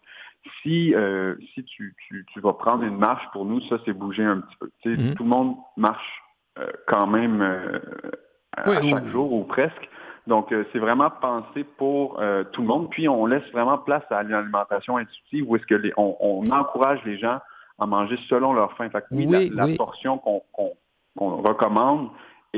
si, 0.61 0.93
euh, 0.95 1.35
si 1.53 1.63
tu, 1.63 1.95
tu, 2.07 2.25
tu, 2.33 2.39
vas 2.39 2.53
prendre 2.53 2.83
une 2.83 2.97
marche, 2.97 3.25
pour 3.33 3.45
nous, 3.45 3.61
ça, 3.61 3.77
c'est 3.85 3.93
bouger 3.93 4.23
un 4.23 4.39
petit 4.39 4.55
peu. 4.59 4.69
Tu 4.81 4.95
sais, 4.95 5.01
mm 5.01 5.05
-hmm. 5.05 5.15
Tout 5.15 5.23
le 5.23 5.29
monde 5.29 5.55
marche 5.75 6.23
euh, 6.57 6.71
quand 6.87 7.07
même 7.07 7.41
euh, 7.41 7.79
oui, 8.65 8.77
à 8.77 8.81
chaque 8.81 9.05
oui. 9.05 9.11
jour 9.11 9.31
ou 9.33 9.43
presque. 9.43 9.89
Donc, 10.27 10.51
euh, 10.51 10.65
c'est 10.71 10.79
vraiment 10.79 11.09
pensé 11.09 11.63
pour 11.63 12.19
euh, 12.19 12.43
tout 12.51 12.61
le 12.61 12.67
monde. 12.67 12.89
Puis, 12.89 13.07
on 13.07 13.25
laisse 13.25 13.49
vraiment 13.51 13.77
place 13.77 14.03
à 14.09 14.23
l'alimentation 14.23 14.97
intuitive 14.97 15.45
où 15.49 15.55
est-ce 15.55 15.65
que 15.65 15.75
les, 15.75 15.93
on, 15.97 16.17
on, 16.19 16.43
encourage 16.51 17.01
les 17.05 17.17
gens 17.17 17.39
à 17.79 17.85
manger 17.85 18.17
selon 18.27 18.53
leur 18.53 18.73
faim. 18.73 18.89
Fait 18.89 19.01
que 19.01 19.07
oui, 19.11 19.25
oui 19.27 19.49
la, 19.49 19.67
la 19.67 19.75
portion 19.75 20.17
qu'on 20.17 20.41
qu 20.55 20.63
qu 21.17 21.23
recommande, 21.23 22.09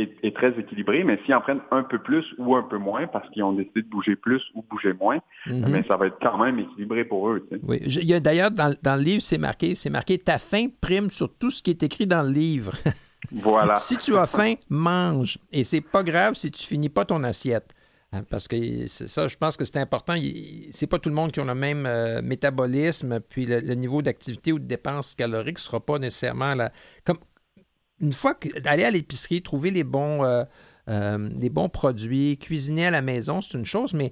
est, 0.01 0.13
est, 0.23 0.35
très 0.35 0.57
équilibré, 0.59 1.03
mais 1.03 1.19
s'ils 1.25 1.33
en 1.33 1.41
prennent 1.41 1.61
un 1.71 1.83
peu 1.83 1.99
plus 1.99 2.25
ou 2.37 2.55
un 2.55 2.63
peu 2.63 2.77
moins 2.77 3.07
parce 3.07 3.29
qu'ils 3.29 3.43
ont 3.43 3.53
décidé 3.53 3.81
de 3.81 3.87
bouger 3.87 4.15
plus 4.15 4.41
ou 4.55 4.63
bouger 4.69 4.93
moins, 4.93 5.17
mm 5.45 5.51
-hmm. 5.51 5.69
mais 5.69 5.83
ça 5.87 5.97
va 5.97 6.07
être 6.07 6.17
quand 6.21 6.37
même 6.37 6.59
équilibré 6.59 7.03
pour 7.05 7.29
eux. 7.29 7.45
Tu 7.49 7.57
sais. 7.57 7.61
Oui, 7.67 7.77
il 7.85 8.09
y 8.09 8.13
a 8.13 8.19
d'ailleurs 8.19 8.51
dans, 8.51 8.73
dans, 8.81 8.95
le 8.95 9.03
livre, 9.03 9.21
c'est 9.21 9.37
marqué, 9.37 9.75
c'est 9.75 9.89
marqué 9.89 10.17
ta 10.17 10.37
faim 10.37 10.67
prime 10.81 11.09
sur 11.09 11.29
tout 11.39 11.49
ce 11.49 11.61
qui 11.63 11.71
est 11.71 11.83
écrit 11.83 12.07
dans 12.07 12.23
le 12.23 12.31
livre. 12.31 12.73
voilà. 13.31 13.75
si 13.75 13.97
tu 13.97 14.15
as 14.15 14.25
faim, 14.25 14.53
mange. 14.69 15.37
Et 15.51 15.63
c'est 15.63 15.85
pas 15.95 16.03
grave 16.03 16.33
si 16.35 16.49
tu 16.51 16.63
finis 16.65 16.89
pas 16.89 17.05
ton 17.05 17.23
assiette. 17.23 17.73
Hein, 18.11 18.23
parce 18.27 18.47
que 18.47 18.87
ça, 18.87 19.27
je 19.27 19.37
pense 19.37 19.55
que 19.55 19.65
c'est 19.65 19.77
important. 19.77 20.15
C'est 20.71 20.87
pas 20.87 20.97
tout 20.97 21.09
le 21.09 21.15
monde 21.15 21.31
qui 21.31 21.39
a 21.39 21.45
le 21.45 21.53
même 21.53 21.85
euh, 21.85 22.21
métabolisme, 22.23 23.19
puis 23.19 23.45
le, 23.45 23.59
le 23.59 23.75
niveau 23.75 24.01
d'activité 24.01 24.51
ou 24.51 24.57
de 24.57 24.65
dépenses 24.65 25.13
caloriques 25.13 25.59
sera 25.59 25.79
pas 25.79 25.99
nécessairement 25.99 26.55
la. 26.55 26.71
Comme, 27.05 27.19
une 28.01 28.13
fois 28.13 28.35
d'aller 28.63 28.83
à 28.83 28.91
l'épicerie, 28.91 29.41
trouver 29.41 29.71
les 29.71 29.83
bons, 29.83 30.23
euh, 30.23 30.43
euh, 30.89 31.29
les 31.39 31.49
bons 31.49 31.69
produits, 31.69 32.37
cuisiner 32.37 32.87
à 32.87 32.91
la 32.91 33.01
maison, 33.01 33.41
c'est 33.41 33.57
une 33.57 33.65
chose, 33.65 33.93
mais 33.93 34.11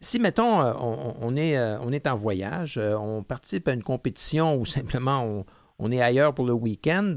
si, 0.00 0.18
mettons, 0.18 0.60
euh, 0.60 0.72
on, 0.80 1.14
on, 1.20 1.36
est, 1.36 1.58
on 1.82 1.92
est 1.92 2.06
en 2.06 2.16
voyage, 2.16 2.78
on 2.78 3.22
participe 3.22 3.68
à 3.68 3.72
une 3.72 3.82
compétition 3.82 4.56
ou 4.56 4.64
simplement 4.64 5.22
on, 5.24 5.44
on 5.78 5.92
est 5.92 6.02
ailleurs 6.02 6.34
pour 6.34 6.46
le 6.46 6.54
week-end, 6.54 7.14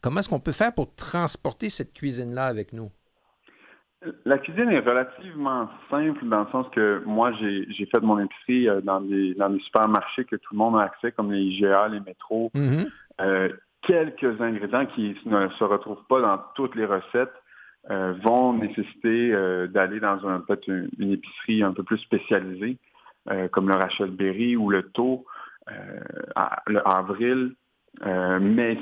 comment 0.00 0.20
est-ce 0.20 0.28
qu'on 0.28 0.40
peut 0.40 0.52
faire 0.52 0.74
pour 0.74 0.94
transporter 0.94 1.68
cette 1.68 1.92
cuisine-là 1.92 2.46
avec 2.46 2.72
nous? 2.72 2.90
La 4.24 4.36
cuisine 4.38 4.68
est 4.70 4.80
relativement 4.80 5.68
simple 5.88 6.28
dans 6.28 6.40
le 6.40 6.50
sens 6.50 6.66
que 6.74 7.04
moi, 7.06 7.32
j'ai 7.40 7.86
fait 7.86 8.00
mon 8.00 8.18
épicerie 8.18 8.66
dans 8.82 9.00
des, 9.00 9.34
dans 9.34 9.48
des 9.48 9.60
supermarchés 9.60 10.24
que 10.24 10.34
tout 10.34 10.54
le 10.54 10.58
monde 10.58 10.76
a 10.76 10.82
accès, 10.82 11.12
comme 11.12 11.30
les 11.30 11.40
IGA, 11.40 11.86
les 11.88 12.00
métros. 12.00 12.50
Mm 12.52 12.60
-hmm. 12.60 12.86
euh, 13.20 13.48
quelques 13.82 14.40
ingrédients 14.40 14.86
qui 14.86 15.16
ne 15.26 15.48
se 15.48 15.64
retrouvent 15.64 16.04
pas 16.08 16.20
dans 16.20 16.38
toutes 16.54 16.74
les 16.74 16.86
recettes 16.86 17.34
euh, 17.90 18.14
vont 18.22 18.52
nécessiter 18.52 19.32
euh, 19.32 19.66
d'aller 19.66 19.98
dans 19.98 20.24
un, 20.26 20.38
peut-être 20.38 20.68
une, 20.68 20.88
une, 20.98 21.12
épicerie 21.12 21.64
un 21.64 21.72
peu 21.72 21.82
plus 21.82 21.98
spécialisée, 21.98 22.78
euh, 23.28 23.48
comme 23.48 23.68
le 23.68 23.74
Rachel 23.74 24.10
Berry 24.10 24.54
ou 24.54 24.70
le 24.70 24.84
Taux, 24.90 25.26
le 26.66 26.88
Avril. 26.88 27.54
mais 28.04 28.78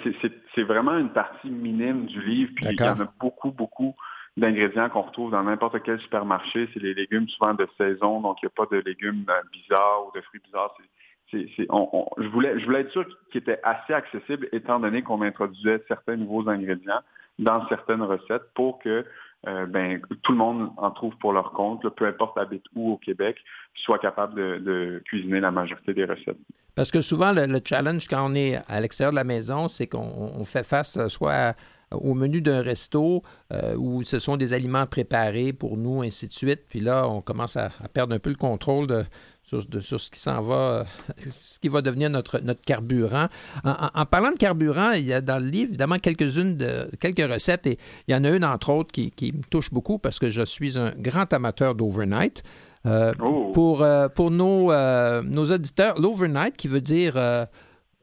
c'est 0.54 0.62
vraiment 0.62 0.98
une 0.98 1.12
partie 1.12 1.50
minime 1.50 2.06
du 2.06 2.20
livre. 2.22 2.52
Puis 2.54 2.66
il 2.70 2.80
y 2.80 2.82
en 2.84 3.00
a 3.00 3.12
beaucoup, 3.18 3.52
beaucoup 3.52 3.94
d'ingrédients 4.36 4.90
qu'on 4.90 5.02
retrouve 5.02 5.30
dans 5.30 5.44
n'importe 5.44 5.82
quel 5.82 5.98
supermarché. 6.00 6.68
C'est 6.72 6.82
les 6.82 6.94
légumes 6.94 7.28
souvent 7.28 7.54
de 7.54 7.66
saison, 7.78 8.20
donc 8.20 8.38
il 8.42 8.46
n'y 8.46 8.52
a 8.52 8.66
pas 8.66 8.74
de 8.74 8.82
légumes 8.82 9.24
bizarres 9.52 10.06
ou 10.06 10.16
de 10.16 10.20
fruits 10.22 10.40
bizarres. 10.44 10.74
C'est 10.76 10.88
je, 11.32 12.28
voulais, 12.28 12.80
être 12.80 12.90
sûr 12.90 13.06
qu'il 13.30 13.40
était 13.40 13.60
assez 13.62 13.92
accessible 13.92 14.48
étant 14.52 14.80
donné 14.80 15.02
qu'on 15.02 15.22
introduisait 15.22 15.82
certains 15.88 16.16
nouveaux 16.16 16.48
ingrédients 16.48 17.00
dans 17.38 17.66
certaines 17.68 18.02
recettes 18.02 18.42
pour 18.54 18.78
que 18.80 19.04
euh, 19.46 19.66
ben, 19.66 20.00
tout 20.22 20.32
le 20.32 20.38
monde 20.38 20.70
en 20.76 20.90
trouve 20.90 21.16
pour 21.16 21.32
leur 21.32 21.52
compte, 21.52 21.88
peu 21.88 22.06
importe 22.06 22.36
habite 22.36 22.64
où 22.74 22.92
au 22.92 22.96
Québec, 22.98 23.38
soit 23.74 23.98
capable 23.98 24.62
de, 24.62 25.02
cuisiner 25.06 25.40
la 25.40 25.50
majorité 25.50 25.94
des 25.94 26.04
recettes. 26.04 26.36
Parce 26.74 26.90
que 26.90 27.00
souvent, 27.00 27.32
le, 27.32 27.46
le 27.46 27.60
challenge 27.64 28.06
quand 28.06 28.30
on 28.30 28.34
est 28.34 28.58
à 28.68 28.80
l'extérieur 28.80 29.12
de 29.12 29.16
la 29.16 29.24
maison, 29.24 29.68
c'est 29.68 29.86
qu'on 29.86 30.44
fait 30.44 30.66
face 30.66 30.98
soit 31.08 31.32
à 31.32 31.54
au 31.92 32.14
menu 32.14 32.40
d'un 32.40 32.62
resto 32.62 33.22
euh, 33.52 33.74
où 33.76 34.02
ce 34.04 34.18
sont 34.18 34.36
des 34.36 34.52
aliments 34.52 34.86
préparés 34.86 35.52
pour 35.52 35.76
nous, 35.76 36.02
ainsi 36.02 36.28
de 36.28 36.32
suite. 36.32 36.62
Puis 36.68 36.80
là, 36.80 37.08
on 37.08 37.20
commence 37.20 37.56
à 37.56 37.70
perdre 37.92 38.14
un 38.14 38.18
peu 38.18 38.30
le 38.30 38.36
contrôle 38.36 38.86
de, 38.86 39.04
sur, 39.50 39.66
de, 39.66 39.80
sur, 39.80 40.00
ce 40.00 40.10
qui 40.10 40.20
s'en 40.20 40.40
va, 40.40 40.84
ce 41.18 41.58
qui 41.58 41.68
va 41.68 41.82
devenir 41.82 42.08
notre, 42.08 42.38
notre 42.38 42.60
carburant. 42.60 43.26
En, 43.64 43.70
en, 43.70 43.90
en, 43.94 44.06
parlant 44.06 44.30
de 44.30 44.36
carburant, 44.36 44.92
il 44.92 45.04
y 45.04 45.12
a 45.12 45.20
dans 45.20 45.38
le 45.38 45.46
livre, 45.46 45.70
évidemment, 45.70 45.96
quelques-unes 45.96 46.56
de 46.56 46.88
quelques 47.00 47.30
recettes 47.30 47.66
et 47.66 47.78
il 48.06 48.12
y 48.12 48.14
en 48.14 48.22
a 48.22 48.30
une, 48.30 48.44
entre 48.44 48.70
autres, 48.70 48.92
qui, 48.92 49.10
qui 49.10 49.32
me 49.32 49.42
touche 49.42 49.70
beaucoup 49.70 49.98
parce 49.98 50.20
que 50.20 50.30
je 50.30 50.42
suis 50.42 50.78
un 50.78 50.92
grand 50.96 51.32
amateur 51.32 51.74
d'overnight. 51.74 52.42
Euh, 52.86 53.12
oh. 53.20 53.50
Pour, 53.52 53.82
euh, 53.82 54.08
pour 54.08 54.30
nos, 54.30 54.72
euh, 54.72 55.20
nos 55.22 55.50
auditeurs, 55.50 56.00
l'overnight, 56.00 56.56
qui 56.56 56.68
veut 56.68 56.80
dire 56.80 57.18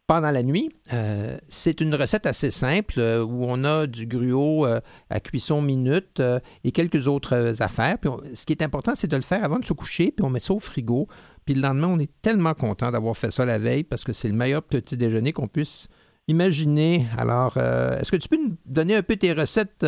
pendant 0.08 0.32
la 0.32 0.42
nuit. 0.42 0.72
Euh, 0.94 1.38
c'est 1.50 1.82
une 1.82 1.94
recette 1.94 2.26
assez 2.26 2.50
simple 2.50 2.96
euh, 2.98 3.24
où 3.24 3.44
on 3.46 3.66
a 3.66 3.86
du 3.86 4.08
gruau 4.08 4.66
euh, 4.66 4.80
à 5.10 5.20
cuisson 5.20 5.62
minute 5.62 6.22
et 6.64 6.72
quelques 6.72 7.08
autres 7.08 7.62
affaires. 7.62 7.98
Puis 8.00 8.10
on, 8.10 8.22
ce 8.34 8.46
qui 8.46 8.54
est 8.54 8.64
important, 8.64 8.94
c'est 8.96 9.08
de 9.08 9.16
le 9.18 9.22
faire 9.22 9.44
avant 9.44 9.60
de 9.60 9.66
se 9.66 9.74
coucher, 9.74 10.14
puis 10.16 10.26
on 10.26 10.30
met 10.30 10.40
ça 10.40 10.54
au 10.54 10.60
frigo. 10.60 11.08
Puis 11.48 11.56
le 11.56 11.62
lendemain, 11.62 11.88
on 11.88 12.00
est 12.00 12.12
tellement 12.22 12.54
content 12.54 12.92
d'avoir 12.92 13.16
fait 13.16 13.32
ça 13.32 13.46
la 13.46 13.58
veille 13.58 13.86
parce 13.86 14.04
que 14.04 14.14
c'est 14.14 14.28
le 14.28 14.36
meilleur 14.36 14.62
petit 14.62 14.98
déjeuner 14.98 15.32
qu'on 15.32 15.48
puisse 15.48 15.88
imaginer. 16.28 17.06
Alors, 17.18 17.56
est-ce 17.56 18.12
que 18.12 18.18
tu 18.18 18.28
peux 18.28 18.36
nous 18.36 18.56
donner 18.66 18.96
un 19.02 19.02
peu 19.02 19.16
tes 19.16 19.32
recettes 19.32 19.86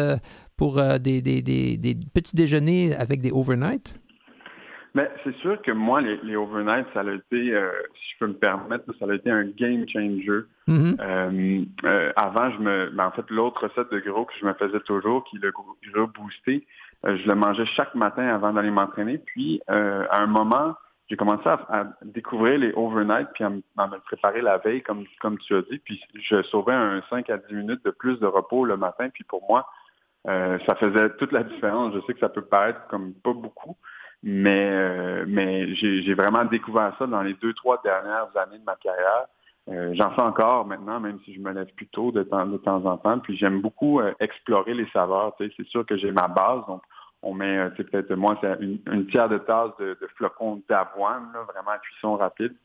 pour 0.55 0.81
des, 1.07 1.21
des, 1.21 1.41
des, 1.41 1.77
des 1.77 1.95
petits 2.13 2.37
déjeuners 2.41 2.95
avec 2.95 3.19
des 3.19 3.31
overnight? 3.39 3.99
Mais 4.95 5.07
c'est 5.23 5.35
sûr 5.37 5.61
que 5.61 5.71
moi, 5.71 6.01
les, 6.01 6.17
les 6.23 6.35
overnight, 6.35 6.87
ça 6.93 7.01
a 7.01 7.13
été, 7.13 7.53
euh, 7.53 7.69
si 7.93 8.13
je 8.13 8.17
peux 8.19 8.27
me 8.27 8.33
permettre, 8.33 8.85
ça 8.97 9.05
a 9.05 9.13
été 9.13 9.29
un 9.29 9.45
game 9.45 9.85
changer. 9.87 10.41
Mm 10.67 10.77
-hmm. 10.77 10.95
euh, 10.99 11.65
euh, 11.85 12.11
avant, 12.15 12.47
je 12.53 12.59
me, 12.67 12.89
ben, 12.95 13.05
en 13.09 13.11
fait, 13.11 13.27
l'autre 13.29 13.67
recette 13.67 13.91
de 13.91 13.99
gros 13.99 14.25
que 14.25 14.33
je 14.41 14.45
me 14.45 14.53
faisais 14.53 14.79
toujours, 14.91 15.23
qui 15.25 15.37
est 15.37 15.43
le 15.43 15.51
gros 15.51 16.07
boosté, 16.07 16.65
euh, 17.05 17.17
je 17.19 17.27
le 17.27 17.35
mangeais 17.35 17.67
chaque 17.77 17.93
matin 18.05 18.25
avant 18.37 18.51
d'aller 18.53 18.71
m'entraîner. 18.71 19.17
Puis, 19.29 19.61
euh, 19.69 20.05
à 20.09 20.17
un 20.25 20.31
moment, 20.39 20.69
j'ai 21.09 21.17
commencé 21.17 21.47
à, 21.47 21.59
à, 21.69 21.85
découvrir 22.03 22.59
les 22.59 22.71
overnight, 22.75 23.29
puis 23.33 23.43
à, 23.43 23.51
à, 23.77 23.87
me 23.87 23.97
préparer 23.99 24.41
la 24.41 24.57
veille, 24.59 24.83
comme, 24.83 25.05
comme 25.19 25.39
tu 25.39 25.55
as 25.55 25.63
dit. 25.63 25.79
Puis, 25.79 25.99
je 26.21 26.43
sauvais 26.43 26.73
un 26.73 27.01
5 27.09 27.29
à 27.29 27.37
10 27.37 27.53
minutes 27.53 27.83
de 27.83 27.91
plus 27.91 28.19
de 28.19 28.27
repos 28.27 28.63
le 28.65 28.77
matin. 28.77 29.09
Puis, 29.09 29.23
pour 29.23 29.43
moi, 29.47 29.67
ça 30.25 30.75
faisait 30.75 31.09
toute 31.17 31.31
la 31.31 31.43
différence. 31.43 31.93
Je 31.95 32.01
sais 32.01 32.13
que 32.13 32.19
ça 32.19 32.29
peut 32.29 32.43
paraître 32.43 32.85
comme 32.89 33.13
pas 33.13 33.33
beaucoup, 33.33 33.75
mais, 34.21 35.25
mais 35.25 35.73
j'ai 35.75 36.13
vraiment 36.13 36.45
découvert 36.45 36.93
ça 36.99 37.07
dans 37.07 37.23
les 37.23 37.33
deux, 37.35 37.53
trois 37.53 37.81
dernières 37.83 38.29
années 38.37 38.59
de 38.59 38.63
ma 38.63 38.75
carrière. 38.75 39.25
J'en 39.95 40.11
fais 40.11 40.21
encore 40.21 40.65
maintenant, 40.65 40.99
même 40.99 41.19
si 41.25 41.33
je 41.33 41.39
me 41.39 41.51
lève 41.51 41.71
plus 41.75 41.87
tôt 41.87 42.11
de 42.11 42.23
temps, 42.23 42.45
de 42.45 42.57
temps 42.57 42.85
en 42.85 42.97
temps. 42.97 43.19
Puis 43.19 43.37
j'aime 43.37 43.61
beaucoup 43.61 44.01
explorer 44.19 44.75
les 44.75 44.87
saveurs. 44.93 45.35
C'est 45.39 45.67
sûr 45.67 45.85
que 45.85 45.97
j'ai 45.97 46.11
ma 46.11 46.27
base, 46.27 46.65
donc 46.67 46.83
on 47.21 47.33
met, 47.33 47.69
peut-être 47.71 48.13
moi, 48.15 48.37
c'est 48.41 48.57
une, 48.61 48.79
une, 48.91 49.07
tiers 49.07 49.29
de 49.29 49.37
tasse 49.39 49.71
de, 49.79 49.97
flocons 50.15 50.61
d'avoine, 50.69 51.27
vraiment 51.47 51.71
à 51.71 51.79
cuisson 51.79 52.15
rapide. 52.15 52.55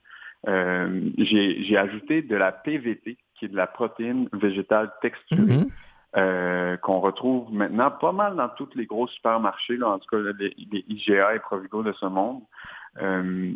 j'ai 0.47 1.77
ajouté 1.77 2.23
de 2.23 2.37
la 2.37 2.53
PVT, 2.53 3.17
qui 3.35 3.45
est 3.47 3.49
de 3.49 3.57
la 3.57 3.67
protéine 3.67 4.29
végétale 4.33 4.93
texturée. 5.01 5.43
Mm-hmm. 5.43 5.71
Euh, 6.17 6.77
qu'on 6.77 7.01
retrouve 7.01 7.53
maintenant 7.53 7.91
pas 7.91 8.13
mal 8.13 8.37
dans 8.37 8.49
tous 8.51 8.69
les 8.77 8.87
gros 8.87 9.09
supermarchés, 9.09 9.77
là, 9.77 9.89
en 9.89 9.99
tout 9.99 10.09
cas 10.09 10.33
les, 10.39 10.55
IGA 10.87 11.35
et 11.35 11.41
Provigo 11.41 11.83
de 11.83 11.93
ce 11.93 12.07
monde. 12.07 12.41
Euh, 13.03 13.53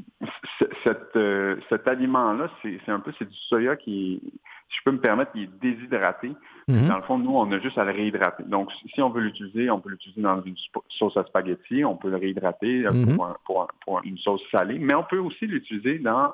euh, 1.16 1.56
cet 1.68 1.86
aliment-là, 1.86 2.50
c'est 2.62 2.88
un 2.88 3.00
peu 3.00 3.12
c'est 3.18 3.28
du 3.28 3.36
soya 3.36 3.76
qui, 3.76 4.20
si 4.68 4.76
je 4.78 4.84
peux 4.84 4.90
me 4.90 5.00
permettre, 5.00 5.30
il 5.34 5.44
est 5.44 5.60
déshydraté. 5.60 6.32
Mm-hmm. 6.68 6.88
Dans 6.88 6.96
le 6.96 7.02
fond, 7.02 7.18
nous, 7.18 7.36
on 7.36 7.50
a 7.52 7.58
juste 7.60 7.78
à 7.78 7.84
le 7.84 7.92
réhydrater. 7.92 8.42
Donc, 8.44 8.70
si 8.94 9.00
on 9.00 9.10
veut 9.10 9.22
l'utiliser, 9.22 9.70
on 9.70 9.80
peut 9.80 9.90
l'utiliser 9.90 10.22
dans 10.22 10.42
une 10.42 10.56
sauce 10.88 11.16
à 11.16 11.24
spaghetti, 11.24 11.84
on 11.84 11.96
peut 11.96 12.10
le 12.10 12.16
réhydrater 12.16 12.82
mm-hmm. 12.82 13.16
pour, 13.44 13.68
une 14.04 14.18
sauce 14.18 14.42
salée, 14.50 14.78
mais 14.78 14.94
on 14.94 15.04
peut 15.04 15.18
aussi 15.18 15.46
l'utiliser 15.46 15.98
dans 15.98 16.32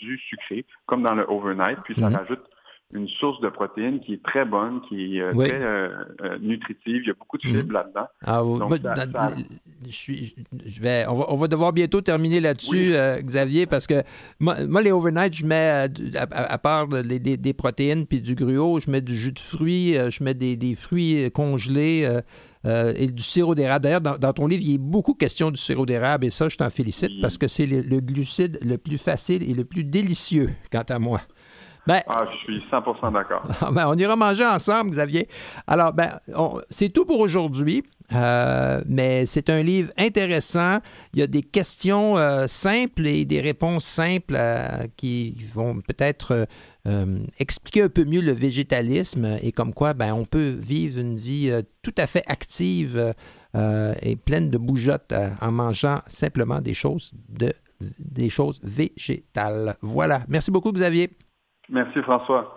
du 0.00 0.18
sucré, 0.18 0.64
comme 0.86 1.02
dans 1.02 1.14
le 1.14 1.24
overnight, 1.28 1.78
puis 1.84 1.94
ça 1.94 2.08
rajoute 2.08 2.42
une 2.92 3.08
source 3.08 3.40
de 3.40 3.48
protéines 3.48 4.00
qui 4.00 4.14
est 4.14 4.22
très 4.22 4.44
bonne, 4.44 4.80
qui 4.88 5.16
est 5.16 5.20
euh, 5.20 5.32
très 5.32 5.60
euh, 5.60 5.88
euh, 6.22 6.38
nutritive. 6.40 7.02
Il 7.02 7.08
y 7.08 7.10
a 7.10 7.14
beaucoup 7.14 7.36
de 7.36 7.48
mhm. 7.48 7.56
fibres 7.56 7.72
là-dedans. 7.72 8.06
Ah, 8.24 9.30
je, 9.88 10.80
vais, 10.80 11.04
on, 11.08 11.34
va, 11.34 11.48
devoir 11.48 11.72
bientôt 11.72 12.00
terminer 12.00 12.40
là-dessus, 12.40 12.94
Xavier, 13.22 13.66
parce 13.66 13.86
que 13.86 14.02
moi, 14.40 14.82
les 14.82 14.92
overnight, 14.92 15.34
je 15.34 15.44
mets, 15.44 15.88
à, 16.16 16.58
part 16.58 16.88
des, 16.88 17.52
protéines 17.54 18.06
puis 18.06 18.20
du 18.20 18.34
gruau, 18.34 18.80
je 18.80 18.90
mets 18.90 19.02
du 19.02 19.16
jus 19.16 19.32
de 19.32 19.38
fruits, 19.38 19.94
je 19.94 20.24
mets 20.24 20.34
des, 20.34 20.74
fruits 20.74 21.30
congelés. 21.32 22.08
et 22.64 23.06
du 23.06 23.22
sirop 23.22 23.54
d'érable. 23.54 23.84
D'ailleurs, 23.84 24.00
dans, 24.00 24.32
ton 24.32 24.46
livre, 24.46 24.62
il 24.64 24.72
y 24.72 24.74
a 24.74 24.78
beaucoup 24.78 25.14
question 25.14 25.50
du 25.50 25.56
sirop 25.56 25.86
d'érable 25.86 26.26
et 26.26 26.30
ça, 26.30 26.48
je 26.48 26.56
t'en 26.56 26.70
félicite 26.70 27.20
parce 27.20 27.36
que 27.36 27.48
c'est 27.48 27.66
le, 27.66 28.00
glucide 28.00 28.58
le 28.64 28.78
plus 28.78 29.02
facile 29.02 29.48
et 29.48 29.54
le 29.54 29.64
plus 29.64 29.84
délicieux, 29.84 30.50
quant 30.70 30.84
à 30.88 30.98
moi. 30.98 31.20
Ben, 31.86 32.02
ah, 32.08 32.26
je 32.32 32.36
suis 32.38 32.64
100% 32.70 33.12
d'accord. 33.12 33.42
Ben, 33.72 33.86
on 33.88 33.94
ira 33.94 34.16
manger 34.16 34.44
ensemble, 34.44 34.90
Xavier. 34.90 35.28
Alors, 35.66 35.92
ben, 35.92 36.18
c'est 36.70 36.88
tout 36.88 37.04
pour 37.04 37.20
aujourd'hui. 37.20 37.82
Euh, 38.14 38.82
mais 38.86 39.26
c'est 39.26 39.50
un 39.50 39.62
livre 39.62 39.92
intéressant. 39.98 40.78
Il 41.12 41.20
y 41.20 41.22
a 41.22 41.26
des 41.26 41.42
questions 41.42 42.16
euh, 42.16 42.46
simples 42.46 43.06
et 43.06 43.24
des 43.24 43.40
réponses 43.40 43.84
simples 43.84 44.36
euh, 44.38 44.86
qui 44.96 45.36
vont 45.54 45.80
peut-être 45.80 46.46
expliquer 47.40 47.82
un 47.82 47.88
peu 47.88 48.04
mieux 48.04 48.20
le 48.20 48.30
végétalisme 48.30 49.38
et 49.42 49.50
comme 49.50 49.74
quoi 49.74 49.92
ben, 49.92 50.14
on 50.14 50.24
peut 50.24 50.50
vivre 50.50 51.00
une 51.00 51.16
vie 51.16 51.50
tout 51.82 51.94
à 51.98 52.06
fait 52.06 52.22
active 52.28 53.12
et 53.56 54.14
pleine 54.14 54.50
de 54.50 54.56
bougeottes 54.56 55.12
en 55.40 55.50
mangeant 55.50 55.98
simplement 56.06 56.60
des 56.60 56.74
choses, 56.74 57.10
de, 57.28 57.52
des 57.98 58.28
choses 58.28 58.60
végétales. 58.62 59.76
Voilà. 59.82 60.22
Merci 60.28 60.52
beaucoup, 60.52 60.70
Xavier. 60.70 61.10
Merci 61.68 61.98
François. 62.02 62.54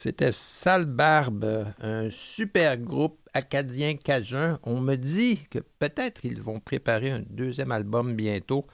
C'était 0.00 0.30
Sale 0.30 0.86
Barbe, 0.86 1.64
un 1.82 2.08
super 2.08 2.76
groupe 2.76 3.18
acadien 3.34 3.96
cajun. 3.96 4.60
On 4.62 4.80
me 4.80 4.94
dit 4.94 5.40
que 5.50 5.58
peut-être 5.80 6.24
ils 6.24 6.40
vont 6.40 6.60
préparer 6.60 7.10
un 7.10 7.22
deuxième 7.28 7.72
album 7.72 8.14
bientôt. 8.14 8.64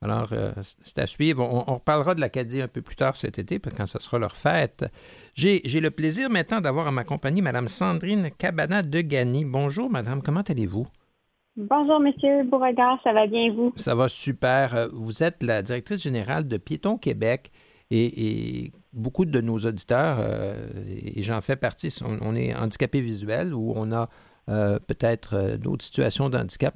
Alors, 0.00 0.32
euh, 0.32 0.50
c'est 0.82 0.98
à 0.98 1.06
suivre. 1.06 1.48
On, 1.48 1.70
on, 1.70 1.74
reparlera 1.74 2.16
de 2.16 2.20
l'Acadie 2.20 2.60
un 2.60 2.66
peu 2.66 2.82
plus 2.82 2.96
tard 2.96 3.14
cet 3.14 3.38
été, 3.38 3.60
quand 3.60 3.86
ce 3.86 4.00
sera 4.00 4.18
leur 4.18 4.34
fête. 4.34 4.84
J'ai 5.34 5.60
le 5.62 5.90
plaisir 5.92 6.28
maintenant 6.30 6.60
d'avoir 6.60 6.88
à 6.88 6.90
ma 6.90 7.04
compagnie 7.04 7.42
Mme 7.42 7.68
Sandrine 7.68 8.30
Cabana 8.36 8.82
de 8.82 9.02
Gagny. 9.02 9.44
Bonjour, 9.44 9.88
Madame. 9.88 10.20
Comment 10.20 10.42
allez-vous? 10.42 10.88
Bonjour, 11.54 12.00
Monsieur 12.00 12.42
Beauregard. 12.42 12.98
Ça 13.04 13.12
va 13.12 13.28
bien, 13.28 13.52
vous? 13.54 13.72
Ça 13.76 13.94
va 13.94 14.08
super. 14.08 14.74
Euh, 14.74 14.88
vous 14.92 15.22
êtes 15.22 15.44
la 15.44 15.62
directrice 15.62 16.02
générale 16.02 16.48
de 16.48 16.56
Piéton 16.56 16.98
Québec. 16.98 17.52
Et, 17.92 18.72
beaucoup 18.92 19.24
de 19.24 19.40
nos 19.40 19.58
auditeurs, 19.58 20.18
euh, 20.20 20.66
et 20.86 21.22
j'en 21.22 21.40
fais 21.40 21.56
partie, 21.56 21.96
on, 22.02 22.34
est 22.34 22.54
handicapés 22.54 23.00
visuels 23.00 23.54
ou 23.54 23.72
on 23.76 23.92
a 23.92 24.08
peut-être 24.46 25.56
d'autres 25.56 25.84
situations 25.84 26.28
d'handicap 26.28 26.74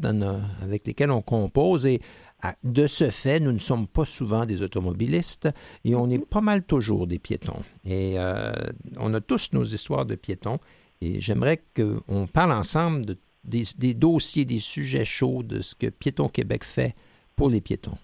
avec 0.63 0.87
lesquelles 0.87 1.11
on 1.11 1.21
compose. 1.21 1.85
Et 1.85 2.01
ah, 2.43 2.55
de 2.63 2.87
ce 2.87 3.11
fait, 3.11 3.41
nous 3.41 3.53
ne 3.53 3.59
sommes 3.59 3.87
pas 3.87 4.05
souvent 4.05 4.45
des 4.45 4.61
automobilistes 4.61 5.49
et 5.85 5.95
on 5.95 6.11
est 6.11 6.19
pas 6.19 6.43
mal 6.43 6.63
toujours 6.63 7.07
des 7.07 7.19
piétons. 7.19 7.63
Et 7.85 8.15
euh, 8.19 8.53
on 8.99 9.15
a 9.15 9.21
tous 9.21 9.51
nos 9.53 9.65
histoires 9.65 10.05
de 10.05 10.17
piétons 10.17 10.59
et 11.01 11.19
j'aimerais 11.21 11.63
qu'on 11.75 12.27
parle 12.27 12.53
ensemble 12.53 13.17
des, 13.45 13.95
dossiers, 13.95 14.45
des 14.45 14.59
sujets 14.59 15.07
chauds 15.07 15.43
de 15.43 15.63
ce 15.63 15.75
que 15.75 15.87
Piéton 15.89 16.29
Québec 16.29 16.65
fait 16.65 16.95
pour 17.37 17.49
les 17.49 17.61
piétons. 17.61 17.99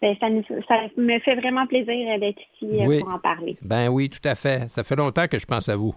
Ben, 0.00 0.14
ça, 0.20 0.28
me 0.28 1.18
fait 1.20 1.34
vraiment 1.34 1.66
plaisir 1.66 2.18
d'être 2.20 2.40
ici 2.62 2.80
euh, 2.80 3.00
pour 3.00 3.10
en 3.10 3.18
parler. 3.18 3.56
Ben 3.62 3.88
oui, 3.88 4.08
tout 4.08 4.26
à 4.26 4.34
fait. 4.34 4.68
Ça 4.68 4.84
fait 4.84 4.96
longtemps 4.96 5.26
que 5.26 5.38
je 5.38 5.46
pense 5.46 5.68
à 5.68 5.76
vous. 5.76 5.94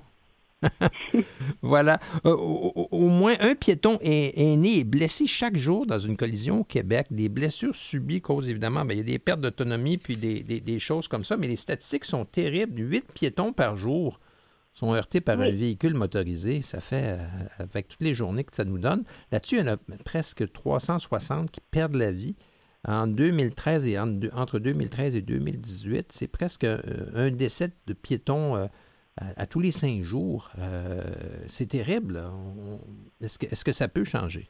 voilà. 1.62 2.00
Euh, 2.26 2.36
au, 2.36 3.08
moins 3.08 3.34
un 3.40 3.56
piéton 3.56 3.98
est, 4.02 4.56
né 4.58 4.80
et 4.80 4.84
blessé 4.84 5.28
chaque 5.28 5.58
jour 5.58 5.86
dans 5.86 6.00
une 6.00 6.18
collision 6.18 6.62
au 6.62 6.64
Québec. 6.64 7.08
Des 7.12 7.30
blessures 7.30 7.76
subies 7.76 8.22
causent 8.22 8.50
évidemment, 8.50 8.86
bien, 8.86 8.96
il 8.96 9.00
y 9.00 9.02
a 9.02 9.06
des 9.06 9.20
pertes 9.20 9.42
d'autonomie 9.42 9.98
puis 9.98 10.18
des, 10.18 10.80
choses 10.80 11.08
comme 11.08 11.24
ça, 11.24 11.38
mais 11.38 11.48
les 11.48 11.56
statistiques 11.56 12.06
sont 12.06 12.26
terribles. 12.26 12.80
Huit 12.80 13.06
piétons 13.14 13.54
par 13.54 13.76
jour 13.76 14.20
sont 14.74 14.94
heurtés 14.94 15.22
par 15.22 15.40
un 15.40 15.52
véhicule 15.52 15.96
motorisé. 15.96 16.62
Ça 16.62 16.80
fait, 16.80 17.18
euh, 17.18 17.18
avec 17.60 17.88
toutes 17.88 18.02
les 18.02 18.14
journées 18.14 18.44
que 18.44 18.56
ça 18.56 18.64
nous 18.64 18.80
donne. 18.80 19.04
Là-dessus, 19.32 19.56
il 19.56 19.66
y 19.66 19.70
en 19.70 19.74
a 19.74 19.78
presque 20.06 20.52
360 20.52 21.52
qui 21.52 21.62
perdent 21.72 21.96
la 21.96 22.12
vie. 22.12 22.36
En 22.88 23.06
2013 23.08 23.88
et 23.88 24.00
entre 24.00 24.60
2013 24.60 25.16
et 25.16 25.22
2018, 25.22 26.12
c'est 26.12 26.28
presque 26.28 26.64
un, 26.64 27.32
décès 27.32 27.72
de 27.86 27.94
piétons 27.94 28.68
à, 29.18 29.46
tous 29.46 29.60
les 29.60 29.72
cinq 29.72 30.04
jours. 30.04 30.50
Euh, 30.60 31.04
c'est 31.48 31.68
terrible. 31.68 32.22
Est-ce 33.22 33.64
que, 33.64 33.72
ça 33.72 33.88
peut 33.88 34.04
changer? 34.04 34.50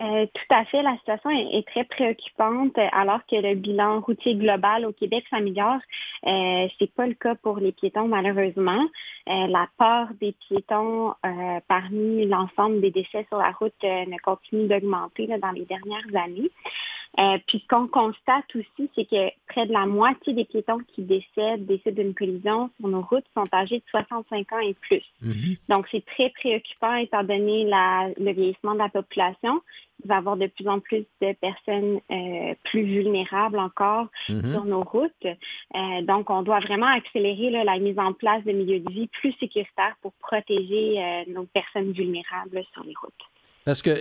Euh, 0.00 0.26
tout 0.26 0.54
à 0.54 0.64
fait. 0.66 0.82
La 0.82 0.94
situation 0.98 1.30
est, 1.30 1.66
très 1.66 1.84
préoccupante 1.84 2.76
alors 2.92 3.20
que 3.26 3.36
le 3.36 3.54
bilan 3.54 4.00
routier 4.00 4.34
global 4.34 4.84
au 4.84 4.92
Québec 4.92 5.24
s'améliore. 5.30 5.80
Euh, 6.26 6.68
c'est 6.78 6.92
pas 6.92 7.06
le 7.06 7.14
cas 7.14 7.34
pour 7.34 7.58
les 7.58 7.72
piétons 7.72 8.06
malheureusement. 8.06 8.84
Euh, 9.28 9.46
la 9.46 9.68
part 9.78 10.08
des 10.20 10.32
piétons 10.32 11.14
parmi 11.68 12.26
l'ensemble 12.26 12.80
des 12.82 12.90
décès 12.90 13.24
sur 13.28 13.38
la 13.38 13.52
route 13.52 13.82
ne 13.82 14.18
continue 14.22 14.66
d'augmenter 14.66 15.26
dans 15.26 15.52
les 15.52 15.64
dernières 15.64 16.22
années. 16.22 16.50
Euh, 17.18 17.38
puis 17.46 17.60
ce 17.60 17.66
qu'on 17.68 17.88
constate 17.88 18.44
aussi, 18.54 18.90
c'est 18.94 19.08
que 19.08 19.30
près 19.48 19.66
de 19.66 19.72
la 19.72 19.86
moitié 19.86 20.34
des 20.34 20.44
piétons 20.44 20.78
qui 20.88 21.02
décèdent, 21.02 21.64
décèdent 21.64 21.94
d'une 21.94 22.14
collision 22.14 22.70
sur 22.78 22.88
nos 22.88 23.00
routes 23.00 23.24
sont 23.34 23.44
âgés 23.54 23.78
de 23.78 23.84
65 23.90 24.52
ans 24.52 24.58
et 24.58 24.74
plus. 24.74 25.02
Mhm. 25.22 25.56
Donc 25.68 25.86
c'est 25.90 26.04
très 26.04 26.30
préoccupant 26.30 26.94
étant 26.94 27.24
donné 27.24 27.64
le 27.64 28.32
vieillissement 28.32 28.74
de 28.74 28.78
la 28.78 28.90
population. 28.90 29.62
Il 30.04 30.08
va 30.08 30.16
y 30.16 30.18
avoir 30.18 30.36
de 30.36 30.46
plus 30.46 30.68
en 30.68 30.78
plus 30.78 31.06
de 31.22 31.32
personnes 31.32 32.00
euh, 32.10 32.54
plus 32.64 32.82
vulnérables 32.82 33.58
encore 33.58 34.08
mhm. 34.28 34.52
sur 34.52 34.64
nos 34.66 34.82
routes. 34.82 35.12
Euh, 35.24 36.02
donc 36.02 36.28
on 36.28 36.42
doit 36.42 36.60
vraiment 36.60 36.86
accélérer 36.86 37.50
la 37.64 37.78
mise 37.78 37.98
en 37.98 38.12
place 38.12 38.44
de 38.44 38.52
milieux 38.52 38.80
de 38.80 38.92
vie 38.92 39.06
plus 39.06 39.32
sécuritaires 39.40 39.96
pour 40.02 40.12
protéger 40.20 41.24
nos 41.28 41.44
personnes 41.44 41.92
vulnérables 41.92 42.62
sur 42.74 42.84
les 42.84 42.94
routes. 43.00 43.35
Parce 43.66 43.82
que 43.82 44.00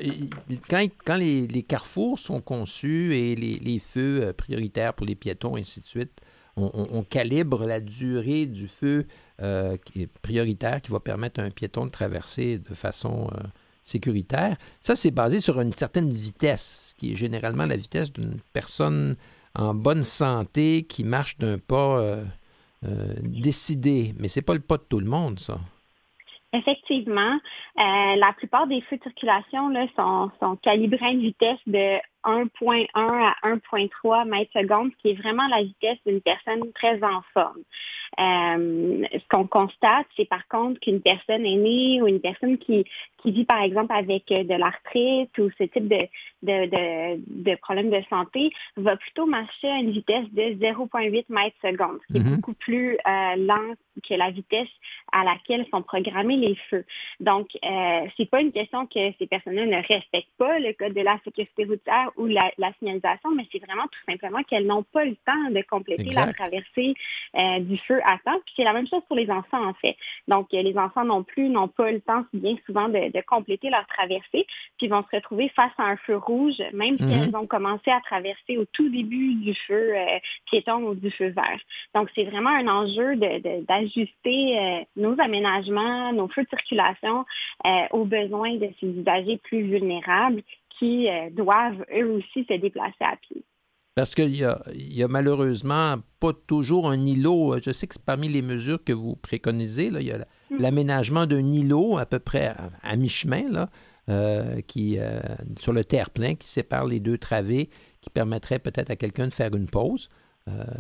quand, 0.69 0.85
quand 1.05 1.15
les, 1.15 1.65
carrefours 1.67 2.19
sont 2.19 2.39
conçus 2.39 3.15
et 3.15 3.35
les, 3.35 3.79
feux 3.79 4.21
euh, 4.21 4.31
prioritaires 4.31 4.93
pour 4.93 5.07
les 5.07 5.15
piétons, 5.15 5.57
et 5.57 5.61
ainsi 5.61 5.81
de 5.81 5.87
suite, 5.87 6.21
on, 6.55 7.03
calibre 7.03 7.65
la 7.65 7.81
durée 7.81 8.45
du 8.45 8.67
feu 8.67 9.07
euh, 9.41 9.75
qui 9.83 10.03
est 10.03 10.07
prioritaire 10.07 10.81
qui 10.81 10.91
va 10.91 11.01
permettre 11.01 11.41
à 11.41 11.43
un 11.43 11.49
piéton 11.49 11.85
de 11.85 11.89
traverser 11.89 12.59
de 12.59 12.75
façon 12.75 13.27
euh, 13.33 13.43
sécuritaire. 13.83 14.55
Ça, 14.81 14.95
c'est 14.95 15.11
basé 15.11 15.39
sur 15.39 15.59
une 15.59 15.73
certaine 15.73 16.11
vitesse, 16.11 16.93
qui 16.99 17.11
est 17.11 17.15
généralement 17.15 17.65
la 17.65 17.75
vitesse 17.75 18.13
d'une 18.13 18.37
personne 18.53 19.17
en 19.55 19.73
bonne 19.73 20.03
santé 20.03 20.83
qui 20.87 21.03
marche 21.03 21.39
d'un 21.39 21.57
pas 21.57 22.19
décidé. 23.23 24.13
Mais 24.19 24.27
ce 24.27 24.39
n'est 24.39 24.43
pas 24.43 24.53
le 24.53 24.59
pas 24.59 24.77
de 24.77 24.83
tout 24.87 24.99
le 24.99 25.07
monde, 25.07 25.39
ça. 25.39 25.59
Effectivement, 26.55 27.39
euh, 27.79 28.15
la 28.15 28.33
plupart 28.37 28.67
des 28.67 28.81
feux 28.81 28.97
de 28.97 29.03
circulation 29.03 29.71
sont 30.39 30.55
calibrés 30.57 31.05
à 31.05 31.09
une 31.09 31.21
vitesse 31.21 31.59
de 31.67 31.99
1.1 32.25 32.87
à 32.93 33.35
1.3 33.43 34.27
mètres 34.27 34.51
secondes, 34.53 34.91
qui 35.01 35.09
est 35.09 35.21
vraiment 35.21 35.47
la 35.47 35.63
vitesse 35.63 35.97
d'une 36.05 36.21
personne 36.21 36.71
très 36.73 37.01
en 37.03 37.21
forme. 37.33 37.61
Euh, 38.19 39.03
ce 39.11 39.27
qu'on 39.29 39.47
constate, 39.47 40.07
c'est 40.15 40.27
par 40.27 40.47
contre 40.47 40.79
qu'une 40.79 41.01
personne 41.01 41.45
aînée 41.45 42.01
ou 42.01 42.07
une 42.07 42.21
personne 42.21 42.57
qui, 42.57 42.85
qui 43.21 43.31
vit 43.31 43.45
par 43.45 43.61
exemple 43.61 43.93
avec 43.93 44.31
euh, 44.31 44.43
de 44.43 44.53
l'arthrite 44.53 45.37
ou 45.37 45.49
ce 45.57 45.63
type 45.63 45.87
de, 45.87 46.07
de, 46.43 46.65
de, 46.67 47.51
de 47.51 47.55
problème 47.57 47.89
de 47.89 48.01
santé 48.09 48.51
va 48.77 48.95
plutôt 48.95 49.25
marcher 49.25 49.69
à 49.69 49.77
une 49.77 49.91
vitesse 49.91 50.25
de 50.31 50.41
0,8 50.63 51.25
mètres 51.29 51.57
secondes, 51.61 51.99
ce 52.07 52.13
qui 52.13 52.19
est 52.19 52.21
mm-hmm. 52.21 52.35
beaucoup 52.35 52.53
plus 52.53 52.93
euh, 52.93 53.35
lent 53.37 53.73
que 54.07 54.13
la 54.13 54.29
vitesse 54.29 54.69
à 55.11 55.23
laquelle 55.23 55.65
sont 55.71 55.81
programmés 55.81 56.37
les 56.37 56.55
feux. 56.69 56.85
Donc, 57.19 57.47
euh, 57.63 58.07
c'est 58.17 58.29
pas 58.29 58.41
une 58.41 58.51
question 58.51 58.85
que 58.85 59.11
ces 59.17 59.27
personnes-là 59.27 59.65
ne 59.65 59.87
respectent 59.87 60.37
pas 60.37 60.59
le 60.59 60.73
code 60.73 60.93
de 60.93 61.01
la 61.01 61.17
sécurité 61.23 61.65
routière 61.65 62.11
ou 62.17 62.27
la, 62.27 62.51
signalisation, 62.79 63.31
mais 63.35 63.45
c'est 63.51 63.59
vraiment 63.59 63.83
tout 63.83 63.99
simplement 64.11 64.43
qu'elles 64.43 64.65
n'ont 64.65 64.83
pas 64.83 65.05
le 65.05 65.15
temps 65.25 65.49
de 65.49 65.61
compléter 65.69 66.09
la 66.15 66.33
traversée 66.33 66.93
euh, 67.35 67.59
du 67.59 67.77
feu 67.79 67.99
à 68.03 68.17
temps. 68.19 68.39
Puis 68.45 68.53
c'est 68.57 68.63
la 68.63 68.73
même 68.73 68.87
chose 68.87 69.01
pour 69.07 69.15
les 69.15 69.29
enfants, 69.29 69.65
en 69.65 69.73
fait. 69.75 69.95
Donc, 70.27 70.53
euh, 70.53 70.61
les 70.61 70.77
enfants 70.77 71.05
non 71.05 71.23
plus 71.23 71.49
n'ont 71.49 71.67
pas 71.67 71.91
le 71.91 72.01
temps, 72.01 72.25
bien 72.33 72.55
souvent, 72.65 72.89
de, 72.89 73.11
compléter 73.25 73.69
leur 73.69 73.85
traversée, 73.87 74.45
puis 74.77 74.87
vont 74.87 75.03
se 75.09 75.15
retrouver 75.15 75.49
face 75.49 75.71
à 75.77 75.83
un 75.83 75.97
feu 75.97 76.17
rouge, 76.17 76.61
même 76.73 76.97
si 76.97 77.03
mhm. 77.03 77.11
elles 77.11 77.35
ont 77.35 77.47
commencé 77.47 77.89
à 77.89 77.99
traverser 78.01 78.57
au 78.57 78.65
tout 78.65 78.89
début 78.89 79.33
du 79.35 79.53
feu 79.67 79.95
euh, 79.95 80.19
piéton 80.49 80.83
ou 80.83 80.95
du 80.95 81.09
feu 81.11 81.29
vert. 81.29 81.59
Donc, 81.93 82.09
c'est 82.13 82.23
vraiment 82.23 82.51
un 82.51 82.67
enjeu 82.67 83.15
d'ajuster 83.15 84.85
nos 84.95 85.19
aménagements, 85.19 86.13
nos 86.13 86.27
feux 86.27 86.43
de 86.43 86.49
circulation 86.49 87.25
aux 87.91 88.05
besoins 88.05 88.55
de 88.55 88.69
ces 88.79 88.87
usagers 88.87 89.37
plus 89.37 89.61
vulnérables 89.63 90.43
qui 90.79 91.09
euh, 91.09 91.29
doivent 91.31 91.85
eux 91.95 92.11
aussi 92.11 92.45
se 92.47 92.59
déplacer 92.59 93.01
à 93.01 93.15
pied. 93.17 93.43
Parce 93.95 94.13
qu'il 94.13 94.35
y 94.35 94.43
a, 94.43 94.61
y 94.73 95.03
a 95.03 95.07
malheureusement 95.07 95.95
pas 96.19 96.33
toujours 96.33 96.89
un 96.89 97.05
îlot. 97.05 97.55
Je 97.63 97.71
sais 97.71 97.87
que 97.87 97.95
parmi 97.97 98.27
les 98.27 98.41
mesures 98.41 98.83
que 98.83 98.91
vous 98.91 99.15
préconisez, 99.15 99.89
là, 99.89 100.01
il 100.01 100.07
y 100.07 100.11
a 100.11 100.17
mm. 100.17 100.57
l'aménagement 100.59 101.25
d'un 101.25 101.49
îlot 101.49 101.97
à 101.97 102.05
peu 102.05 102.19
près 102.19 102.53
à, 102.83 102.95
mi-chemin, 102.97 103.49
là, 103.49 103.69
euh, 104.09 104.59
qui, 104.67 104.97
euh, 104.99 105.19
sur 105.59 105.71
le 105.71 105.85
terre-plein 105.85 106.35
qui 106.35 106.47
sépare 106.47 106.85
les 106.85 106.99
deux 106.99 107.17
travées, 107.17 107.69
qui 108.01 108.09
permettrait 108.09 108.59
peut-être 108.59 108.91
à 108.91 108.97
quelqu'un 108.97 109.27
de 109.27 109.33
faire 109.33 109.55
une 109.55 109.67
pause 109.67 110.09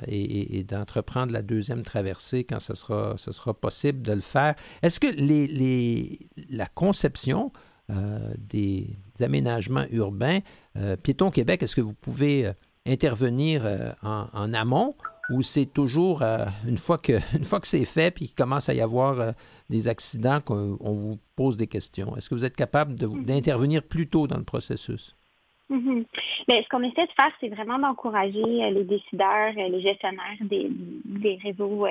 et, 0.07 0.63
d'entreprendre 0.63 1.33
la 1.33 1.41
deuxième 1.41 1.81
traversée 1.81 2.43
quand 2.43 2.59
ce 2.59 2.75
sera, 2.75 3.15
ce 3.17 3.31
sera 3.31 3.51
possible 3.51 4.03
de 4.03 4.11
le 4.13 4.21
faire. 4.21 4.53
Est-ce 4.83 4.99
que 4.99 5.07
les, 5.07 5.47
les, 5.47 6.19
la 6.51 6.67
conception 6.67 7.51
euh, 7.55 7.69
des, 7.89 8.97
aménagements 9.21 9.85
urbains. 9.91 10.39
Euh, 10.77 10.95
Piéton 10.97 11.31
Québec, 11.31 11.63
est-ce 11.63 11.75
que 11.75 11.81
vous 11.81 11.93
pouvez 11.93 12.47
euh, 12.47 12.51
intervenir 12.85 13.65
en, 14.03 14.53
amont 14.53 14.95
ou 15.31 15.41
c'est 15.41 15.65
toujours 15.65 16.21
une 16.21 16.77
fois 16.77 16.99
que, 16.99 17.13
une 17.37 17.45
fois 17.45 17.59
que 17.59 17.67
c'est 17.67 17.85
fait 17.85 18.13
puis 18.13 18.27
qu'il 18.27 18.35
commence 18.35 18.69
à 18.69 18.75
y 18.75 18.81
avoir 18.81 19.33
des 19.69 19.87
accidents 19.87 20.39
qu'on 20.39 20.77
vous 20.77 21.17
pose 21.35 21.57
des 21.57 21.65
questions? 21.65 22.15
Est-ce 22.15 22.29
que 22.29 22.35
vous 22.35 22.45
êtes 22.45 22.55
capable 22.55 22.93
mm-hmm. 22.93 23.25
d'intervenir 23.25 23.81
plus 23.81 24.07
tôt 24.07 24.27
dans 24.27 24.37
le 24.37 24.43
processus? 24.43 25.15
Mm-hmm. 25.71 26.05
Ben, 26.47 26.63
ce 26.63 26.69
qu'on 26.69 26.83
essaie 26.83 27.07
de 27.07 27.11
faire, 27.13 27.31
c'est 27.39 27.49
vraiment 27.49 27.79
d'encourager 27.79 28.43
les 28.43 28.83
décideurs, 28.83 29.53
les 29.55 29.81
gestionnaires 29.81 30.37
des, 30.41 30.69
des 31.05 31.39
réseaux 31.41 31.87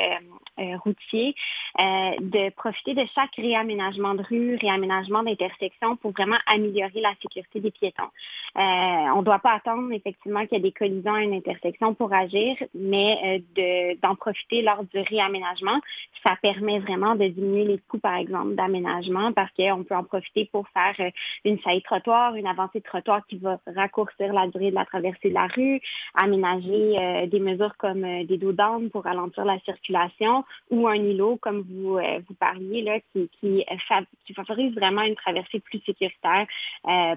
routier, 0.84 1.34
de 1.78 2.50
profiter 2.50 2.94
de 2.94 3.04
chaque 3.14 3.34
réaménagement 3.36 4.14
de 4.14 4.22
rue, 4.22 4.56
réaménagement 4.56 5.22
d'intersection 5.22 5.96
pour 5.96 6.12
vraiment 6.12 6.36
améliorer 6.46 7.00
la 7.00 7.14
sécurité 7.20 7.60
des 7.60 7.70
piétons. 7.70 8.10
on 8.56 9.18
ne 9.18 9.24
doit 9.24 9.38
pas 9.38 9.54
attendre 9.54 9.92
effectivement 9.92 10.46
qu'il 10.46 10.58
y 10.58 10.60
ait 10.60 10.62
des 10.62 10.72
collisions 10.72 11.14
à 11.14 11.22
une 11.22 11.34
intersection 11.34 11.94
pour 11.94 12.12
agir, 12.12 12.56
mais 12.74 13.42
d'en 14.02 14.14
profiter 14.14 14.62
lors 14.62 14.84
du 14.84 15.00
réaménagement, 15.00 15.80
ça 16.22 16.36
permet 16.40 16.78
vraiment 16.78 17.14
de 17.14 17.26
diminuer 17.26 17.64
les 17.64 17.78
coûts, 17.88 17.98
par 17.98 18.16
exemple, 18.16 18.54
d'aménagement 18.54 19.32
parce 19.32 19.50
qu'on 19.52 19.84
peut 19.84 19.96
en 19.96 20.04
profiter 20.04 20.48
pour 20.50 20.66
faire 20.68 21.10
une 21.44 21.58
saillie 21.60 21.82
trottoir, 21.82 22.34
une 22.34 22.46
avancée 22.46 22.80
de 22.80 22.84
trottoir 22.84 23.26
qui 23.26 23.36
va 23.38 23.58
raccourcir 23.74 24.32
la 24.32 24.48
durée 24.48 24.70
de 24.70 24.74
la 24.74 24.84
traversée 24.84 25.28
de 25.28 25.34
la 25.34 25.46
rue, 25.46 25.80
aménager 26.14 26.98
euh, 26.98 27.26
des 27.26 27.40
mesures 27.40 27.76
comme 27.78 28.04
euh, 28.04 28.24
des 28.24 28.38
dos 28.38 28.52
d'âne 28.52 28.90
pour 28.90 29.04
ralentir 29.04 29.44
la 29.44 29.58
circulation 29.60 30.43
ou 30.70 30.88
un 30.88 30.94
îlot, 30.94 31.36
comme 31.40 31.62
vous, 31.62 31.98
euh, 31.98 32.20
vous 32.28 32.34
parliez, 32.34 32.82
là, 32.82 32.98
qui, 33.12 33.30
qui, 33.40 33.64
favorise 34.34 34.74
vraiment 34.74 35.02
une 35.02 35.14
traversée 35.14 35.60
plus 35.60 35.80
sécuritaire 35.86 36.46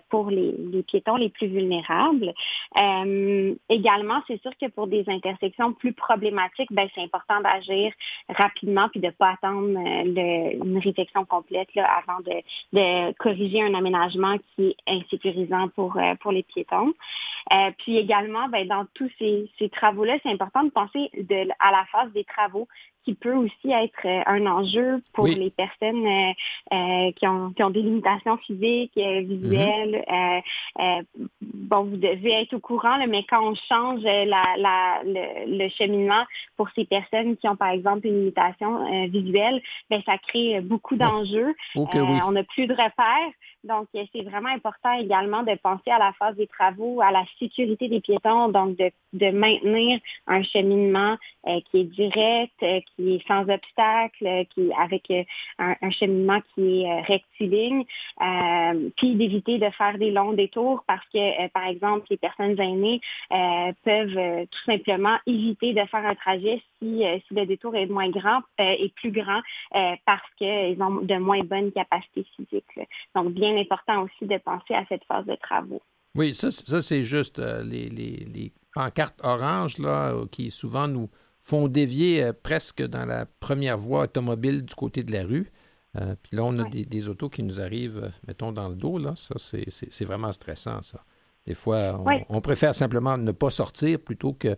pour 0.10 0.30
les, 0.30 0.54
piétons 0.88 1.16
les 1.16 1.30
plus 1.30 1.48
vulnérables. 1.48 2.34
également, 3.70 4.22
c'est 4.28 4.42
sûr 4.42 4.52
que 4.62 4.68
pour 4.70 4.88
des 4.88 5.04
intersections 5.08 5.74
plus 5.74 5.94
problématiques, 5.94 6.72
ben, 6.72 6.88
c'est 6.94 7.02
important 7.02 7.42
d'agir 7.42 7.92
rapidement 8.30 8.88
puis 8.90 9.00
de 9.00 9.08
ne 9.08 9.12
pas 9.12 9.32
attendre 9.32 9.68
une 9.68 10.80
réflexion 10.84 11.26
complète 11.26 11.74
là, 11.76 11.90
avant 11.98 12.20
de, 12.20 12.34
de, 12.74 13.14
corriger 13.14 13.64
un 13.64 13.74
aménagement 13.74 14.38
qui 14.56 14.70
est 14.70 14.76
insécurisant 14.88 15.70
pour, 15.70 15.98
pour 16.22 16.32
les 16.32 16.44
piétons. 16.44 16.94
Euh, 17.54 17.72
puis 17.78 17.98
également, 17.98 18.48
ben, 18.50 18.68
dans 18.68 18.86
tous 18.94 19.10
ces, 19.20 19.50
travaux-là, 19.72 20.18
c'est 20.24 20.32
important 20.32 20.64
de 20.64 20.70
penser 20.70 21.10
à 21.60 21.72
la 21.72 21.86
phase 21.92 22.12
des 22.12 22.24
travaux 22.24 22.68
qui 23.08 23.14
peut 23.14 23.36
aussi 23.36 23.72
être 23.72 24.06
euh, 24.06 24.22
un 24.26 24.46
enjeu 24.48 25.00
pour 25.14 25.28
les 25.28 25.50
personnes 25.50 26.06
euh, 26.06 26.34
euh, 26.74 27.12
qui, 27.14 27.26
ont, 27.26 27.52
qui, 27.52 27.64
ont, 27.64 27.70
des 27.70 27.82
limitations 27.82 28.36
physiques, 28.36 28.98
visuelles. 28.98 30.04
Mhm. 30.78 31.04
bon, 31.42 31.84
vous 31.86 31.96
devez 31.96 32.34
être 32.42 32.54
au 32.54 32.60
courant, 32.60 32.98
mais 33.08 33.24
quand 33.30 33.42
on 33.42 33.56
change 33.56 34.02
la, 34.04 34.44
la, 34.58 35.02
le, 35.06 35.70
cheminement 35.70 36.24
pour 36.58 36.68
ces 36.76 36.84
personnes 36.84 37.38
qui 37.38 37.48
ont, 37.48 37.56
par 37.56 37.70
exemple, 37.70 38.08
une 38.08 38.20
limitation 38.20 39.08
visuelle, 39.08 39.62
ben, 39.90 40.02
ça 40.06 40.18
crée 40.18 40.60
beaucoup 40.60 40.98
d'enjeux. 40.98 41.56
On 41.76 42.32
n'a 42.32 42.44
plus 42.44 42.68
de 42.68 42.74
repères. 42.74 43.32
Donc, 43.64 43.88
c'est 43.94 44.22
vraiment 44.22 44.50
important 44.50 44.94
également 44.94 45.44
de 45.44 45.56
penser 45.56 45.92
à 45.92 46.00
la 46.00 46.14
phase 46.14 46.36
des 46.36 46.48
travaux, 46.48 47.02
à 47.02 47.12
la 47.12 47.24
sécurité 47.40 47.90
des 47.90 48.02
piétons, 48.02 48.50
donc 48.50 48.78
de, 48.78 48.92
de 49.14 49.32
maintenir 49.32 50.00
un 50.28 50.44
cheminement 50.44 51.18
qui 51.44 51.80
est 51.80 51.84
direct, 51.84 52.54
qui 52.96 53.16
est 53.16 53.28
sans 53.28 53.50
obstacle, 53.50 54.46
qui 54.54 54.72
avec 54.78 55.10
euh, 55.12 55.24
un, 55.60 55.92
cheminement 55.92 56.40
qui 56.54 56.82
est 56.82 56.92
euh, 56.92 57.02
rectiligne, 57.02 57.84
euh, 58.22 58.90
puis 58.98 59.16
d'éviter 59.16 59.58
de 59.58 59.70
faire 59.72 59.98
des 59.98 60.12
longs 60.12 60.34
détours 60.34 60.84
parce 60.88 61.06
que, 61.14 61.48
par 61.50 61.68
exemple, 61.68 62.06
les 62.10 62.18
personnes 62.18 62.60
aînées 62.60 63.02
peuvent 63.84 64.46
tout 64.52 64.64
simplement 64.66 65.18
éviter 65.26 65.74
de 65.74 65.84
faire 65.86 66.06
un 66.06 66.16
trajet 66.16 66.62
si, 66.82 67.04
si 67.28 67.34
le 67.34 67.46
détour 67.46 67.76
est 67.76 67.88
moins 67.88 68.10
grand 68.10 68.42
et 68.60 68.92
plus 68.96 69.12
grand 69.12 69.42
parce 70.06 70.30
qu'ils 70.38 70.82
ont 70.82 71.02
de 71.02 71.18
moins 71.18 71.44
bonnes 71.44 71.72
capacités 71.72 72.26
physiques. 72.36 72.66
Donc, 73.16 73.34
bien 73.34 73.58
important 73.58 74.04
aussi 74.04 74.26
de 74.26 74.38
penser 74.38 74.74
à 74.74 74.86
cette 74.88 75.04
phase 75.06 75.26
de 75.26 75.36
travaux. 75.36 75.82
Oui, 76.16 76.34
ça, 76.34 76.52
ça 76.52 76.82
c'est 76.82 77.04
juste 77.04 77.40
les, 77.40 77.90
les, 77.90 78.26
les, 78.34 78.52
pancartes 78.74 79.20
oranges 79.24 79.80
là, 79.80 80.14
qui 80.32 80.52
souvent 80.52 80.88
nous, 80.88 81.10
font 81.48 81.70
dévier 81.70 82.24
euh, 82.24 82.34
presque 82.34 82.82
dans 82.82 83.06
la 83.06 83.26
première 83.26 83.78
voie 83.78 84.04
automobile 84.04 84.66
du 84.66 84.76
côté 84.76 85.04
de 85.04 85.14
la 85.14 85.24
rue. 85.24 85.50
Euh, 85.96 86.14
puis 86.22 86.36
là, 86.36 86.44
on 86.44 86.58
a 86.60 86.70
des, 86.70 87.10
autos 87.10 87.30
qui 87.30 87.42
nous 87.42 87.62
arrivent, 87.62 88.04
euh, 88.04 88.10
mettons, 88.28 88.52
dans 88.52 88.68
le 88.68 88.76
dos. 88.76 88.98
Là. 88.98 89.14
Ça, 89.16 89.36
c'est 89.38 90.06
vraiment 90.06 90.32
stressant, 90.34 90.82
ça. 90.82 91.04
Des 91.48 91.56
fois, 91.56 92.00
on, 92.30 92.42
préfère 92.42 92.76
simplement 92.76 93.18
ne 93.18 93.32
pas 93.32 93.50
sortir 93.50 94.00
plutôt 94.00 94.34
que 94.34 94.56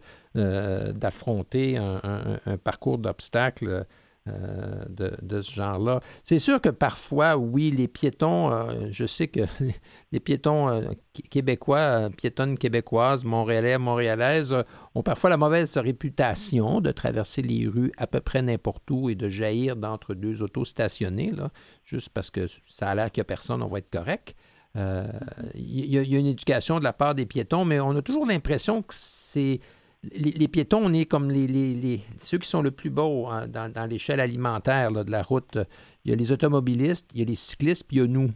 d'affronter 0.91 1.77
un, 1.77 2.57
parcours 2.63 2.97
d'obstacles 2.97 3.85
euh, 4.27 4.83
de, 5.21 5.41
ce 5.41 5.51
genre-là. 5.53 6.01
C'est 6.23 6.39
sûr 6.39 6.59
que 6.59 6.69
parfois, 6.69 7.37
oui, 7.37 7.71
les 7.71 7.87
piétons, 7.87 8.51
euh, 8.51 8.87
je 8.91 9.05
sais 9.05 9.27
que 9.27 9.41
les, 10.11 10.19
piétons 10.19 10.69
euh, 10.69 10.89
québécois, 11.29 12.09
piétonnes 12.15 12.57
québécoises, 12.57 13.23
montréalais, 13.23 13.77
montréalaises, 13.77 14.53
ont 14.93 15.03
parfois 15.03 15.29
la 15.29 15.37
mauvaise 15.37 15.77
réputation 15.77 16.81
de 16.81 16.91
traverser 16.91 17.41
les 17.41 17.67
rues 17.67 17.91
à 17.97 18.07
peu 18.07 18.19
près 18.19 18.41
n'importe 18.41 18.89
où 18.91 19.09
et 19.09 19.15
de 19.15 19.29
jaillir 19.29 19.75
d'entre 19.77 20.13
deux 20.13 20.43
autos 20.43 20.65
stationnées, 20.65 21.31
là, 21.31 21.49
juste 21.85 22.09
parce 22.09 22.29
que 22.29 22.47
ça 22.67 22.89
a 22.89 22.95
l'air 22.95 23.11
qu'il 23.11 23.21
n'y 23.21 23.25
a 23.25 23.25
personne, 23.25 23.61
on 23.61 23.67
va 23.69 23.79
être 23.79 23.89
correct. 23.89 24.35
Il 24.75 25.85
y, 25.85 25.97
a 25.97 26.19
une 26.19 26.27
éducation 26.27 26.79
de 26.79 26.83
la 26.83 26.93
part 26.93 27.15
des 27.15 27.25
piétons, 27.25 27.65
mais 27.65 27.79
on 27.79 27.95
a 27.95 28.01
toujours 28.01 28.25
l'impression 28.25 28.81
que 28.81 28.93
c'est 28.93 29.59
les, 30.03 30.47
piétons, 30.47 30.79
on 30.81 30.93
est 30.93 31.05
comme 31.05 31.29
les, 31.29 31.99
ceux 32.17 32.37
qui 32.37 32.47
sont 32.47 32.61
le 32.61 32.71
plus 32.71 32.89
beaux 32.89 33.27
hein, 33.27 33.47
dans, 33.47 33.89
l'échelle 33.89 34.19
alimentaire 34.19 34.91
de 34.91 35.11
la 35.11 35.21
route. 35.21 35.57
Il 36.05 36.11
y 36.11 36.13
a 36.13 36.15
les 36.15 36.31
automobilistes, 36.31 37.11
il 37.13 37.19
y 37.19 37.23
a 37.23 37.25
les 37.25 37.35
cyclistes, 37.35 37.85
puis 37.87 37.97
il 37.97 37.99
y 37.99 38.03
a 38.03 38.07
nous. 38.07 38.29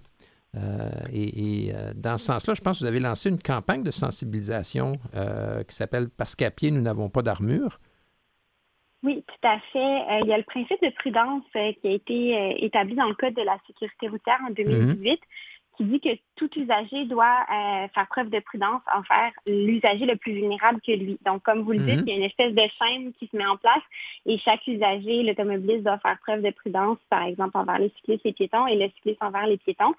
Euh, 0.56 0.90
et, 1.12 1.72
euh, 1.74 1.94
dans 1.96 2.18
ce 2.18 2.26
sens-là, 2.26 2.54
je 2.54 2.62
pense 2.62 2.80
que 2.80 2.84
vous 2.84 2.90
avez 2.90 3.00
lancé 3.00 3.30
une 3.30 3.40
campagne 3.40 3.82
de 3.82 3.92
sensibilisation 3.92 4.98
euh, 5.16 5.64
qui 5.64 5.76
s'appelle 5.76 6.10
Parce 6.10 6.36
qu'à 6.36 6.52
pied, 6.52 6.70
nous 6.70 6.82
n'avons 6.82 7.10
pas 7.10 7.22
d'armure. 7.22 7.80
Oui, 9.02 9.24
tout 9.28 9.48
à 9.48 9.60
fait. 9.74 10.22
il 10.22 10.28
y 10.28 10.34
a 10.34 10.38
le 10.38 10.44
principe 10.44 10.82
de 10.82 10.90
prudence 10.92 11.44
qui 11.52 11.88
a 11.88 11.92
été 11.92 12.64
établi 12.64 12.96
dans 12.96 13.10
le 13.10 13.16
Code 13.16 13.34
de 13.34 13.42
la 13.42 13.58
sécurité 13.68 14.08
routière 14.08 14.40
en 14.48 14.52
2018 14.52 15.20
qui 15.78 15.86
dit 15.86 16.00
que 16.00 16.10
tout 16.36 16.50
usager 16.58 17.06
doit 17.06 17.46
euh, 17.52 17.88
faire 17.94 18.08
preuve 18.10 18.30
de 18.30 18.40
prudence 18.40 18.82
envers 18.94 19.32
l'usager 19.48 20.06
le 20.06 20.16
plus 20.16 20.34
vulnérable 20.34 20.82
que 20.82 20.92
lui. 20.92 21.18
Donc, 21.26 21.44
comme 21.44 21.62
vous 21.62 21.74
le 21.74 21.80
dites, 21.80 22.02
mhm. 22.02 22.04
il 22.08 22.10
y 22.10 22.14
a 22.14 22.18
une 22.18 22.24
espèce 22.24 22.54
de 22.54 22.64
chaîne 22.80 23.14
qui 23.14 23.28
se 23.28 23.38
met 23.38 23.46
en 23.46 23.58
place 23.58 23.84
et 24.26 24.38
chaque 24.40 24.66
usager, 24.68 25.24
l'automobiliste, 25.24 25.84
doit 25.84 26.00
faire 26.00 26.18
preuve 26.26 26.42
de 26.42 26.52
prudence, 26.52 26.98
par 27.10 27.24
exemple, 27.24 27.58
envers 27.58 27.80
les 27.80 27.90
cyclistes 27.98 28.26
et 28.26 28.30
les 28.30 28.34
piétons 28.34 28.68
et 28.68 28.76
le 28.76 28.90
cycliste 28.96 29.22
envers 29.22 29.46
les 29.46 29.58
piétons. 29.58 29.94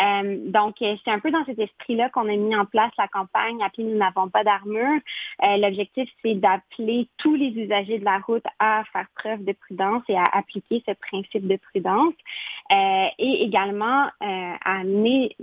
Euh, 0.00 0.38
donc, 0.46 0.80
euh, 0.82 0.96
c'est 1.04 1.10
un 1.10 1.18
peu 1.18 1.30
dans 1.30 1.44
cet 1.44 1.58
esprit-là 1.58 2.08
qu'on 2.10 2.28
a 2.28 2.36
mis 2.36 2.56
en 2.56 2.64
place 2.64 2.92
la 2.96 3.08
campagne 3.08 3.62
Appelez 3.62 3.84
Nous 3.84 3.98
n'avons 3.98 4.28
pas 4.28 4.44
d'armure. 4.44 5.00
L'objectif, 5.42 6.08
c'est 6.22 6.34
d'appeler 6.34 7.08
tous 7.18 7.34
les 7.34 7.48
usagers 7.48 7.98
de 7.98 8.04
la 8.04 8.18
route 8.18 8.44
à 8.58 8.84
faire 8.92 9.06
preuve 9.16 9.44
de 9.44 9.52
prudence 9.52 10.02
et 10.08 10.16
à 10.16 10.24
appliquer 10.24 10.82
ce 10.86 10.92
principe 10.94 11.46
de 11.46 11.56
prudence 11.56 12.14
et 12.70 13.44
également 13.44 14.08
à 14.20 14.56
amener 14.64 15.36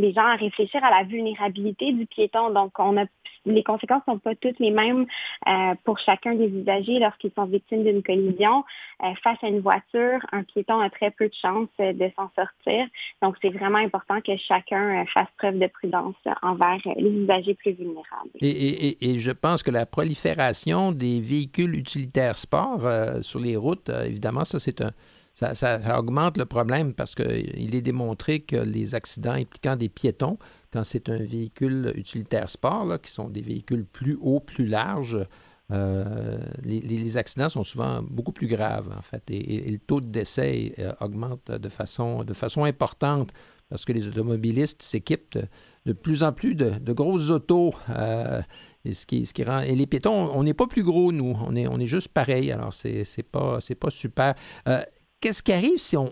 les 0.00 0.12
gens 0.12 0.26
à 0.26 0.36
réfléchir 0.36 0.82
à 0.84 0.90
la 0.90 1.04
vulnérabilité 1.04 1.92
du 1.92 2.06
piéton. 2.06 2.50
Donc, 2.50 2.72
on 2.78 2.96
a 2.96 3.06
les 3.46 3.62
conséquences 3.62 4.02
ne 4.06 4.14
sont 4.14 4.18
pas 4.18 4.34
toutes 4.34 4.58
les 4.58 4.70
mêmes 4.70 5.06
euh, 5.48 5.74
pour 5.84 5.98
chacun 5.98 6.34
des 6.34 6.46
usagers 6.46 6.98
lorsqu'ils 6.98 7.32
sont 7.32 7.44
victimes 7.44 7.84
d'une 7.84 8.02
collision. 8.02 8.64
Euh, 9.02 9.14
face 9.22 9.38
à 9.42 9.48
une 9.48 9.60
voiture, 9.60 10.20
un 10.32 10.42
piéton 10.44 10.80
a 10.80 10.90
très 10.90 11.10
peu 11.10 11.28
de 11.28 11.34
chances 11.34 11.68
euh, 11.80 11.92
de 11.92 12.10
s'en 12.16 12.30
sortir. 12.36 12.86
Donc, 13.20 13.36
c'est 13.42 13.50
vraiment 13.50 13.78
important 13.78 14.20
que 14.20 14.36
chacun 14.36 15.04
fasse 15.06 15.28
preuve 15.38 15.58
de 15.58 15.66
prudence 15.66 16.14
envers 16.42 16.78
les 16.96 17.10
usagers 17.10 17.54
plus 17.54 17.72
vulnérables. 17.72 18.30
Et, 18.40 19.18
je 19.18 19.32
pense 19.32 19.62
que 19.62 19.70
la 19.70 19.86
prolifération 19.86 20.92
des 20.92 21.20
véhicules 21.20 21.74
utilitaires 21.74 22.36
sport 22.36 22.80
sur 23.20 23.40
les 23.40 23.56
routes, 23.56 23.88
évidemment, 23.88 24.44
ça, 24.44 24.58
c'est 24.58 24.80
un 24.80 24.90
ça, 25.34 25.98
augmente 25.98 26.36
le 26.36 26.44
problème 26.44 26.94
parce 26.94 27.14
qu'il 27.14 27.74
est 27.74 27.80
démontré 27.80 28.40
que 28.40 28.56
les 28.56 28.94
accidents 28.94 29.32
impliquant 29.32 29.76
des 29.76 29.88
piétons, 29.88 30.38
quand 30.72 30.84
c'est 30.84 31.08
un 31.08 31.18
véhicule 31.18 31.92
utilitaire 31.96 32.48
sport, 32.48 33.00
qui 33.00 33.10
sont 33.10 33.28
des 33.28 33.42
véhicules 33.42 33.84
plus 33.84 34.18
hauts, 34.20 34.40
plus 34.40 34.66
larges, 34.66 35.26
euh, 35.72 36.38
les, 36.64 37.16
accidents 37.16 37.48
sont 37.48 37.64
souvent 37.64 38.02
beaucoup 38.02 38.32
plus 38.32 38.46
graves, 38.46 38.90
en 38.96 39.00
fait, 39.00 39.22
et, 39.30 39.70
le 39.70 39.78
taux 39.78 40.00
de 40.00 40.08
décès 40.08 40.74
euh, 40.78 40.92
augmente 41.00 41.50
de 41.50 41.68
façon, 41.68 42.24
de 42.24 42.34
façon 42.34 42.64
importante 42.64 43.30
parce 43.70 43.86
que 43.86 43.92
les 43.92 44.06
automobilistes 44.06 44.82
s'équipent 44.82 45.38
de, 45.86 45.92
plus 45.94 46.22
en 46.24 46.32
plus 46.32 46.54
de, 46.54 46.92
grosses 46.92 47.30
autos. 47.30 47.72
Euh, 47.88 48.42
et, 48.84 48.92
ce 48.92 49.06
qui, 49.06 49.44
rend, 49.44 49.60
et 49.60 49.74
les 49.74 49.86
piétons, 49.86 50.30
on 50.34 50.42
n'est 50.42 50.52
pas 50.52 50.66
plus 50.66 50.82
gros, 50.82 51.10
nous. 51.10 51.34
On 51.40 51.56
est, 51.56 51.66
on 51.66 51.78
est 51.78 51.86
juste 51.86 52.08
pareil. 52.08 52.52
Alors, 52.52 52.74
c'est 52.74 53.04
n'est 53.16 53.22
pas, 53.22 53.60
pas 53.80 53.90
super. 53.90 54.34
Qu'est-ce 55.22 55.44
qui 55.44 55.52
arrive 55.52 55.78
si 55.78 55.96
on, 55.96 56.10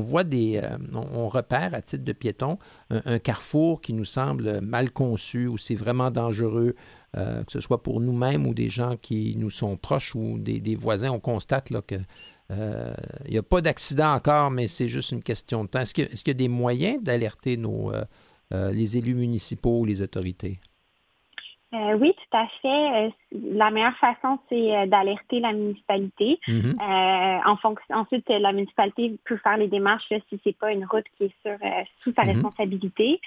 voit 0.00 0.22
des. 0.22 0.60
Euh, 0.62 0.76
on, 1.14 1.28
repère 1.28 1.72
à 1.72 1.80
titre 1.80 2.04
de 2.04 2.12
piéton 2.12 2.58
un, 2.90 3.18
carrefour 3.18 3.80
qui 3.80 3.94
nous 3.94 4.04
semble 4.04 4.60
mal 4.60 4.90
conçu 4.90 5.46
ou 5.46 5.56
c'est 5.56 5.74
vraiment 5.74 6.10
dangereux, 6.10 6.76
euh, 7.16 7.42
que 7.42 7.52
ce 7.52 7.60
soit 7.60 7.82
pour 7.82 8.00
nous-mêmes 8.00 8.46
ou 8.46 8.52
des 8.52 8.68
gens 8.68 8.98
qui 8.98 9.34
nous 9.38 9.48
sont 9.48 9.78
proches 9.78 10.14
ou 10.14 10.38
des, 10.38 10.74
voisins, 10.74 11.10
on 11.10 11.20
constate 11.20 11.70
là, 11.70 11.80
que. 11.80 11.96
Euh, 12.50 12.92
il 13.24 13.30
n'y 13.30 13.38
a 13.38 13.42
pas 13.42 13.62
d'accident 13.62 14.12
encore, 14.12 14.50
mais 14.50 14.66
c'est 14.66 14.88
juste 14.88 15.12
une 15.12 15.22
question 15.22 15.64
de 15.64 15.68
temps. 15.68 15.80
Est-ce 15.80 15.94
qu'il 15.94 16.08
y, 16.26 16.30
a 16.30 16.34
des 16.34 16.48
moyens 16.48 17.02
d'alerter 17.02 17.58
les 18.50 18.98
élus 18.98 19.14
municipaux 19.14 19.80
ou 19.80 19.84
les 19.86 20.02
autorités? 20.02 20.60
Euh, 21.72 21.96
oui, 22.00 22.12
tout 22.12 22.36
à 22.36 22.46
fait. 22.60 23.14
Euh, 23.32 23.38
la 23.54 23.70
meilleure 23.70 23.96
façon, 23.96 24.38
c'est 24.48 24.76
euh, 24.76 24.86
d'alerter 24.86 25.40
la 25.40 25.52
municipalité. 25.52 26.38
Mhm. 26.48 26.76
en 27.46 27.56
fonction, 27.56 27.94
ensuite, 27.94 28.28
la 28.28 28.52
municipalité 28.52 29.16
peut 29.24 29.36
faire 29.38 29.56
les 29.56 29.68
démarches 29.68 30.08
là, 30.10 30.18
si 30.28 30.40
c'est 30.44 30.56
pas 30.56 30.72
une 30.72 30.84
route 30.84 31.04
qui 31.16 31.24
est 31.24 31.34
sur, 31.42 31.56
sous 32.02 32.12
sa 32.14 32.22
Mhm. 32.22 32.28
responsabilité. 32.30 33.20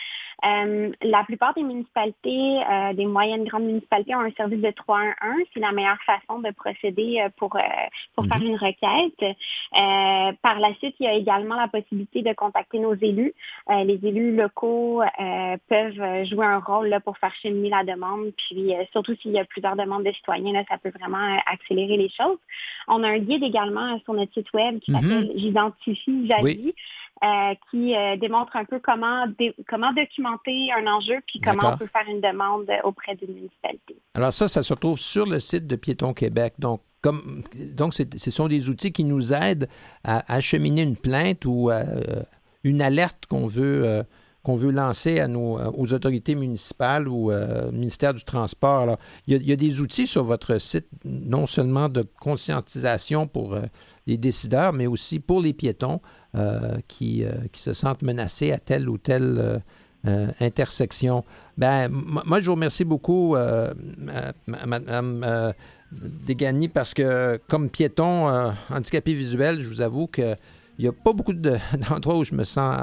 la 1.01 1.24
plupart 1.24 1.54
des 1.54 1.64
municipalités, 1.64 2.60
des 2.93 3.06
moyennes 3.06 3.45
grandes 3.45 3.64
municipalités, 3.64 4.16
ont 4.16 4.22
un 4.22 4.32
service 4.32 4.62
de 4.62 4.72
311. 4.72 5.45
C'est 5.54 5.60
la 5.60 5.72
meilleure 5.72 6.01
façon 6.06 6.39
de 6.39 6.51
procéder 6.51 7.26
pour, 7.38 7.58
pour 8.16 8.26
faire 8.26 8.41
une 8.41 8.58
requête. 8.58 9.38
par 10.41 10.60
la 10.60 10.74
suite, 10.76 10.95
il 10.99 11.06
y 11.06 11.08
a 11.08 11.14
également 11.14 11.56
la 11.56 11.68
possibilité 11.68 12.22
de 12.22 12.34
contacter 12.34 12.80
nos 12.80 12.95
élus. 12.95 13.34
les 13.70 13.99
élus 14.04 14.36
locaux 14.36 15.01
peuvent 15.70 16.26
jouer 16.26 16.45
un 16.45 16.60
rôle 16.60 16.88
là, 16.88 16.99
pour 16.99 17.18
faire 17.18 17.34
cheminer 17.41 17.70
la 17.70 17.84
demande 17.84 18.34
puis 18.38 18.74
euh, 18.74 18.84
surtout 18.91 19.16
s'il 19.16 19.32
y 19.32 19.39
a 19.39 19.45
plusieurs 19.45 19.76
demandes 19.76 19.92
de 19.99 20.11
citoyens, 20.11 20.53
là, 20.53 20.63
ça 20.69 20.77
peut 20.77 20.91
vraiment 20.99 21.17
euh, 21.35 21.37
accélérer 21.51 21.97
les 21.97 22.09
choses. 22.09 22.37
On 22.87 23.03
a 23.03 23.09
un 23.09 23.19
guide 23.19 23.43
également 23.43 23.93
euh, 23.95 23.97
sur 24.03 24.13
notre 24.13 24.33
site 24.33 24.51
web 24.53 24.79
qui 24.79 24.91
Mhm. 24.91 25.01
s'appelle 25.01 25.31
J'identifie. 25.35 26.29
Oui. 26.41 26.73
euh, 27.23 27.53
qui 27.71 27.95
euh, 27.95 28.17
démontre 28.17 28.55
un 28.57 28.65
peu 28.65 28.79
comment, 28.79 29.27
dé- 29.39 29.53
comment 29.69 29.93
documenter 29.93 30.69
un 30.77 30.85
enjeu 30.87 31.19
puis 31.25 31.39
comment 31.39 31.73
on 31.73 31.77
peut 31.77 31.87
faire 31.87 32.03
une 32.09 32.19
demande 32.19 32.65
auprès 32.83 33.15
d'une 33.15 33.33
municipalité. 33.33 33.95
Alors 34.15 34.33
ça, 34.33 34.49
ça 34.49 34.61
se 34.61 34.73
retrouve 34.73 34.99
sur 34.99 35.25
le 35.25 35.39
site 35.39 35.65
de 35.65 35.77
Piéton 35.77 36.13
Québec. 36.13 36.55
Donc, 36.59 36.81
comme, 37.01 37.43
donc 37.77 37.93
ce 37.93 38.31
sont 38.31 38.47
des 38.49 38.69
outils 38.69 38.91
qui 38.91 39.05
nous 39.05 39.31
aident 39.31 39.69
à 40.03 40.33
acheminer 40.33 40.81
une 40.81 40.97
plainte 40.97 41.45
ou 41.45 41.69
euh, 41.69 41.83
une 42.65 42.81
alerte 42.81 43.25
qu'on 43.27 43.47
veut, 43.47 44.03
qu'on 44.43 44.55
veut 44.55 44.71
lancer 44.71 45.19
à 45.19 45.27
nos, 45.27 45.57
euh, 45.57 45.71
aux 45.75 45.93
autorités 45.93 46.35
municipales 46.35 47.07
ou 47.07 47.31
euh, 47.31 47.71
ministère 47.71 48.13
du 48.13 48.23
Transport. 48.23 48.81
Alors, 48.81 48.99
il 49.25 49.41
y, 49.41 49.51
a, 49.53 49.55
des 49.55 49.79
outils 49.79 50.05
sur 50.05 50.23
votre 50.25 50.57
site, 50.59 50.87
non 51.05 51.47
seulement 51.47 51.87
de 51.87 52.05
conscientisation 52.19 53.25
pour 53.25 53.53
euh, 53.53 53.61
les 54.05 54.17
décideurs, 54.17 54.73
mais 54.73 54.85
aussi 54.85 55.19
pour 55.19 55.39
les 55.41 55.53
piétons 55.53 56.01
euh, 56.35 56.77
qui, 56.89 57.23
qui 57.53 57.61
se 57.61 57.71
sentent 57.71 58.01
menacés 58.01 58.51
à 58.51 58.57
telle 58.57 58.89
ou 58.89 58.97
telle 58.97 59.61
intersection. 60.41 61.23
Ben, 61.57 61.87
moi, 61.89 62.41
je 62.41 62.47
vous 62.47 62.55
remercie 62.55 62.83
beaucoup, 62.83 63.37
ma- 63.97 64.33
Madame 64.65 65.53
Degani, 65.93 66.67
parce 66.67 66.93
que 66.93 67.39
comme 67.47 67.69
piéton 67.69 68.51
handicapé 68.69 69.13
visuel, 69.13 69.61
je 69.61 69.69
vous 69.69 69.79
avoue 69.79 70.07
qu'il 70.07 70.35
n'y 70.79 70.87
a 70.87 70.91
pas 70.91 71.13
beaucoup 71.13 71.31
de- 71.31 71.57
d'endroits 71.89 72.17
où 72.17 72.25
je 72.25 72.35
me 72.35 72.43
sens. 72.43 72.75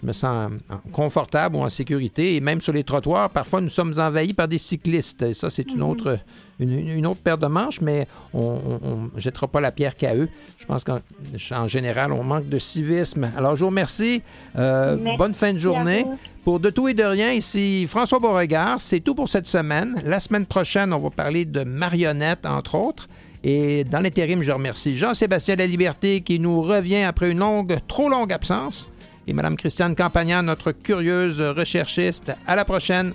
Je 0.00 0.06
me 0.06 0.12
sens 0.12 0.50
euh, 0.70 0.74
confortable 0.92 1.56
ou 1.56 1.60
en 1.60 1.68
sécurité. 1.70 2.36
Et 2.36 2.40
même 2.40 2.60
sur 2.60 2.72
les 2.72 2.84
trottoirs, 2.84 3.30
parfois, 3.30 3.60
nous 3.60 3.68
sommes 3.68 3.94
envahis 3.98 4.34
par 4.34 4.48
des 4.48 4.58
cyclistes. 4.58 5.22
Et 5.22 5.34
ça, 5.34 5.50
c'est 5.50 5.72
une, 5.72 5.82
autre, 5.82 6.18
une, 6.58 6.88
une 6.88 7.06
autre 7.06 7.20
paire 7.20 7.38
de 7.38 7.46
manches, 7.46 7.80
mais 7.80 8.06
on 8.34 9.10
ne 9.14 9.20
jettera 9.20 9.46
pas 9.48 9.60
la 9.60 9.70
pierre 9.70 9.94
qu'à 9.96 10.14
eux. 10.16 10.28
Je 10.58 10.66
pense 10.66 10.84
qu'en 10.84 11.00
en 11.52 11.68
général, 11.68 12.12
on 12.12 12.22
manque 12.24 12.48
de 12.48 12.58
civisme. 12.58 13.30
Alors, 13.36 13.56
je 13.56 13.60
vous 13.60 13.68
remercie. 13.68 14.22
Euh, 14.56 14.96
Merci 15.00 15.18
bonne 15.18 15.34
fin 15.34 15.52
de 15.52 15.58
journée. 15.58 16.04
Pour 16.44 16.58
De 16.58 16.70
tout 16.70 16.88
et 16.88 16.94
de 16.94 17.04
rien, 17.04 17.32
ici 17.32 17.86
François 17.86 18.18
Beauregard. 18.18 18.80
C'est 18.80 18.98
tout 18.98 19.14
pour 19.14 19.28
cette 19.28 19.46
semaine. 19.46 20.02
La 20.04 20.18
semaine 20.18 20.44
prochaine, 20.44 20.92
on 20.92 20.98
va 20.98 21.10
parler 21.10 21.44
de 21.44 21.62
marionnettes, 21.62 22.46
entre 22.46 22.74
autres. 22.74 23.08
Et 23.44 23.84
dans 23.84 24.00
l'intérim, 24.00 24.42
je 24.42 24.50
remercie 24.50 24.96
Jean-Sébastien 24.96 25.56
Laliberté 25.56 26.20
qui 26.20 26.38
nous 26.38 26.62
revient 26.62 27.02
après 27.02 27.30
une 27.30 27.38
longue, 27.38 27.78
trop 27.86 28.08
longue 28.08 28.32
absence 28.32 28.88
et 29.26 29.32
Mme 29.32 29.56
Christiane 29.56 29.94
Campagnan, 29.94 30.42
notre 30.42 30.72
curieuse 30.72 31.40
recherchiste. 31.40 32.32
À 32.46 32.56
la 32.56 32.64
prochaine! 32.64 33.12